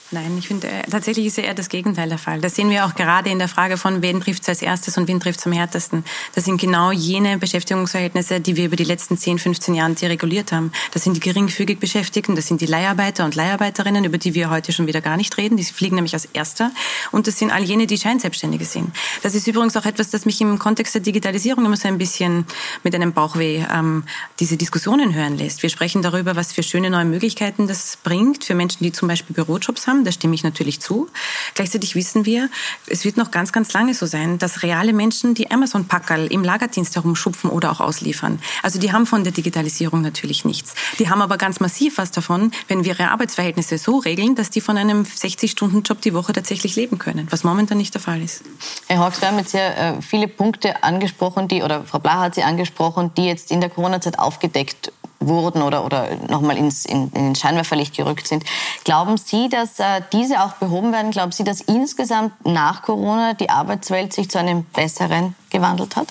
Nein, 0.09 0.37
ich 0.39 0.47
finde, 0.47 0.69
äh, 0.69 0.83
tatsächlich 0.83 1.25
ist 1.25 1.35
ja 1.35 1.43
eher 1.43 1.53
das 1.53 1.67
Gegenteil 1.67 2.07
der 2.07 2.17
Fall. 2.17 2.39
Das 2.39 2.55
sehen 2.55 2.69
wir 2.69 2.85
auch 2.85 2.95
gerade 2.95 3.29
in 3.29 3.39
der 3.39 3.49
Frage 3.49 3.75
von, 3.75 4.01
wen 4.01 4.21
trifft 4.21 4.43
es 4.43 4.47
als 4.47 4.61
erstes 4.61 4.97
und 4.97 5.09
wen 5.09 5.19
trifft 5.19 5.41
es 5.41 5.45
am 5.45 5.51
härtesten. 5.51 6.05
Das 6.33 6.45
sind 6.45 6.61
genau 6.61 6.93
jene 6.93 7.37
Beschäftigungsverhältnisse, 7.37 8.39
die 8.39 8.55
wir 8.55 8.67
über 8.67 8.77
die 8.77 8.85
letzten 8.85 9.17
10, 9.17 9.37
15 9.37 9.75
Jahre 9.75 9.93
dereguliert 9.95 10.53
haben. 10.53 10.71
Das 10.93 11.03
sind 11.03 11.17
die 11.17 11.19
geringfügig 11.19 11.79
Beschäftigten, 11.79 12.37
das 12.37 12.47
sind 12.47 12.61
die 12.61 12.67
Leiharbeiter 12.67 13.25
und 13.25 13.35
Leiharbeiterinnen, 13.35 14.05
über 14.05 14.17
die 14.17 14.33
wir 14.33 14.49
heute 14.49 14.71
schon 14.71 14.87
wieder 14.87 15.01
gar 15.01 15.17
nicht 15.17 15.37
reden. 15.37 15.57
Die 15.57 15.65
fliegen 15.65 15.95
nämlich 15.95 16.13
als 16.13 16.23
Erster. 16.31 16.71
Und 17.11 17.27
das 17.27 17.37
sind 17.37 17.51
all 17.51 17.63
jene, 17.63 17.85
die 17.85 17.97
Scheinselbstständige 17.97 18.63
sind. 18.63 18.95
Das 19.23 19.35
ist 19.35 19.45
übrigens 19.45 19.75
auch 19.75 19.85
etwas, 19.85 20.09
das 20.09 20.25
mich 20.25 20.39
im 20.39 20.57
Kontext 20.57 20.95
der 20.95 21.01
Digitalisierung 21.01 21.65
immer 21.65 21.75
so 21.75 21.89
ein 21.89 21.97
bisschen 21.97 22.45
mit 22.81 22.95
einem 22.95 23.11
Bauchweh 23.11 23.65
ähm, 23.73 24.03
diese 24.39 24.55
Diskussionen 24.55 25.13
hören 25.13 25.37
lässt. 25.37 25.63
Wir 25.63 25.69
sprechen 25.69 26.01
darüber, 26.01 26.37
was 26.37 26.53
für 26.53 26.63
schöne 26.63 26.89
neue 26.89 27.03
Möglichkeiten 27.03 27.67
das 27.67 27.97
bringt 28.01 28.45
für 28.45 28.55
Menschen, 28.55 28.83
die 28.83 28.93
zum 28.93 29.09
Beispiel 29.09 29.35
Bürojobs 29.35 29.85
haben 29.85 29.96
haben, 29.97 30.05
da 30.05 30.11
stimme 30.11 30.35
ich 30.35 30.43
natürlich 30.43 30.79
zu. 30.79 31.09
Gleichzeitig 31.53 31.95
wissen 31.95 32.25
wir, 32.25 32.49
es 32.87 33.05
wird 33.05 33.17
noch 33.17 33.31
ganz, 33.31 33.51
ganz 33.51 33.73
lange 33.73 33.93
so 33.93 34.05
sein, 34.05 34.37
dass 34.37 34.63
reale 34.63 34.93
Menschen 34.93 35.33
die 35.33 35.49
Amazon-Packerl 35.51 36.27
im 36.27 36.43
Lagerdienst 36.43 36.95
herumschupfen 36.95 37.49
oder 37.49 37.71
auch 37.71 37.79
ausliefern. 37.79 38.39
Also 38.63 38.79
die 38.79 38.91
haben 38.91 39.05
von 39.05 39.23
der 39.23 39.33
Digitalisierung 39.33 40.01
natürlich 40.01 40.45
nichts. 40.45 40.75
Die 40.99 41.09
haben 41.09 41.21
aber 41.21 41.37
ganz 41.37 41.59
massiv 41.59 41.97
was 41.97 42.11
davon, 42.11 42.51
wenn 42.67 42.83
wir 42.83 42.87
ihre 42.97 43.11
Arbeitsverhältnisse 43.11 43.77
so 43.77 43.97
regeln, 43.97 44.35
dass 44.35 44.49
die 44.49 44.61
von 44.61 44.77
einem 44.77 45.03
60-Stunden-Job 45.03 46.01
die 46.01 46.13
Woche 46.13 46.33
tatsächlich 46.33 46.75
leben 46.75 46.99
können, 46.99 47.27
was 47.29 47.43
momentan 47.43 47.77
nicht 47.77 47.93
der 47.93 48.01
Fall 48.01 48.21
ist. 48.21 48.43
Herr 48.87 48.99
Hawks, 48.99 49.21
wir 49.21 49.27
haben 49.27 49.39
jetzt 49.39 49.51
sehr 49.51 49.97
äh, 49.97 50.01
viele 50.01 50.27
Punkte 50.27 50.83
angesprochen, 50.83 51.47
die, 51.47 51.63
oder 51.63 51.83
Frau 51.83 51.99
Bla 51.99 52.21
hat 52.21 52.35
sie 52.35 52.43
angesprochen, 52.43 53.11
die 53.17 53.25
jetzt 53.25 53.51
in 53.51 53.61
der 53.61 53.69
Corona-Zeit 53.69 54.19
aufgedeckt 54.19 54.91
wurden 55.19 55.61
oder, 55.61 55.83
oder 55.85 56.15
nochmal 56.27 56.57
ins, 56.57 56.85
in, 56.85 57.11
in 57.13 57.25
den 57.25 57.35
Scheinwerferlicht 57.35 57.95
gerückt 57.95 58.27
sind. 58.27 58.43
Glauben 58.83 59.17
Sie, 59.17 59.49
dass 59.49 59.79
äh, 59.79 60.01
diese 60.13 60.41
auch 60.41 60.53
behoben 60.53 60.91
werden? 60.91 61.11
Glauben 61.11 61.31
Sie, 61.31 61.43
dass 61.43 61.61
insgesamt 61.61 62.45
nach 62.45 62.81
Corona 62.81 63.33
die 63.33 63.49
Arbeitswelt 63.49 64.13
sich 64.13 64.29
zu 64.29 64.37
einem 64.39 64.63
besseren 64.65 65.35
gewandelt 65.49 65.95
hat? 65.95 66.07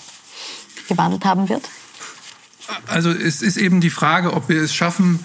Gewandelt 0.87 1.25
haben 1.25 1.49
wird? 1.49 1.67
Also 2.87 3.11
es 3.11 3.41
ist 3.41 3.57
eben 3.57 3.81
die 3.81 3.89
Frage, 3.89 4.33
ob 4.33 4.49
wir 4.49 4.61
es 4.61 4.73
schaffen, 4.73 5.23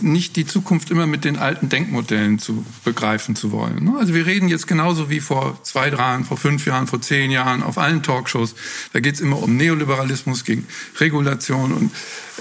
nicht 0.00 0.36
die 0.36 0.46
Zukunft 0.46 0.90
immer 0.90 1.06
mit 1.06 1.24
den 1.24 1.36
alten 1.36 1.68
Denkmodellen 1.68 2.38
zu 2.38 2.64
begreifen 2.84 3.36
zu 3.36 3.52
wollen. 3.52 3.84
Ne? 3.84 3.94
Also 3.98 4.14
wir 4.14 4.26
reden 4.26 4.48
jetzt 4.48 4.66
genauso 4.66 5.10
wie 5.10 5.20
vor 5.20 5.62
zwei 5.62 5.88
Jahren, 5.88 6.24
vor 6.24 6.36
fünf 6.36 6.66
Jahren, 6.66 6.86
vor 6.86 7.00
zehn 7.00 7.30
Jahren 7.30 7.62
auf 7.62 7.78
allen 7.78 8.02
Talkshows. 8.02 8.54
Da 8.92 9.00
geht 9.00 9.14
es 9.14 9.20
immer 9.20 9.42
um 9.42 9.56
Neoliberalismus 9.56 10.44
gegen 10.44 10.66
Regulation. 10.98 11.72
Und 11.72 11.92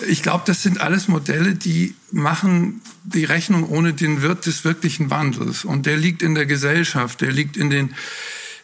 ich 0.08 0.24
glaube, 0.24 0.44
das 0.46 0.64
sind 0.64 0.82
alles 0.82 1.08
Modelle, 1.08 1.56
die 1.56 1.96
machen 2.12 2.82
die 3.04 3.26
Rechnung 3.26 3.68
ohne 3.68 3.94
den 3.94 4.22
Wirt 4.22 4.46
des 4.46 4.64
wirklichen 4.64 5.10
Wandels. 5.10 5.66
Und 5.66 5.86
der 5.86 5.98
liegt 5.98 6.22
in 6.22 6.36
der 6.36 6.46
Gesellschaft, 6.46 7.22
der 7.22 7.32
liegt 7.32 7.58
in 7.58 7.70
den 7.70 7.94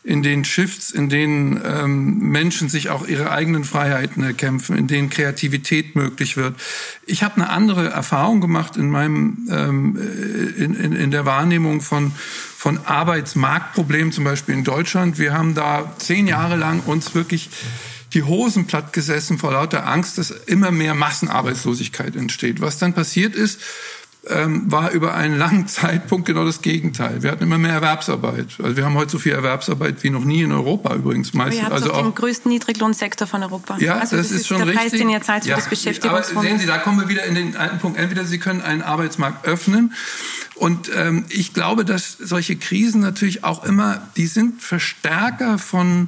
in 0.06 0.22
den 0.22 0.46
Shifts, 0.46 0.92
in 0.92 1.10
denen 1.10 1.60
ähm, 1.66 2.20
Menschen 2.20 2.70
sich 2.70 2.90
auch 2.90 3.08
ihre 3.08 3.32
eigenen 3.32 3.64
Freiheiten 3.64 4.24
erkämpfen, 4.24 4.78
in 4.78 4.88
denen 4.88 5.10
Kreativität 5.10 5.96
möglich 5.96 6.38
wird. 6.38 6.56
Ich 7.08 7.24
habe 7.24 7.38
eine 7.38 7.50
andere 7.50 7.90
Erfahrung 7.90 8.40
gemacht 8.40 8.78
in 8.78 8.92
meinem 8.92 9.48
ähm, 9.50 9.98
in, 10.58 10.76
in, 10.76 10.94
in 10.94 11.10
der 11.10 11.26
Wahrnehmung 11.26 11.82
von 11.82 12.12
von 12.12 12.86
Arbeitsmarktproblemen, 12.86 14.12
zum 14.12 14.24
Beispiel 14.24 14.54
in 14.54 14.64
Deutschland. 14.64 15.18
Wir 15.18 15.34
haben 15.34 15.56
da 15.56 15.96
zehn 15.98 16.28
Jahre 16.28 16.56
lang 16.56 16.82
uns 16.82 17.16
wirklich 17.16 17.50
die 18.14 18.24
Hosen 18.24 18.66
platt 18.66 18.94
gesessen 18.94 19.40
vor 19.40 19.54
lauter 19.54 19.88
Angst, 19.88 20.20
dass 20.20 20.30
immer 20.30 20.72
mehr 20.72 20.94
Massenarbeitslosigkeit 20.94 22.16
entsteht. 22.16 22.62
Was 22.62 22.78
dann 22.78 22.94
passiert 22.94 23.36
ist, 23.36 23.60
ähm, 24.30 24.72
war 24.72 24.92
über 24.92 25.14
einen 25.14 25.38
langen 25.38 25.68
Zeitpunkt 25.68 26.26
genau 26.26 26.46
das 26.46 26.62
Gegenteil. 26.62 27.24
Wir 27.24 27.32
hatten 27.32 27.44
immer 27.44 27.58
mehr 27.58 27.74
Erwerbsarbeit. 27.74 28.48
Also 28.62 28.78
wir 28.78 28.86
haben 28.86 28.96
heute 28.96 29.12
so 29.12 29.20
viel 29.20 29.34
Erwerbsarbeit 29.34 30.04
wie 30.04 30.10
noch 30.10 30.26
nie 30.26 30.42
in 30.42 30.52
Europa 30.52 30.96
übrigens. 30.96 31.34
Meistens. 31.34 31.58
ihr 31.58 31.64
habt 31.66 31.74
also 31.74 31.94
auch 31.94 32.04
den 32.04 32.16
größten 32.16 32.52
Niedriglohnsektor 32.52 33.28
von 33.28 33.44
Europa. 33.44 33.78
Ja, 33.80 33.98
also 33.98 34.18
das, 34.18 34.30
das, 34.30 34.42
ist 34.42 34.48
schon 34.48 34.58
der 34.58 34.68
richtig. 34.68 34.92
Preis, 34.92 35.00
den 35.00 35.10
ihr 35.10 35.22
zahlt 35.22 35.44
für 35.44 35.50
ja, 35.50 35.56
das 35.56 35.70
Beschäftigungsfonds. 35.70 36.32
Aber 36.32 36.42
sehen 36.42 36.60
Sie, 36.60 36.66
da 36.66 36.78
kommen 36.78 37.00
wir 37.00 37.10
wieder 37.10 37.26
in 37.26 37.36
den 37.36 37.56
alten 37.56 37.80
Punkt. 37.80 37.98
Entweder 37.98 38.26
Sie 38.26 38.40
können 38.40 38.62
einen 38.62 38.82
Arbeitsmarkt 38.82 39.46
öffnen 39.46 39.94
und 40.56 40.90
ähm, 40.96 41.26
ich 41.30 41.54
glaube, 41.54 41.84
dass 41.84 42.14
solche 42.14 42.56
Krisen 42.56 43.02
natürlich 43.02 43.44
auch 43.44 43.66
immer, 43.66 44.02
die 44.16 44.28
sind 44.28 44.62
Verstärker 44.62 45.58
von 45.58 46.08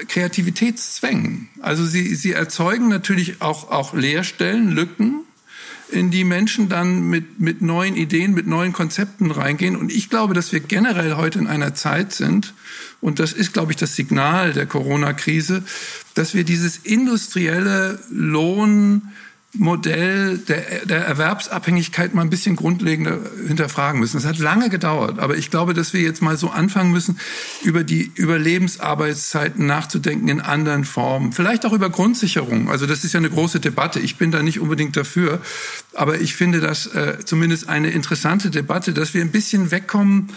äh, 0.00 0.04
Kreativitätszwängen. 0.06 1.50
Also 1.60 1.84
sie, 1.84 2.14
sie 2.14 2.32
erzeugen 2.32 2.88
natürlich 2.88 3.42
auch, 3.42 3.70
auch 3.70 3.92
Leerstellen, 3.92 4.70
Lücken 4.70 5.23
in 5.94 6.10
die 6.10 6.24
Menschen 6.24 6.68
dann 6.68 7.08
mit, 7.08 7.40
mit 7.40 7.62
neuen 7.62 7.96
Ideen, 7.96 8.34
mit 8.34 8.46
neuen 8.46 8.72
Konzepten 8.72 9.30
reingehen. 9.30 9.76
Und 9.76 9.92
ich 9.92 10.10
glaube, 10.10 10.34
dass 10.34 10.52
wir 10.52 10.60
generell 10.60 11.16
heute 11.16 11.38
in 11.38 11.46
einer 11.46 11.74
Zeit 11.74 12.12
sind, 12.12 12.52
und 13.00 13.18
das 13.18 13.32
ist, 13.32 13.52
glaube 13.52 13.72
ich, 13.72 13.76
das 13.76 13.96
Signal 13.96 14.52
der 14.52 14.66
Corona-Krise, 14.66 15.62
dass 16.14 16.34
wir 16.34 16.44
dieses 16.44 16.78
industrielle 16.78 17.98
Lohn, 18.10 19.02
Modell 19.56 20.38
der, 20.38 20.84
der 20.84 21.06
Erwerbsabhängigkeit 21.06 22.12
mal 22.12 22.22
ein 22.22 22.30
bisschen 22.30 22.56
grundlegender 22.56 23.20
hinterfragen 23.46 24.00
müssen. 24.00 24.16
Es 24.16 24.24
hat 24.24 24.38
lange 24.38 24.68
gedauert, 24.68 25.20
aber 25.20 25.36
ich 25.36 25.50
glaube, 25.50 25.74
dass 25.74 25.92
wir 25.92 26.00
jetzt 26.00 26.22
mal 26.22 26.36
so 26.36 26.50
anfangen 26.50 26.90
müssen, 26.90 27.18
über 27.62 27.84
die 27.84 28.10
Überlebensarbeitszeiten 28.14 29.64
nachzudenken 29.64 30.28
in 30.28 30.40
anderen 30.40 30.84
Formen. 30.84 31.32
Vielleicht 31.32 31.64
auch 31.66 31.72
über 31.72 31.88
Grundsicherung. 31.88 32.68
Also 32.68 32.86
das 32.86 33.04
ist 33.04 33.12
ja 33.12 33.18
eine 33.18 33.30
große 33.30 33.60
Debatte. 33.60 34.00
Ich 34.00 34.16
bin 34.16 34.32
da 34.32 34.42
nicht 34.42 34.58
unbedingt 34.58 34.96
dafür, 34.96 35.40
aber 35.94 36.20
ich 36.20 36.34
finde 36.34 36.60
das 36.60 36.86
äh, 36.86 37.18
zumindest 37.24 37.68
eine 37.68 37.90
interessante 37.90 38.50
Debatte, 38.50 38.92
dass 38.92 39.14
wir 39.14 39.22
ein 39.22 39.30
bisschen 39.30 39.70
wegkommen 39.70 40.30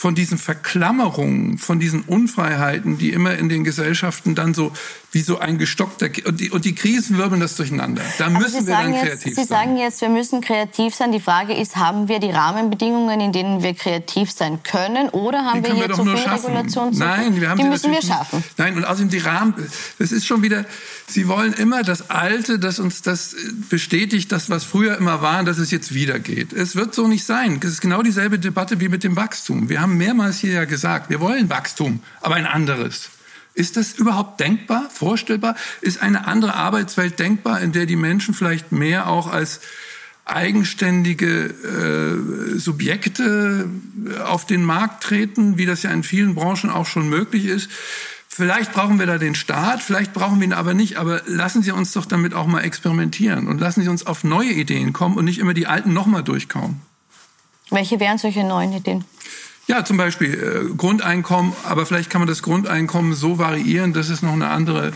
von 0.00 0.14
diesen 0.14 0.38
Verklammerungen, 0.38 1.58
von 1.58 1.78
diesen 1.78 2.02
Unfreiheiten, 2.02 2.96
die 2.96 3.10
immer 3.10 3.36
in 3.36 3.50
den 3.50 3.64
Gesellschaften 3.64 4.34
dann 4.34 4.54
so 4.54 4.72
wie 5.12 5.22
so 5.22 5.38
ein 5.38 5.58
gestockter 5.58 6.08
und 6.24 6.40
die, 6.40 6.50
und 6.50 6.64
die 6.64 6.74
Krisen 6.74 7.18
wirbeln 7.18 7.40
das 7.40 7.56
durcheinander. 7.56 8.02
Da 8.18 8.26
also 8.26 8.38
müssen 8.38 8.66
wir 8.66 8.74
dann 8.74 8.92
kreativ 8.92 9.08
jetzt, 9.08 9.22
sein. 9.22 9.34
Sie 9.34 9.44
sagen 9.44 9.76
jetzt, 9.76 10.00
wir 10.00 10.08
müssen 10.08 10.40
kreativ 10.40 10.94
sein. 10.94 11.10
Die 11.10 11.20
Frage 11.20 11.54
ist, 11.54 11.76
haben 11.76 12.08
wir 12.08 12.20
die 12.20 12.30
Rahmenbedingungen, 12.30 13.20
in 13.20 13.32
denen 13.32 13.62
wir 13.62 13.74
kreativ 13.74 14.30
sein 14.30 14.62
können, 14.62 15.08
oder 15.08 15.44
haben 15.44 15.64
wir 15.64 15.74
hier 15.74 15.88
wir 15.88 15.94
zu 15.94 16.04
viel 16.04 16.14
Regulation? 16.14 16.90
Nein, 16.96 17.40
wir 17.40 17.50
haben 17.50 17.58
die 17.58 17.64
sie 17.64 17.68
müssen 17.68 17.92
wir 17.92 18.02
schaffen. 18.02 18.44
Nein, 18.56 18.76
und 18.76 18.84
außerdem 18.84 19.10
die 19.10 19.18
Rahmen. 19.18 19.54
Das 19.98 20.12
ist 20.12 20.26
schon 20.26 20.42
wieder. 20.42 20.64
Sie 21.08 21.26
wollen 21.26 21.54
immer 21.54 21.82
das 21.82 22.10
Alte, 22.10 22.60
das 22.60 22.78
uns 22.78 23.02
das 23.02 23.34
bestätigt, 23.68 24.30
das 24.30 24.48
was 24.48 24.62
früher 24.64 24.96
immer 24.96 25.22
war, 25.22 25.42
dass 25.42 25.58
es 25.58 25.72
jetzt 25.72 25.92
wieder 25.92 26.20
geht. 26.20 26.52
Es 26.52 26.76
wird 26.76 26.94
so 26.94 27.08
nicht 27.08 27.24
sein. 27.24 27.58
Es 27.62 27.70
ist 27.70 27.80
genau 27.80 28.02
dieselbe 28.02 28.38
Debatte 28.38 28.80
wie 28.80 28.88
mit 28.88 29.02
dem 29.02 29.16
Wachstum. 29.16 29.68
Wir 29.68 29.80
haben 29.80 29.96
mehrmals 29.96 30.38
hier 30.38 30.52
ja 30.52 30.64
gesagt, 30.66 31.10
wir 31.10 31.20
wollen 31.20 31.50
Wachstum, 31.50 32.00
aber 32.20 32.36
ein 32.36 32.46
anderes. 32.46 33.10
Ist 33.54 33.76
das 33.76 33.92
überhaupt 33.94 34.40
denkbar, 34.40 34.88
vorstellbar? 34.90 35.56
Ist 35.80 36.02
eine 36.02 36.26
andere 36.26 36.54
Arbeitswelt 36.54 37.18
denkbar, 37.18 37.60
in 37.60 37.72
der 37.72 37.86
die 37.86 37.96
Menschen 37.96 38.34
vielleicht 38.34 38.72
mehr 38.72 39.08
auch 39.08 39.30
als 39.30 39.60
eigenständige 40.24 41.46
äh, 41.46 42.58
Subjekte 42.58 43.68
auf 44.24 44.46
den 44.46 44.64
Markt 44.64 45.02
treten, 45.02 45.58
wie 45.58 45.66
das 45.66 45.82
ja 45.82 45.90
in 45.90 46.02
vielen 46.02 46.34
Branchen 46.34 46.70
auch 46.70 46.86
schon 46.86 47.08
möglich 47.08 47.46
ist? 47.46 47.68
Vielleicht 48.28 48.72
brauchen 48.72 48.98
wir 48.98 49.06
da 49.06 49.18
den 49.18 49.34
Staat, 49.34 49.82
vielleicht 49.82 50.14
brauchen 50.14 50.38
wir 50.38 50.46
ihn 50.46 50.52
aber 50.52 50.72
nicht. 50.72 50.98
Aber 50.98 51.20
lassen 51.26 51.62
Sie 51.62 51.72
uns 51.72 51.92
doch 51.92 52.06
damit 52.06 52.32
auch 52.32 52.46
mal 52.46 52.60
experimentieren 52.60 53.48
und 53.48 53.60
lassen 53.60 53.82
Sie 53.82 53.88
uns 53.88 54.06
auf 54.06 54.22
neue 54.22 54.52
Ideen 54.52 54.92
kommen 54.92 55.16
und 55.16 55.24
nicht 55.24 55.40
immer 55.40 55.52
die 55.52 55.66
alten 55.66 55.92
nochmal 55.92 56.22
durchkauen. 56.22 56.80
Welche 57.70 58.00
wären 58.00 58.18
solche 58.18 58.44
neuen 58.44 58.72
Ideen? 58.72 59.04
Ja, 59.70 59.84
zum 59.84 59.98
Beispiel 59.98 60.34
äh, 60.34 60.74
Grundeinkommen, 60.76 61.52
aber 61.62 61.86
vielleicht 61.86 62.10
kann 62.10 62.20
man 62.20 62.26
das 62.26 62.42
Grundeinkommen 62.42 63.14
so 63.14 63.38
variieren, 63.38 63.92
dass 63.92 64.08
es 64.08 64.20
noch 64.20 64.32
eine 64.32 64.48
andere 64.48 64.90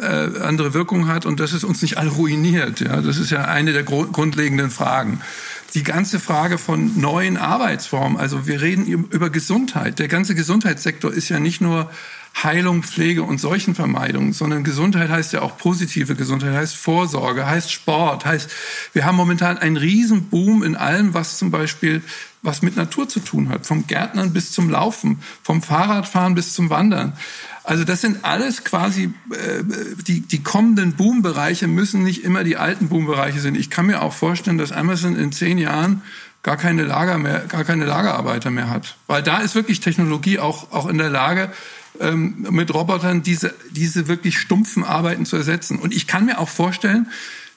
äh, 0.00 0.40
andere 0.40 0.74
Wirkung 0.74 1.06
hat 1.06 1.26
und 1.26 1.38
dass 1.38 1.52
es 1.52 1.62
uns 1.62 1.80
nicht 1.80 1.96
alle 1.96 2.10
ruiniert. 2.10 2.80
Ja, 2.80 3.00
das 3.00 3.18
ist 3.18 3.30
ja 3.30 3.44
eine 3.44 3.72
der 3.72 3.84
grundlegenden 3.84 4.72
Fragen. 4.72 5.20
Die 5.74 5.84
ganze 5.84 6.18
Frage 6.18 6.58
von 6.58 7.00
neuen 7.00 7.36
Arbeitsformen. 7.36 8.18
Also 8.18 8.48
wir 8.48 8.60
reden 8.62 8.84
über 8.84 9.30
Gesundheit. 9.30 10.00
Der 10.00 10.08
ganze 10.08 10.34
Gesundheitssektor 10.34 11.12
ist 11.12 11.28
ja 11.28 11.38
nicht 11.38 11.60
nur 11.60 11.88
Heilung, 12.42 12.82
Pflege 12.82 13.22
und 13.22 13.38
Seuchenvermeidung, 13.38 14.32
sondern 14.32 14.64
Gesundheit 14.64 15.08
heißt 15.08 15.32
ja 15.32 15.42
auch 15.42 15.56
positive 15.56 16.14
Gesundheit, 16.14 16.54
heißt 16.54 16.76
Vorsorge, 16.76 17.46
heißt 17.46 17.70
Sport, 17.70 18.26
heißt, 18.26 18.50
wir 18.92 19.04
haben 19.04 19.16
momentan 19.16 19.56
einen 19.56 19.76
Riesenboom 19.76 20.62
in 20.62 20.76
allem, 20.76 21.14
was 21.14 21.38
zum 21.38 21.50
Beispiel 21.50 22.02
was 22.44 22.60
mit 22.60 22.76
Natur 22.76 23.08
zu 23.08 23.20
tun 23.20 23.48
hat, 23.48 23.66
vom 23.66 23.86
Gärtnern 23.86 24.34
bis 24.34 24.52
zum 24.52 24.68
Laufen, 24.68 25.20
vom 25.42 25.62
Fahrradfahren 25.62 26.34
bis 26.34 26.52
zum 26.52 26.68
Wandern. 26.68 27.14
Also 27.64 27.84
das 27.84 28.02
sind 28.02 28.22
alles 28.24 28.64
quasi 28.64 29.04
äh, 29.30 29.64
die 30.06 30.20
die 30.20 30.42
kommenden 30.42 30.92
Boombereiche 30.92 31.66
müssen 31.66 32.02
nicht 32.02 32.22
immer 32.22 32.44
die 32.44 32.58
alten 32.58 32.90
Boombereiche 32.90 33.40
sein. 33.40 33.54
Ich 33.54 33.70
kann 33.70 33.86
mir 33.86 34.02
auch 34.02 34.12
vorstellen, 34.12 34.58
dass 34.58 34.72
Amazon 34.72 35.16
in 35.16 35.32
zehn 35.32 35.56
Jahren 35.56 36.02
gar 36.42 36.58
keine 36.58 36.82
Lager 36.82 37.16
mehr, 37.16 37.40
gar 37.48 37.64
keine 37.64 37.86
Lagerarbeiter 37.86 38.50
mehr 38.50 38.68
hat, 38.68 38.98
weil 39.06 39.22
da 39.22 39.38
ist 39.38 39.54
wirklich 39.54 39.80
Technologie 39.80 40.38
auch 40.38 40.70
auch 40.72 40.86
in 40.86 40.98
der 40.98 41.08
Lage 41.08 41.50
ähm, 42.00 42.46
mit 42.50 42.72
Robotern 42.72 43.22
diese 43.22 43.54
diese 43.70 44.08
wirklich 44.08 44.38
stumpfen 44.38 44.84
Arbeiten 44.84 45.26
zu 45.26 45.36
ersetzen. 45.36 45.78
Und 45.78 45.94
ich 45.94 46.06
kann 46.06 46.26
mir 46.26 46.38
auch 46.38 46.48
vorstellen, 46.48 47.08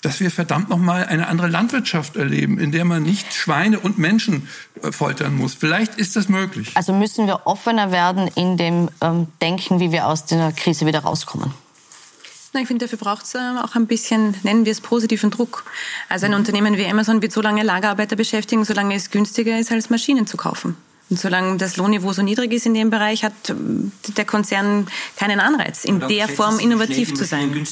dass 0.01 0.19
wir 0.19 0.31
verdammt 0.31 0.69
nochmal 0.69 1.05
eine 1.05 1.27
andere 1.27 1.47
Landwirtschaft 1.47 2.15
erleben, 2.15 2.59
in 2.59 2.71
der 2.71 2.85
man 2.85 3.03
nicht 3.03 3.33
Schweine 3.33 3.79
und 3.79 3.97
Menschen 3.97 4.47
äh, 4.81 4.91
foltern 4.91 5.35
muss. 5.35 5.53
Vielleicht 5.53 5.95
ist 5.95 6.15
das 6.15 6.29
möglich. 6.29 6.71
Also 6.75 6.93
müssen 6.93 7.27
wir 7.27 7.45
offener 7.45 7.91
werden 7.91 8.29
in 8.35 8.57
dem 8.57 8.89
ähm, 9.01 9.27
Denken, 9.41 9.79
wie 9.79 9.91
wir 9.91 10.07
aus 10.07 10.25
der 10.25 10.51
Krise 10.51 10.85
wieder 10.85 10.99
rauskommen. 10.99 11.51
Ich 12.59 12.67
finde, 12.67 12.85
dafür 12.85 12.97
braucht 12.97 13.25
es 13.25 13.35
ähm, 13.35 13.57
auch 13.57 13.75
ein 13.75 13.85
bisschen, 13.85 14.33
nennen 14.41 14.65
wir 14.65 14.71
es 14.71 14.81
positiven 14.81 15.29
Druck. 15.29 15.65
Also 16.09 16.25
ein 16.25 16.33
Unternehmen 16.33 16.75
wie 16.77 16.87
Amazon 16.87 17.21
wird 17.21 17.31
so 17.31 17.41
lange 17.41 17.61
Lagerarbeiter 17.61 18.15
beschäftigen, 18.15 18.65
solange 18.65 18.95
es 18.95 19.11
günstiger 19.11 19.59
ist, 19.59 19.71
als 19.71 19.91
Maschinen 19.91 20.25
zu 20.25 20.37
kaufen. 20.37 20.75
Und 21.09 21.19
solange 21.19 21.57
das 21.57 21.77
Lohnniveau 21.77 22.11
so 22.11 22.21
niedrig 22.21 22.51
ist 22.51 22.65
in 22.65 22.73
dem 22.73 22.89
Bereich, 22.89 23.23
hat 23.23 23.33
der 23.49 24.25
Konzern 24.25 24.87
keinen 25.15 25.39
Anreiz, 25.39 25.85
in 25.85 25.99
der 26.01 26.27
Form 26.27 26.59
innovativ 26.59 27.13
zu 27.13 27.23
sein. 27.23 27.65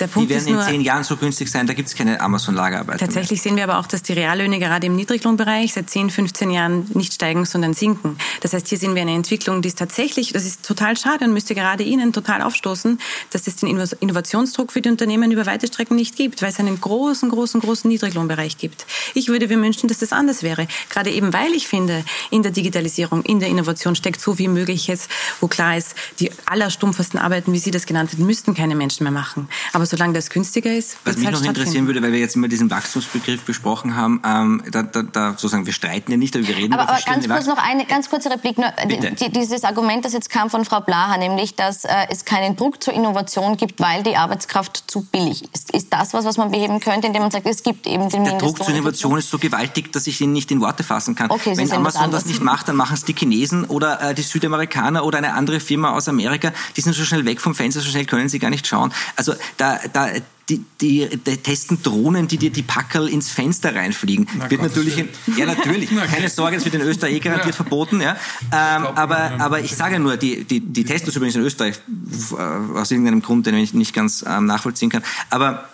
Der 0.00 0.08
Punkt 0.08 0.30
die 0.30 0.34
werden 0.34 0.48
in 0.48 0.60
zehn 0.60 0.80
Jahren 0.82 1.04
so 1.04 1.16
günstig 1.16 1.50
sein, 1.50 1.66
da 1.66 1.72
gibt 1.72 1.88
es 1.88 1.94
keine 1.94 2.20
Amazon-Lagerarbeit. 2.20 3.00
Tatsächlich 3.00 3.38
mehr. 3.38 3.42
sehen 3.42 3.56
wir 3.56 3.64
aber 3.64 3.78
auch, 3.78 3.86
dass 3.86 4.02
die 4.02 4.12
Reallöhne 4.12 4.58
gerade 4.58 4.86
im 4.86 4.94
Niedriglohnbereich 4.96 5.72
seit 5.72 5.88
10, 5.88 6.10
15 6.10 6.50
Jahren 6.50 6.90
nicht 6.94 7.14
steigen, 7.14 7.46
sondern 7.46 7.72
sinken. 7.72 8.18
Das 8.42 8.52
heißt, 8.52 8.68
hier 8.68 8.78
sehen 8.78 8.94
wir 8.94 9.02
eine 9.02 9.14
Entwicklung, 9.14 9.62
die 9.62 9.68
ist 9.68 9.78
tatsächlich, 9.78 10.32
das 10.32 10.44
ist 10.44 10.64
total 10.64 10.96
schade 10.96 11.24
und 11.24 11.32
müsste 11.32 11.54
gerade 11.54 11.82
Ihnen 11.82 12.12
total 12.12 12.42
aufstoßen, 12.42 12.98
dass 13.30 13.46
es 13.46 13.56
den 13.56 13.68
Innovationsdruck 13.68 14.72
für 14.72 14.82
die 14.82 14.90
Unternehmen 14.90 15.30
über 15.30 15.46
weite 15.46 15.66
Strecken 15.66 15.96
nicht 15.96 16.16
gibt, 16.16 16.42
weil 16.42 16.50
es 16.50 16.58
einen 16.58 16.78
großen, 16.78 17.30
großen, 17.30 17.60
großen 17.60 17.88
Niedriglohnbereich 17.88 18.58
gibt. 18.58 18.86
Ich 19.14 19.28
würde 19.28 19.48
mir 19.48 19.62
wünschen, 19.62 19.88
dass 19.88 19.98
das 19.98 20.12
anders 20.12 20.42
wäre. 20.42 20.68
Gerade 20.90 21.10
eben, 21.10 21.32
weil 21.32 21.52
ich 21.52 21.68
finde, 21.68 22.04
in 22.30 22.42
der 22.42 22.52
Digitalisierung, 22.52 23.22
in 23.22 23.40
der 23.40 23.48
Innovation 23.48 23.96
steckt 23.96 24.20
so 24.20 24.34
viel 24.34 24.50
Mögliches, 24.50 25.08
wo 25.40 25.48
klar 25.48 25.78
ist, 25.78 25.94
die 26.20 26.30
allerstumpfesten 26.44 27.18
Arbeiten, 27.18 27.52
wie 27.52 27.58
Sie 27.58 27.70
das 27.70 27.86
genannt 27.86 28.12
haben, 28.12 28.26
müssten 28.26 28.54
keine 28.54 28.74
Menschen 28.74 29.04
mehr 29.04 29.12
machen. 29.12 29.48
Aber 29.72 29.85
Aber 29.86 29.96
solange 29.96 30.14
das 30.14 30.30
günstiger 30.30 30.72
ist, 30.72 30.96
was 31.04 31.16
mich 31.16 31.26
halt 31.26 31.36
noch 31.36 31.44
interessieren 31.44 31.86
würde, 31.86 32.02
weil 32.02 32.10
wir 32.10 32.18
jetzt 32.18 32.34
immer 32.34 32.48
diesen 32.48 32.70
Wachstumsbegriff 32.70 33.42
besprochen 33.42 33.94
haben, 33.94 34.20
ähm, 34.26 34.62
da, 34.70 34.82
da, 34.82 35.02
da 35.02 35.30
sozusagen 35.30 35.64
wir 35.64 35.72
streiten 35.72 36.10
ja 36.10 36.16
nicht, 36.16 36.34
aber 36.34 36.48
wir 36.48 36.56
reden 36.56 36.72
aber, 36.72 36.82
über 36.82 36.92
aber 36.92 37.02
ganz 37.02 37.28
kurz 37.28 37.46
noch 37.46 37.58
eine 37.58 37.86
ganz 37.86 38.10
kurze 38.10 38.30
Replik. 38.30 38.58
Nur, 38.58 38.72
die, 38.88 39.30
dieses 39.30 39.62
Argument, 39.62 40.04
das 40.04 40.12
jetzt 40.12 40.28
kam 40.28 40.50
von 40.50 40.64
Frau 40.64 40.80
Blaha, 40.80 41.18
nämlich, 41.18 41.54
dass 41.54 41.84
äh, 41.84 41.90
es 42.10 42.24
keinen 42.24 42.56
Druck 42.56 42.82
zur 42.82 42.94
Innovation 42.94 43.56
gibt, 43.56 43.78
weil 43.78 44.02
die 44.02 44.16
Arbeitskraft 44.16 44.84
zu 44.90 45.02
billig 45.02 45.44
ist. 45.54 45.72
Ist 45.72 45.92
das 45.92 46.14
was, 46.14 46.24
was 46.24 46.36
man 46.36 46.50
beheben 46.50 46.80
könnte, 46.80 47.06
indem 47.06 47.22
man 47.22 47.30
sagt, 47.30 47.46
es 47.46 47.62
gibt 47.62 47.86
eben 47.86 48.08
den 48.08 48.24
Der 48.24 48.38
Druck 48.38 48.56
zur 48.56 48.74
Innovation 48.74 49.18
ist 49.18 49.30
so 49.30 49.38
gewaltig, 49.38 49.92
dass 49.92 50.08
ich 50.08 50.20
ihn 50.20 50.32
nicht 50.32 50.50
in 50.50 50.60
Worte 50.60 50.82
fassen 50.82 51.14
kann. 51.14 51.30
Okay, 51.30 51.56
Wenn 51.56 51.70
Amazon 51.70 52.10
das 52.10 52.26
nicht 52.26 52.42
macht, 52.42 52.66
dann 52.66 52.76
machen 52.76 52.94
es 52.94 53.04
die 53.04 53.14
Chinesen 53.14 53.66
oder 53.66 54.00
äh, 54.00 54.14
die 54.14 54.22
Südamerikaner 54.22 55.04
oder 55.04 55.18
eine 55.18 55.34
andere 55.34 55.60
Firma 55.60 55.90
aus 55.90 56.08
Amerika. 56.08 56.52
Die 56.76 56.80
sind 56.80 56.94
so 56.94 57.04
schnell 57.04 57.24
weg 57.24 57.40
vom 57.40 57.54
Fenster, 57.54 57.80
so 57.80 57.88
schnell 57.88 58.06
können 58.06 58.28
sie 58.28 58.40
gar 58.40 58.50
nicht 58.50 58.66
schauen. 58.66 58.92
Also 59.14 59.34
da, 59.58 59.75
da 59.92 60.10
die, 60.48 60.64
die, 60.80 61.08
die, 61.08 61.36
testen 61.38 61.82
Drohnen, 61.82 62.28
die 62.28 62.36
dir 62.36 62.50
die 62.50 62.62
Packerl 62.62 63.08
ins 63.08 63.30
Fenster 63.30 63.74
reinfliegen. 63.74 64.28
Na 64.38 64.48
wird 64.48 64.60
Gott, 64.60 64.70
natürlich, 64.70 65.04
ja 65.36 65.46
natürlich, 65.46 65.90
keine 66.10 66.28
Sorge, 66.28 66.56
das 66.56 66.64
wird 66.64 66.76
in 66.76 66.82
Österreich 66.82 67.14
eh 67.14 67.18
garantiert 67.18 67.54
ja. 67.54 67.56
verboten. 67.56 68.00
Ja. 68.00 68.16
Ähm, 68.52 68.86
aber, 68.86 69.32
aber 69.38 69.60
ich 69.60 69.74
sage 69.74 69.98
nur, 69.98 70.16
die, 70.16 70.44
die, 70.44 70.60
die 70.60 70.84
testen 70.84 71.06
das 71.06 71.16
übrigens 71.16 71.34
in 71.34 71.42
Österreich 71.42 71.80
äh, 72.30 72.78
aus 72.78 72.90
irgendeinem 72.90 73.22
Grund, 73.22 73.46
den 73.46 73.56
ich 73.56 73.74
nicht 73.74 73.92
ganz 73.92 74.24
ähm, 74.26 74.46
nachvollziehen 74.46 74.90
kann. 74.90 75.02
Aber 75.30 75.68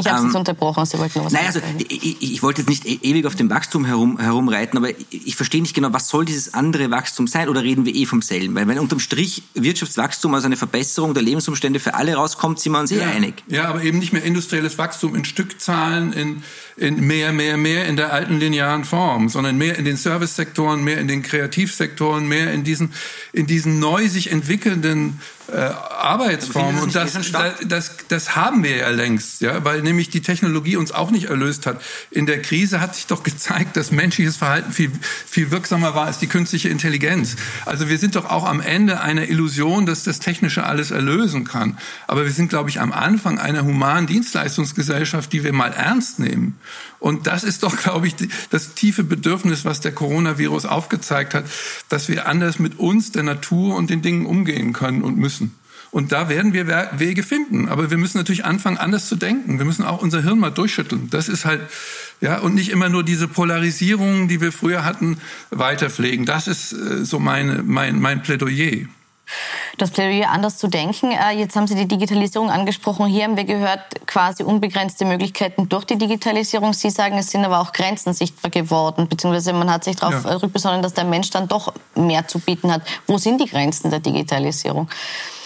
ich 0.00 0.06
habe 0.06 0.22
ähm, 0.22 0.28
es 0.28 0.34
unterbrochen, 0.34 0.86
Sie 0.86 0.96
wollten 0.96 1.24
was 1.24 1.32
Nein, 1.32 1.46
also 1.46 1.60
ich, 1.76 2.22
ich, 2.22 2.42
wollte 2.42 2.60
jetzt 2.60 2.68
nicht 2.68 2.86
e-, 2.86 3.00
ewig 3.02 3.26
auf 3.26 3.34
dem 3.34 3.50
Wachstum 3.50 3.84
herum, 3.84 4.18
herumreiten, 4.20 4.78
aber 4.78 4.90
ich, 4.90 5.26
ich 5.26 5.34
verstehe 5.34 5.60
nicht 5.60 5.74
genau, 5.74 5.92
was 5.92 6.08
soll 6.08 6.24
dieses 6.24 6.54
andere 6.54 6.92
Wachstum 6.92 7.26
sein 7.26 7.48
oder 7.48 7.64
reden 7.64 7.84
wir 7.84 7.92
eh 7.92 8.06
vom 8.06 8.22
selben? 8.22 8.54
Weil 8.54 8.68
wenn 8.68 8.78
unterm 8.78 9.00
Strich 9.00 9.42
Wirtschaftswachstum, 9.54 10.32
also 10.34 10.46
eine 10.46 10.56
Verbesserung 10.56 11.14
der 11.14 11.24
Lebensumstände 11.24 11.80
für 11.80 11.94
alle 11.94 12.14
rauskommt, 12.14 12.60
sind 12.60 12.72
wir 12.72 12.78
uns 12.78 12.92
eh 12.92 13.00
ja, 13.00 13.08
einig. 13.08 13.42
Ja, 13.48 13.64
aber 13.64 13.82
eben 13.82 13.98
nicht 13.98 14.12
mehr 14.12 14.22
industrielles 14.22 14.78
Wachstum 14.78 15.16
in 15.16 15.24
Stückzahlen, 15.24 16.12
in, 16.12 16.44
in 16.78 17.06
mehr, 17.06 17.32
mehr, 17.32 17.56
mehr 17.56 17.86
in 17.86 17.96
der 17.96 18.12
alten 18.12 18.38
linearen 18.38 18.84
Form, 18.84 19.28
sondern 19.28 19.58
mehr 19.58 19.76
in 19.76 19.84
den 19.84 19.96
Servicesektoren, 19.96 20.82
mehr 20.84 20.98
in 20.98 21.08
den 21.08 21.22
Kreativsektoren, 21.22 22.28
mehr 22.28 22.52
in 22.52 22.64
diesen, 22.64 22.92
in 23.32 23.46
diesen 23.46 23.80
neu 23.80 24.08
sich 24.08 24.30
entwickelnden 24.30 25.20
äh, 25.50 25.56
Arbeitsformen. 25.56 26.82
Und 26.82 26.94
das, 26.94 27.18
das, 27.66 27.96
das 28.08 28.36
haben 28.36 28.62
wir 28.62 28.76
ja 28.76 28.90
längst, 28.90 29.40
ja, 29.40 29.64
weil 29.64 29.80
nämlich 29.82 30.10
die 30.10 30.20
Technologie 30.20 30.76
uns 30.76 30.92
auch 30.92 31.10
nicht 31.10 31.24
erlöst 31.24 31.66
hat. 31.66 31.80
In 32.10 32.26
der 32.26 32.42
Krise 32.42 32.80
hat 32.80 32.94
sich 32.94 33.06
doch 33.06 33.22
gezeigt, 33.22 33.76
dass 33.76 33.90
menschliches 33.90 34.36
Verhalten 34.36 34.72
viel, 34.72 34.92
viel 35.26 35.50
wirksamer 35.50 35.94
war 35.94 36.06
als 36.06 36.18
die 36.18 36.26
künstliche 36.26 36.68
Intelligenz. 36.68 37.36
Also 37.64 37.88
wir 37.88 37.98
sind 37.98 38.14
doch 38.14 38.26
auch 38.26 38.44
am 38.44 38.60
Ende 38.60 39.00
einer 39.00 39.28
Illusion, 39.28 39.86
dass 39.86 40.04
das 40.04 40.20
Technische 40.20 40.64
alles 40.64 40.90
erlösen 40.90 41.44
kann. 41.44 41.78
Aber 42.06 42.24
wir 42.24 42.32
sind, 42.32 42.50
glaube 42.50 42.68
ich, 42.68 42.80
am 42.80 42.92
Anfang 42.92 43.38
einer 43.38 43.64
humanen 43.64 44.06
Dienstleistungsgesellschaft, 44.06 45.32
die 45.32 45.44
wir 45.44 45.54
mal 45.54 45.72
ernst 45.72 46.18
nehmen. 46.18 46.58
Und 46.98 47.26
das 47.26 47.44
ist 47.44 47.62
doch, 47.62 47.76
glaube 47.76 48.06
ich, 48.06 48.14
das 48.50 48.74
tiefe 48.74 49.04
Bedürfnis, 49.04 49.64
was 49.64 49.80
der 49.80 49.92
Coronavirus 49.92 50.66
aufgezeigt 50.66 51.34
hat, 51.34 51.44
dass 51.88 52.08
wir 52.08 52.26
anders 52.26 52.58
mit 52.58 52.78
uns, 52.78 53.12
der 53.12 53.22
Natur 53.22 53.76
und 53.76 53.90
den 53.90 54.02
Dingen 54.02 54.26
umgehen 54.26 54.72
können 54.72 55.02
und 55.02 55.16
müssen. 55.16 55.54
Und 55.90 56.12
da 56.12 56.28
werden 56.28 56.52
wir 56.52 56.66
Wege 56.98 57.22
finden. 57.22 57.68
Aber 57.68 57.90
wir 57.90 57.96
müssen 57.96 58.18
natürlich 58.18 58.44
anfangen, 58.44 58.76
anders 58.76 59.08
zu 59.08 59.16
denken. 59.16 59.58
Wir 59.58 59.64
müssen 59.64 59.84
auch 59.84 60.02
unser 60.02 60.22
Hirn 60.22 60.38
mal 60.38 60.50
durchschütteln. 60.50 61.08
Das 61.10 61.28
ist 61.28 61.44
halt, 61.44 61.62
ja, 62.20 62.38
und 62.40 62.54
nicht 62.54 62.70
immer 62.70 62.88
nur 62.88 63.04
diese 63.04 63.26
Polarisierung, 63.26 64.28
die 64.28 64.40
wir 64.40 64.52
früher 64.52 64.84
hatten, 64.84 65.18
weiterpflegen. 65.50 66.26
Das 66.26 66.46
ist 66.46 66.72
äh, 66.72 67.04
so 67.04 67.18
meine, 67.18 67.62
mein, 67.62 68.00
mein 68.00 68.22
Plädoyer 68.22 68.86
das 69.76 69.90
Plädoyer 69.90 70.30
anders 70.30 70.58
zu 70.58 70.68
denken. 70.68 71.12
Äh, 71.12 71.32
jetzt 71.32 71.56
haben 71.56 71.66
Sie 71.66 71.74
die 71.74 71.88
Digitalisierung 71.88 72.50
angesprochen. 72.50 73.06
Hier 73.06 73.24
haben 73.24 73.36
wir 73.36 73.44
gehört, 73.44 73.80
quasi 74.06 74.42
unbegrenzte 74.42 75.04
Möglichkeiten 75.04 75.68
durch 75.68 75.84
die 75.84 75.96
Digitalisierung. 75.96 76.72
Sie 76.72 76.90
sagen, 76.90 77.18
es 77.18 77.30
sind 77.30 77.44
aber 77.44 77.60
auch 77.60 77.72
Grenzen 77.72 78.12
sichtbar 78.12 78.50
geworden, 78.50 79.08
beziehungsweise 79.08 79.52
man 79.52 79.70
hat 79.70 79.84
sich 79.84 79.96
darauf 79.96 80.24
ja. 80.24 80.36
rückbesonnen, 80.36 80.82
dass 80.82 80.94
der 80.94 81.04
Mensch 81.04 81.30
dann 81.30 81.48
doch 81.48 81.72
mehr 81.94 82.26
zu 82.26 82.38
bieten 82.38 82.72
hat. 82.72 82.82
Wo 83.06 83.18
sind 83.18 83.40
die 83.40 83.46
Grenzen 83.46 83.90
der 83.90 84.00
Digitalisierung? 84.00 84.88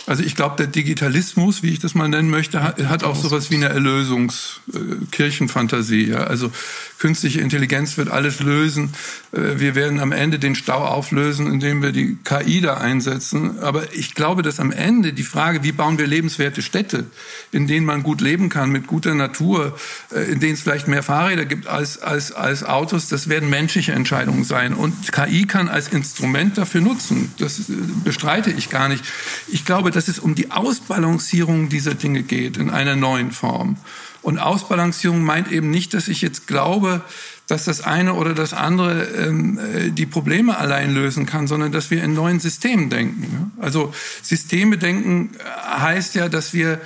Also 0.06 0.22
ich 0.24 0.34
glaube, 0.34 0.56
der 0.56 0.66
Digitalismus, 0.66 1.62
wie 1.62 1.70
ich 1.70 1.78
das 1.78 1.94
mal 1.94 2.08
nennen 2.08 2.28
möchte, 2.28 2.60
hat, 2.62 3.04
auch 3.04 3.14
sowas 3.14 3.50
wie 3.50 3.56
eine 3.56 3.68
Erlösungskirchenfantasie. 3.68 6.06
Äh, 6.06 6.12
ja? 6.12 6.24
Also 6.24 6.50
künstliche 6.98 7.40
Intelligenz 7.40 7.98
wird 7.98 8.10
alles 8.10 8.40
lösen. 8.40 8.94
Äh, 9.32 9.60
wir 9.60 9.76
werden 9.76 10.00
am 10.00 10.10
Ende 10.10 10.40
den 10.40 10.56
Stau 10.56 10.84
auflösen, 10.84 11.46
indem 11.46 11.82
wir 11.82 11.92
die 11.92 12.18
KI 12.24 12.60
da 12.60 12.78
einsetzen. 12.78 13.60
Aber 13.60 13.92
ich 13.92 14.14
glaube, 14.14 14.42
dass 14.42 14.58
am 14.58 14.72
Ende 14.72 15.12
die 15.12 15.22
Frage, 15.22 15.62
wie 15.62 15.70
bauen 15.72 15.98
wir 15.98 16.08
lebenswerte 16.08 16.62
Städte, 16.62 17.06
in 17.52 17.68
denen 17.68 17.86
man 17.86 18.02
gut 18.02 18.20
leben 18.20 18.48
kann, 18.48 18.70
mit 18.70 18.88
guter 18.88 19.14
Natur, 19.14 19.78
äh, 20.12 20.32
in 20.32 20.40
denen 20.40 20.54
es 20.54 20.62
vielleicht 20.62 20.88
mehr 20.88 21.04
Fahrräder 21.04 21.44
gibt 21.44 21.68
als, 21.68 22.02
als, 22.02 22.32
als 22.32 22.64
Autos, 22.64 23.06
das 23.08 23.28
werden 23.28 23.50
menschliche 23.50 23.92
Entscheidungen 23.92 24.42
sein. 24.42 24.74
Und 24.74 25.12
KI 25.12 25.46
kann 25.46 25.68
als 25.68 25.86
Instrument 25.88 26.58
dafür 26.58 26.80
nutzen. 26.80 27.30
Das 27.38 27.60
bestreite 28.04 28.50
ich 28.50 28.68
gar 28.68 28.88
nicht. 28.88 29.04
Ich 29.46 29.64
glaube, 29.64 29.92
dass 29.92 30.01
es 30.08 30.18
um 30.18 30.34
die 30.34 30.50
Ausbalancierung 30.50 31.68
dieser 31.68 31.94
Dinge 31.94 32.22
geht 32.22 32.56
in 32.56 32.70
einer 32.70 32.96
neuen 32.96 33.32
Form. 33.32 33.76
Und 34.22 34.38
Ausbalancierung 34.38 35.22
meint 35.22 35.50
eben 35.50 35.70
nicht, 35.70 35.94
dass 35.94 36.08
ich 36.08 36.22
jetzt 36.22 36.46
glaube, 36.46 37.02
dass 37.48 37.64
das 37.64 37.82
eine 37.82 38.14
oder 38.14 38.34
das 38.34 38.54
andere 38.54 39.04
ähm, 39.04 39.58
äh, 39.58 39.90
die 39.90 40.06
Probleme 40.06 40.56
allein 40.56 40.94
lösen 40.94 41.26
kann, 41.26 41.48
sondern 41.48 41.72
dass 41.72 41.90
wir 41.90 42.02
in 42.02 42.14
neuen 42.14 42.38
Systemen 42.38 42.88
denken. 42.88 43.52
Also 43.60 43.92
Systeme 44.22 44.78
denken 44.78 45.30
heißt 45.62 46.14
ja, 46.14 46.28
dass 46.28 46.54
wir 46.54 46.80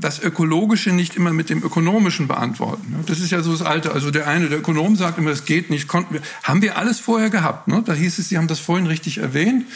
das 0.00 0.20
Ökologische 0.20 0.90
nicht 0.90 1.16
immer 1.16 1.32
mit 1.32 1.48
dem 1.48 1.62
Ökonomischen 1.62 2.26
beantworten. 2.26 3.04
Das 3.06 3.20
ist 3.20 3.30
ja 3.30 3.40
so 3.40 3.52
das 3.52 3.62
Alte. 3.62 3.92
Also 3.92 4.10
der 4.10 4.26
eine, 4.26 4.48
der 4.48 4.58
Ökonom 4.58 4.96
sagt 4.96 5.18
immer, 5.18 5.30
es 5.30 5.44
geht 5.44 5.70
nicht, 5.70 5.86
konnten 5.86 6.14
wir. 6.14 6.22
Haben 6.42 6.60
wir 6.60 6.76
alles 6.76 6.98
vorher 6.98 7.30
gehabt. 7.30 7.68
Ne? 7.68 7.82
Da 7.84 7.92
hieß 7.92 8.18
es, 8.18 8.28
Sie 8.28 8.36
haben 8.36 8.48
das 8.48 8.58
vorhin 8.58 8.86
richtig 8.86 9.18
erwähnt, 9.18 9.66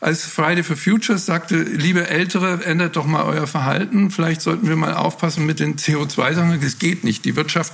als 0.00 0.24
Friday 0.24 0.62
for 0.62 0.76
Futures 0.76 1.26
sagte, 1.26 1.56
liebe 1.56 2.08
Ältere, 2.08 2.64
ändert 2.64 2.96
doch 2.96 3.06
mal 3.06 3.24
euer 3.24 3.46
Verhalten. 3.46 4.10
Vielleicht 4.10 4.40
sollten 4.40 4.68
wir 4.68 4.76
mal 4.76 4.94
aufpassen 4.94 5.46
mit 5.46 5.60
den 5.60 5.76
CO2-Sachen. 5.76 6.60
Das 6.60 6.78
geht 6.78 7.04
nicht. 7.04 7.24
Die 7.24 7.36
Wirtschaft 7.36 7.72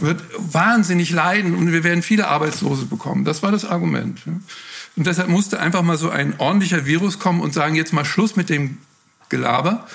wird 0.00 0.22
wahnsinnig 0.36 1.10
leiden 1.10 1.54
und 1.54 1.72
wir 1.72 1.84
werden 1.84 2.02
viele 2.02 2.28
Arbeitslose 2.28 2.86
bekommen. 2.86 3.24
Das 3.24 3.42
war 3.42 3.52
das 3.52 3.64
Argument. 3.64 4.20
Und 4.96 5.06
deshalb 5.06 5.28
musste 5.28 5.60
einfach 5.60 5.82
mal 5.82 5.96
so 5.96 6.10
ein 6.10 6.34
ordentlicher 6.38 6.86
Virus 6.86 7.18
kommen 7.18 7.40
und 7.40 7.54
sagen, 7.54 7.74
jetzt 7.74 7.92
mal 7.92 8.04
Schluss 8.04 8.36
mit 8.36 8.48
dem 8.48 8.78
Gelaber 9.28 9.86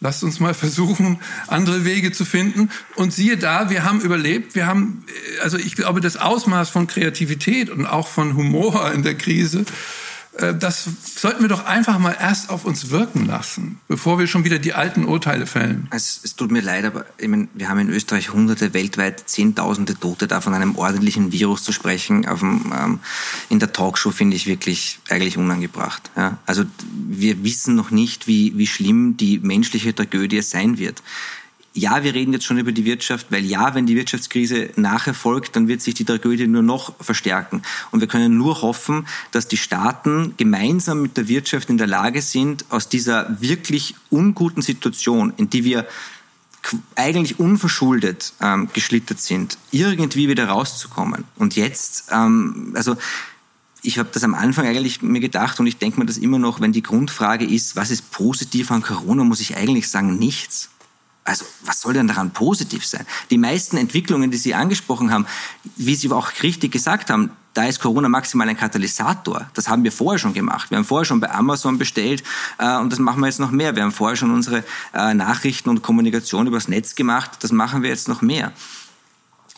Lasst 0.00 0.22
uns 0.22 0.38
mal 0.38 0.54
versuchen, 0.54 1.20
andere 1.48 1.84
Wege 1.84 2.12
zu 2.12 2.24
finden. 2.24 2.70
Und 2.94 3.12
siehe 3.12 3.36
da, 3.36 3.68
wir 3.68 3.84
haben 3.84 4.00
überlebt. 4.00 4.54
Wir 4.54 4.66
haben, 4.66 5.04
also 5.42 5.58
ich 5.58 5.74
glaube, 5.74 6.00
das 6.00 6.16
Ausmaß 6.16 6.70
von 6.70 6.86
Kreativität 6.86 7.68
und 7.68 7.86
auch 7.86 8.06
von 8.06 8.36
Humor 8.36 8.92
in 8.92 9.02
der 9.02 9.16
Krise 9.16 9.60
äh, 9.60 10.07
das 10.54 10.88
sollten 11.16 11.42
wir 11.42 11.48
doch 11.48 11.64
einfach 11.64 11.98
mal 11.98 12.16
erst 12.18 12.50
auf 12.50 12.64
uns 12.64 12.90
wirken 12.90 13.26
lassen, 13.26 13.80
bevor 13.88 14.18
wir 14.18 14.26
schon 14.26 14.44
wieder 14.44 14.58
die 14.58 14.72
alten 14.72 15.04
Urteile 15.04 15.46
fällen. 15.46 15.88
Es, 15.90 16.20
es 16.22 16.36
tut 16.36 16.50
mir 16.52 16.60
leid, 16.60 16.84
aber 16.84 17.06
ich 17.18 17.28
meine, 17.28 17.48
wir 17.54 17.68
haben 17.68 17.78
in 17.80 17.90
Österreich 17.90 18.32
Hunderte, 18.32 18.72
weltweit 18.72 19.28
Zehntausende 19.28 19.98
Tote. 19.98 20.28
Da 20.28 20.40
von 20.40 20.54
einem 20.54 20.76
ordentlichen 20.76 21.32
Virus 21.32 21.64
zu 21.64 21.72
sprechen, 21.72 22.22
dem, 22.22 22.72
ähm, 22.72 23.00
in 23.48 23.58
der 23.58 23.72
Talkshow 23.72 24.10
finde 24.10 24.36
ich 24.36 24.46
wirklich 24.46 25.00
eigentlich 25.08 25.36
unangebracht. 25.36 26.10
Ja? 26.16 26.38
Also 26.46 26.64
wir 27.08 27.42
wissen 27.42 27.74
noch 27.74 27.90
nicht, 27.90 28.26
wie, 28.26 28.56
wie 28.56 28.66
schlimm 28.66 29.16
die 29.16 29.38
menschliche 29.38 29.94
Tragödie 29.94 30.42
sein 30.42 30.78
wird 30.78 31.02
ja, 31.78 32.02
wir 32.02 32.14
reden 32.14 32.32
jetzt 32.32 32.44
schon 32.44 32.58
über 32.58 32.72
die 32.72 32.84
Wirtschaft, 32.84 33.28
weil 33.30 33.44
ja, 33.44 33.74
wenn 33.74 33.86
die 33.86 33.96
Wirtschaftskrise 33.96 34.70
nachher 34.76 35.14
folgt, 35.14 35.56
dann 35.56 35.68
wird 35.68 35.80
sich 35.80 35.94
die 35.94 36.04
Tragödie 36.04 36.46
nur 36.46 36.62
noch 36.62 36.94
verstärken. 37.00 37.62
Und 37.90 38.00
wir 38.00 38.08
können 38.08 38.36
nur 38.36 38.62
hoffen, 38.62 39.06
dass 39.30 39.48
die 39.48 39.56
Staaten 39.56 40.34
gemeinsam 40.36 41.02
mit 41.02 41.16
der 41.16 41.28
Wirtschaft 41.28 41.70
in 41.70 41.78
der 41.78 41.86
Lage 41.86 42.22
sind, 42.22 42.64
aus 42.70 42.88
dieser 42.88 43.40
wirklich 43.40 43.94
unguten 44.10 44.62
Situation, 44.62 45.32
in 45.36 45.50
die 45.50 45.64
wir 45.64 45.86
eigentlich 46.96 47.38
unverschuldet 47.38 48.34
ähm, 48.40 48.68
geschlittert 48.72 49.20
sind, 49.20 49.56
irgendwie 49.70 50.28
wieder 50.28 50.48
rauszukommen. 50.48 51.24
Und 51.36 51.56
jetzt, 51.56 52.08
ähm, 52.10 52.72
also 52.74 52.96
ich 53.82 53.98
habe 53.98 54.08
das 54.12 54.24
am 54.24 54.34
Anfang 54.34 54.66
eigentlich 54.66 55.00
mir 55.00 55.20
gedacht 55.20 55.60
und 55.60 55.66
ich 55.66 55.78
denke 55.78 56.00
mir 56.00 56.06
das 56.06 56.18
immer 56.18 56.38
noch, 56.38 56.60
wenn 56.60 56.72
die 56.72 56.82
Grundfrage 56.82 57.46
ist, 57.46 57.76
was 57.76 57.90
ist 57.90 58.10
positiv 58.10 58.70
an 58.70 58.82
Corona, 58.82 59.24
muss 59.24 59.40
ich 59.40 59.56
eigentlich 59.56 59.88
sagen, 59.88 60.18
nichts. 60.18 60.70
Also 61.28 61.44
was 61.62 61.82
soll 61.82 61.92
denn 61.92 62.08
daran 62.08 62.30
positiv 62.30 62.86
sein? 62.86 63.04
Die 63.28 63.36
meisten 63.36 63.76
Entwicklungen, 63.76 64.30
die 64.30 64.38
Sie 64.38 64.54
angesprochen 64.54 65.12
haben, 65.12 65.26
wie 65.76 65.94
Sie 65.94 66.10
auch 66.10 66.30
richtig 66.42 66.72
gesagt 66.72 67.10
haben, 67.10 67.32
da 67.52 67.64
ist 67.66 67.80
Corona 67.80 68.08
maximal 68.08 68.48
ein 68.48 68.56
Katalysator. 68.56 69.50
Das 69.52 69.68
haben 69.68 69.84
wir 69.84 69.92
vorher 69.92 70.18
schon 70.18 70.32
gemacht. 70.32 70.70
Wir 70.70 70.78
haben 70.78 70.86
vorher 70.86 71.04
schon 71.04 71.20
bei 71.20 71.30
Amazon 71.30 71.76
bestellt 71.76 72.22
äh, 72.56 72.78
und 72.78 72.90
das 72.90 72.98
machen 72.98 73.20
wir 73.20 73.26
jetzt 73.26 73.40
noch 73.40 73.50
mehr. 73.50 73.76
Wir 73.76 73.82
haben 73.82 73.92
vorher 73.92 74.16
schon 74.16 74.30
unsere 74.30 74.64
äh, 74.94 75.12
Nachrichten 75.12 75.68
und 75.68 75.82
Kommunikation 75.82 76.46
übers 76.46 76.68
Netz 76.68 76.94
gemacht. 76.94 77.32
Das 77.40 77.52
machen 77.52 77.82
wir 77.82 77.90
jetzt 77.90 78.08
noch 78.08 78.22
mehr. 78.22 78.52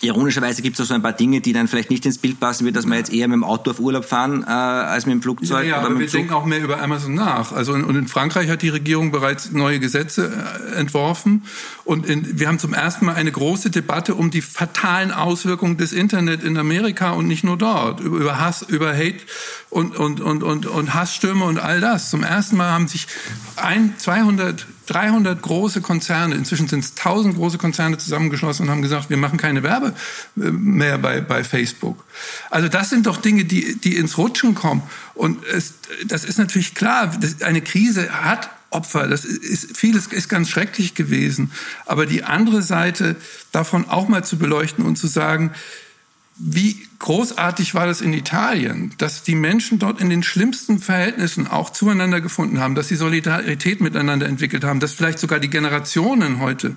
Ironischerweise 0.02 0.62
gibt 0.62 0.78
es 0.78 0.84
auch 0.84 0.88
so 0.88 0.94
ein 0.94 1.02
paar 1.02 1.12
Dinge, 1.12 1.40
die 1.40 1.52
dann 1.52 1.68
vielleicht 1.68 1.90
nicht 1.90 2.06
ins 2.06 2.16
Bild 2.16 2.40
passen, 2.40 2.66
wie 2.66 2.72
dass 2.72 2.86
wir 2.86 2.96
jetzt 2.96 3.12
eher 3.12 3.28
mit 3.28 3.34
dem 3.34 3.44
Auto 3.44 3.70
auf 3.70 3.80
Urlaub 3.80 4.04
fahren, 4.04 4.44
äh, 4.44 4.50
als 4.50 5.04
mit 5.04 5.14
dem 5.14 5.22
Flugzeug. 5.22 5.66
Ja, 5.66 5.76
ja 5.76 5.76
aber 5.76 5.98
wir 5.98 6.06
Zug. 6.06 6.20
denken 6.20 6.32
auch 6.32 6.46
mehr 6.46 6.62
über 6.62 6.80
Amazon 6.82 7.14
nach. 7.14 7.52
Also 7.52 7.74
und 7.74 7.94
in 7.94 8.08
Frankreich 8.08 8.48
hat 8.48 8.62
die 8.62 8.70
Regierung 8.70 9.10
bereits 9.10 9.52
neue 9.52 9.78
Gesetze 9.78 10.32
äh, 10.74 10.78
entworfen 10.78 11.42
und 11.84 12.06
in, 12.06 12.38
wir 12.38 12.48
haben 12.48 12.58
zum 12.58 12.72
ersten 12.72 13.04
Mal 13.06 13.14
eine 13.14 13.30
große 13.30 13.70
Debatte 13.70 14.14
um 14.14 14.30
die 14.30 14.40
fatalen 14.40 15.12
Auswirkungen 15.12 15.76
des 15.76 15.92
Internet 15.92 16.42
in 16.42 16.56
Amerika 16.56 17.10
und 17.10 17.26
nicht 17.26 17.44
nur 17.44 17.58
dort 17.58 18.00
über, 18.00 18.16
über 18.16 18.40
Hass, 18.40 18.62
über 18.62 18.94
Hate 18.94 19.20
und 19.68 19.96
und 19.96 20.20
und 20.20 20.42
und 20.42 20.66
und 20.66 20.94
Hassstürme 20.94 21.44
und 21.44 21.58
all 21.58 21.80
das. 21.80 22.10
Zum 22.10 22.22
ersten 22.22 22.56
Mal 22.56 22.70
haben 22.70 22.88
sich 22.88 23.06
ein 23.56 23.94
200 23.98 24.66
300 24.90 25.40
große 25.40 25.80
Konzerne, 25.80 26.34
inzwischen 26.34 26.66
sind 26.66 26.84
es 26.84 26.90
1000 26.96 27.36
große 27.36 27.58
Konzerne 27.58 27.96
zusammengeschlossen 27.96 28.64
und 28.66 28.70
haben 28.70 28.82
gesagt, 28.82 29.08
wir 29.08 29.16
machen 29.16 29.38
keine 29.38 29.62
Werbe 29.62 29.94
äh, 30.36 30.50
mehr 30.50 30.98
bei, 30.98 31.20
bei 31.20 31.44
Facebook. 31.44 32.04
Also 32.50 32.68
das 32.68 32.90
sind 32.90 33.06
doch 33.06 33.18
Dinge, 33.18 33.44
die, 33.44 33.80
die 33.80 33.96
ins 33.96 34.18
Rutschen 34.18 34.54
kommen. 34.54 34.82
Und 35.14 35.44
es, 35.46 35.74
das 36.06 36.24
ist 36.24 36.38
natürlich 36.38 36.74
klar, 36.74 37.12
eine 37.44 37.60
Krise 37.60 38.10
hat 38.10 38.50
Opfer. 38.70 39.08
Das 39.08 39.24
ist, 39.24 39.76
vieles 39.76 40.06
ist 40.06 40.28
ganz 40.28 40.48
schrecklich 40.48 40.94
gewesen. 40.94 41.52
Aber 41.86 42.06
die 42.06 42.22
andere 42.24 42.62
Seite 42.62 43.16
davon 43.52 43.88
auch 43.88 44.08
mal 44.08 44.24
zu 44.24 44.38
beleuchten 44.38 44.84
und 44.84 44.96
zu 44.96 45.08
sagen, 45.08 45.52
wie 46.42 46.88
großartig 46.98 47.74
war 47.74 47.86
das 47.86 48.00
in 48.00 48.14
Italien, 48.14 48.94
dass 48.96 49.22
die 49.22 49.34
Menschen 49.34 49.78
dort 49.78 50.00
in 50.00 50.08
den 50.08 50.22
schlimmsten 50.22 50.78
Verhältnissen 50.78 51.46
auch 51.46 51.70
zueinander 51.70 52.22
gefunden 52.22 52.60
haben, 52.60 52.74
dass 52.74 52.88
sie 52.88 52.96
Solidarität 52.96 53.82
miteinander 53.82 54.26
entwickelt 54.26 54.64
haben, 54.64 54.80
dass 54.80 54.94
vielleicht 54.94 55.18
sogar 55.18 55.38
die 55.38 55.50
Generationen 55.50 56.40
heute 56.40 56.76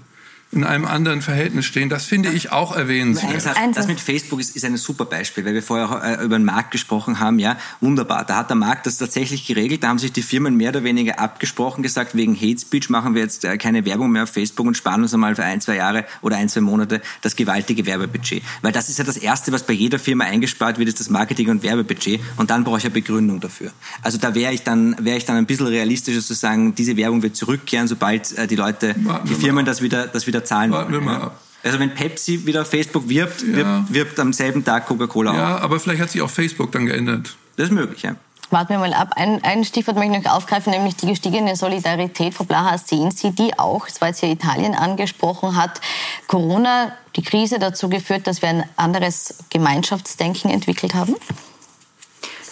in 0.53 0.63
einem 0.63 0.85
anderen 0.85 1.21
Verhältnis 1.21 1.65
stehen. 1.65 1.89
Das 1.89 2.05
finde 2.05 2.29
ich 2.29 2.51
auch 2.51 2.75
erwähnenswert. 2.75 3.45
Das 3.75 3.87
mit 3.87 3.99
Facebook 3.99 4.39
ist, 4.39 4.55
ist 4.55 4.63
ein 4.65 4.77
super 4.77 5.05
Beispiel, 5.05 5.45
weil 5.45 5.53
wir 5.53 5.63
vorher 5.63 5.89
auch 5.89 6.03
äh, 6.03 6.23
über 6.23 6.37
den 6.37 6.45
Markt 6.45 6.71
gesprochen 6.71 7.19
haben. 7.19 7.39
Ja, 7.39 7.57
wunderbar. 7.81 8.25
Da 8.25 8.37
hat 8.37 8.49
der 8.49 8.55
Markt 8.55 8.85
das 8.85 8.97
tatsächlich 8.97 9.47
geregelt. 9.47 9.83
Da 9.83 9.87
haben 9.87 9.99
sich 9.99 10.11
die 10.11 10.21
Firmen 10.21 10.55
mehr 10.55 10.69
oder 10.69 10.83
weniger 10.83 11.19
abgesprochen, 11.19 11.81
gesagt, 11.83 12.15
wegen 12.15 12.35
Hate 12.35 12.59
Speech 12.59 12.89
machen 12.89 13.15
wir 13.15 13.23
jetzt 13.23 13.45
äh, 13.45 13.57
keine 13.57 13.85
Werbung 13.85 14.11
mehr 14.11 14.23
auf 14.23 14.29
Facebook 14.29 14.67
und 14.67 14.77
sparen 14.77 15.01
uns 15.01 15.13
einmal 15.13 15.35
für 15.35 15.43
ein, 15.43 15.61
zwei 15.61 15.75
Jahre 15.75 16.05
oder 16.21 16.37
ein, 16.37 16.49
zwei 16.49 16.61
Monate 16.61 17.01
das 17.21 17.35
gewaltige 17.35 17.85
Werbebudget. 17.85 18.43
Weil 18.61 18.71
das 18.71 18.89
ist 18.89 18.99
ja 18.99 19.03
das 19.03 19.17
Erste, 19.17 19.51
was 19.51 19.63
bei 19.63 19.73
jeder 19.73 19.99
Firma 19.99 20.25
eingespart 20.25 20.77
wird, 20.77 20.89
ist 20.89 20.99
das 20.99 21.09
Marketing- 21.09 21.49
und 21.49 21.63
Werbebudget. 21.63 22.19
Und 22.37 22.49
dann 22.49 22.63
brauche 22.63 22.77
ich 22.77 22.85
eine 22.85 22.93
Begründung 22.93 23.39
dafür. 23.39 23.71
Also 24.01 24.17
da 24.17 24.35
wäre 24.35 24.53
ich 24.53 24.63
dann, 24.63 24.95
wäre 24.99 25.17
ich 25.17 25.25
dann 25.25 25.37
ein 25.37 25.45
bisschen 25.45 25.67
realistischer 25.67 26.21
zu 26.21 26.33
sagen, 26.33 26.75
diese 26.75 26.95
Werbung 26.97 27.23
wird 27.23 27.35
zurückkehren, 27.35 27.87
sobald 27.87 28.37
äh, 28.37 28.47
die 28.47 28.55
Leute, 28.55 28.95
die 29.27 29.35
Firmen 29.35 29.65
das 29.65 29.81
wieder, 29.81 30.07
das 30.07 30.27
wieder 30.27 30.42
zahlen. 30.43 30.71
Warten 30.71 30.91
wir 30.91 31.01
mal 31.01 31.21
ab. 31.21 31.39
Also 31.63 31.79
wenn 31.79 31.93
Pepsi 31.93 32.45
wieder 32.45 32.65
Facebook 32.65 33.07
wirbt, 33.07 33.41
Ja. 33.41 33.55
wirbt, 33.55 33.93
wirbt 33.93 34.19
am 34.19 34.33
selben 34.33 34.65
Tag 34.65 34.85
Coca-Cola 34.87 35.31
auch. 35.31 35.35
Ja, 35.35 35.57
aber 35.59 35.79
vielleicht 35.79 36.01
hat 36.01 36.09
sich 36.11 36.21
auch 36.21 36.29
Facebook 36.29 36.71
dann 36.73 36.85
geändert. 36.85 37.35
Das 37.55 37.67
ist 37.67 37.71
möglich, 37.71 38.01
ja. 38.03 38.15
Warten 38.49 38.69
wir 38.73 38.79
mal 38.79 38.93
ab. 38.93 39.13
Ein, 39.15 39.43
ein 39.43 39.63
Stichwort 39.63 39.97
möchte 39.97 40.17
ich 40.17 40.23
noch 40.25 40.33
aufgreifen, 40.33 40.71
nämlich 40.73 40.95
die 40.97 41.07
gestiegene 41.07 41.55
Solidarität. 41.55 42.33
Frau 42.35 42.43
Blaha, 42.43 42.77
sehen 42.77 43.09
Sie 43.09 43.31
die 43.31 43.57
auch? 43.57 43.87
Es 43.87 43.99
war 44.01 44.09
jetzt 44.09 44.21
ja 44.21 44.27
Italien 44.29 44.75
angesprochen. 44.75 45.55
Hat 45.55 45.81
Corona, 46.27 46.91
die 47.15 47.23
Krise 47.23 47.57
dazu 47.57 47.89
geführt, 47.89 48.27
dass 48.27 48.41
wir 48.41 48.49
ein 48.49 48.63
anderes 48.75 49.35
Gemeinschaftsdenken 49.49 50.51
entwickelt 50.51 50.93
haben? 50.93 51.15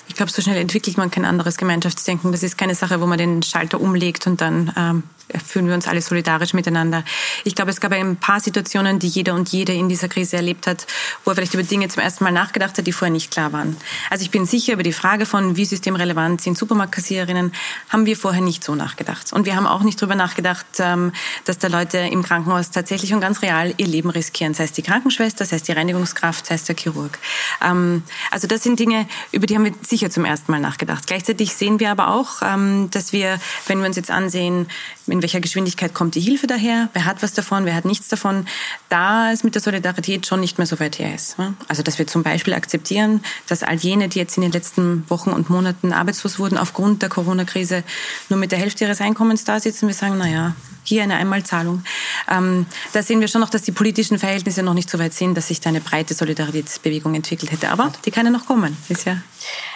Ich 0.08 0.16
glaube, 0.16 0.32
so 0.32 0.42
schnell 0.42 0.58
entwickelt 0.58 0.98
man 0.98 1.12
kein 1.12 1.26
anderes 1.26 1.58
Gemeinschaftsdenken. 1.58 2.32
Das 2.32 2.44
ist 2.44 2.58
keine 2.58 2.76
Sache, 2.76 3.00
wo 3.00 3.06
man 3.06 3.18
den 3.18 3.44
Schalter 3.44 3.80
umlegt 3.80 4.26
und 4.26 4.42
dann 4.42 4.74
ähm, 4.78 5.04
fühlen 5.46 5.68
wir 5.68 5.74
uns 5.74 5.88
alle 5.88 6.02
solidarisch 6.02 6.54
miteinander. 6.54 7.04
Ich 7.44 7.56
glaube, 7.56 7.72
es 7.72 7.80
gab 7.80 7.92
ein 7.92 8.18
paar 8.18 8.40
Situationen, 8.40 9.00
die 9.00 9.08
jeder 9.08 9.34
und 9.34 9.50
jede 9.50 9.74
in 9.74 9.90
dieser 9.90 10.08
Krise 10.08 10.38
erlebt 10.38 10.68
hat, 10.68 10.88
wo 11.24 11.32
er 11.32 11.36
vielleicht 11.36 11.54
über 11.54 11.64
Dinge 11.64 11.88
zum 11.88 12.04
ersten 12.04 12.24
Mal 12.24 12.32
nachgedacht 12.32 12.78
hat, 12.78 12.88
die 12.88 12.92
vorher 12.92 13.12
nicht 13.12 13.32
klar 13.32 13.54
waren. 13.54 13.78
Also 14.10 14.24
ich 14.24 14.32
bin 14.32 14.46
sicher, 14.46 14.74
über 14.74 14.84
die 14.84 14.94
Frage 14.94 15.26
von, 15.26 15.56
wie 15.56 15.66
systemrelevant 15.66 16.42
sind 16.42 16.58
Supermarktkassiererinnen, 16.58 17.54
haben 17.90 18.06
wir 18.06 18.18
vorher 18.18 18.42
nicht 18.42 18.64
so 18.64 18.76
nachgedacht. 18.76 19.34
Und 19.34 19.46
wir 19.46 19.56
haben 19.56 19.68
auch 19.68 19.82
nicht 19.82 20.02
darüber 20.02 20.16
nachgedacht, 20.16 20.66
ähm, 20.80 21.12
dass 21.46 21.58
da 21.58 21.68
Leute 21.68 21.98
im 21.98 22.24
Krankenhaus 22.24 22.72
tatsächlich 22.72 23.14
und 23.14 23.22
ganz 23.22 23.42
real 23.42 23.74
ihr 23.78 23.88
Leben 23.88 24.10
riskieren. 24.10 24.54
Sei 24.54 24.64
es 24.66 24.72
die 24.72 24.82
Krankenschwester, 24.82 25.46
sei 25.46 25.58
es 25.58 25.64
die 25.64 25.72
Reinigungskraft, 25.72 26.46
sei 26.46 26.56
es 26.56 26.64
der 26.66 26.76
Chirurg. 26.76 27.18
Ähm, 27.64 28.04
also 28.30 28.48
das 28.48 28.64
sind 28.64 28.80
Dinge, 28.80 29.08
über 29.32 29.46
die 29.46 29.56
haben 29.56 29.66
wir 29.66 29.74
sicher 29.88 30.10
zum 30.10 30.26
ersten 30.26 30.52
Mal 30.52 30.60
nachgedacht. 30.60 31.08
Gleichzeitig 31.08 31.54
sehen 31.54 31.80
wir 31.80 31.92
aber 31.92 32.10
auch, 32.10 32.42
ähm, 32.42 32.90
dass 32.92 33.14
wir, 33.14 33.40
wenn 33.68 33.80
wir 33.80 33.88
uns 33.88 33.96
jetzt 33.96 34.12
ansehen, 34.12 34.68
in 35.08 35.21
welcher 35.22 35.40
Geschwindigkeit 35.40 35.94
kommt 35.94 36.16
die 36.16 36.22
Hilfe 36.22 36.48
daher, 36.48 36.90
wer 36.94 37.06
hat 37.06 37.24
was 37.24 37.34
davon, 37.34 37.66
wer 37.66 37.76
hat 37.76 37.86
nichts 37.86 38.08
davon, 38.08 38.46
da 38.90 39.32
es 39.32 39.44
mit 39.44 39.56
der 39.56 39.62
Solidarität 39.62 40.26
schon 40.26 40.40
nicht 40.40 40.58
mehr 40.58 40.68
so 40.68 40.80
weit 40.80 41.00
her 41.00 41.14
ist. 41.14 41.38
Also 41.68 41.84
dass 41.84 42.00
wir 42.00 42.08
zum 42.08 42.24
Beispiel 42.24 42.54
akzeptieren, 42.54 43.22
dass 43.48 43.64
all 43.64 43.76
jene, 43.76 44.10
die 44.10 44.20
jetzt 44.20 44.38
in 44.38 44.42
den 44.42 44.52
letzten 44.52 45.10
Wochen 45.10 45.32
und 45.32 45.50
Monaten 45.50 45.94
arbeitslos 45.94 46.40
wurden 46.40 46.58
aufgrund 46.58 47.02
der 47.02 47.10
Corona-Krise, 47.10 47.84
nur 48.30 48.40
mit 48.40 48.52
der 48.52 48.60
Hälfte 48.60 48.86
ihres 48.86 49.02
Einkommens 49.02 49.44
da 49.44 49.60
sitzen. 49.60 49.88
Wir 49.88 49.96
sagen, 49.96 50.16
na 50.18 50.28
ja, 50.28 50.56
hier 50.92 51.04
eine 51.04 51.16
Einmalzahlung. 51.16 51.84
Ähm, 52.30 52.66
da 52.92 53.02
sehen 53.02 53.22
wir 53.22 53.30
schon 53.30 53.40
noch, 53.40 53.50
dass 53.50 53.62
die 53.62 53.72
politischen 53.72 54.20
Verhältnisse 54.20 54.62
noch 54.62 54.74
nicht 54.74 54.90
so 54.90 55.00
weit 55.00 55.14
sind, 55.14 55.36
dass 55.36 55.48
sich 55.48 55.62
da 55.62 55.70
eine 55.70 55.80
breite 55.80 56.14
Solidaritätsbewegung 56.14 57.16
entwickelt 57.16 57.52
hätte. 57.52 57.70
Aber 57.70 57.94
die 58.06 58.12
kann 58.12 58.26
ja 58.26 58.32
noch 58.32 58.46
kommen. 58.46 58.76
Ist 58.90 59.06
ja 59.06 59.18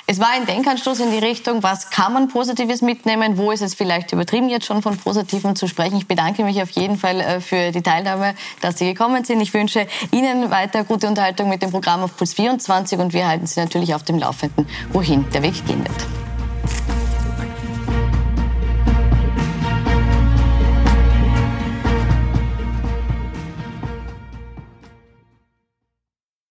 Es 0.07 0.19
war 0.19 0.29
ein 0.31 0.45
Denkanstoß 0.45 0.99
in 0.99 1.11
die 1.11 1.19
Richtung, 1.19 1.63
was 1.63 1.89
kann 1.89 2.11
man 2.11 2.27
Positives 2.27 2.81
mitnehmen, 2.81 3.37
wo 3.37 3.51
ist 3.51 3.61
es 3.61 3.75
vielleicht 3.75 4.11
übertrieben, 4.11 4.49
jetzt 4.49 4.65
schon 4.65 4.81
von 4.81 4.97
Positivem 4.97 5.55
zu 5.55 5.67
sprechen. 5.67 5.97
Ich 5.97 6.07
bedanke 6.07 6.43
mich 6.43 6.61
auf 6.61 6.69
jeden 6.71 6.97
Fall 6.97 7.21
äh, 7.21 7.39
für 7.39 7.71
die 7.71 7.81
Teilnahme, 7.81 8.35
dass 8.59 8.77
Sie 8.77 8.85
gekommen 8.85 9.23
sind. 9.23 9.39
Ich 9.39 9.53
wünsche 9.53 9.87
Ihnen 10.11 10.51
weiter 10.51 10.83
gute 10.83 11.07
Unterhaltung 11.07 11.47
mit 11.47 11.61
dem 11.61 11.71
Programm 11.71 12.03
auf 12.03 12.17
Puls 12.17 12.33
24 12.33 12.99
und 12.99 13.13
wir 13.13 13.25
halten 13.25 13.47
Sie 13.47 13.59
natürlich 13.59 13.95
auf 13.95 14.03
dem 14.03 14.19
Laufenden, 14.19 14.67
wohin 14.91 15.25
der 15.31 15.43
Weg 15.43 15.65
gehen 15.65 15.79
wird. 15.79 17.04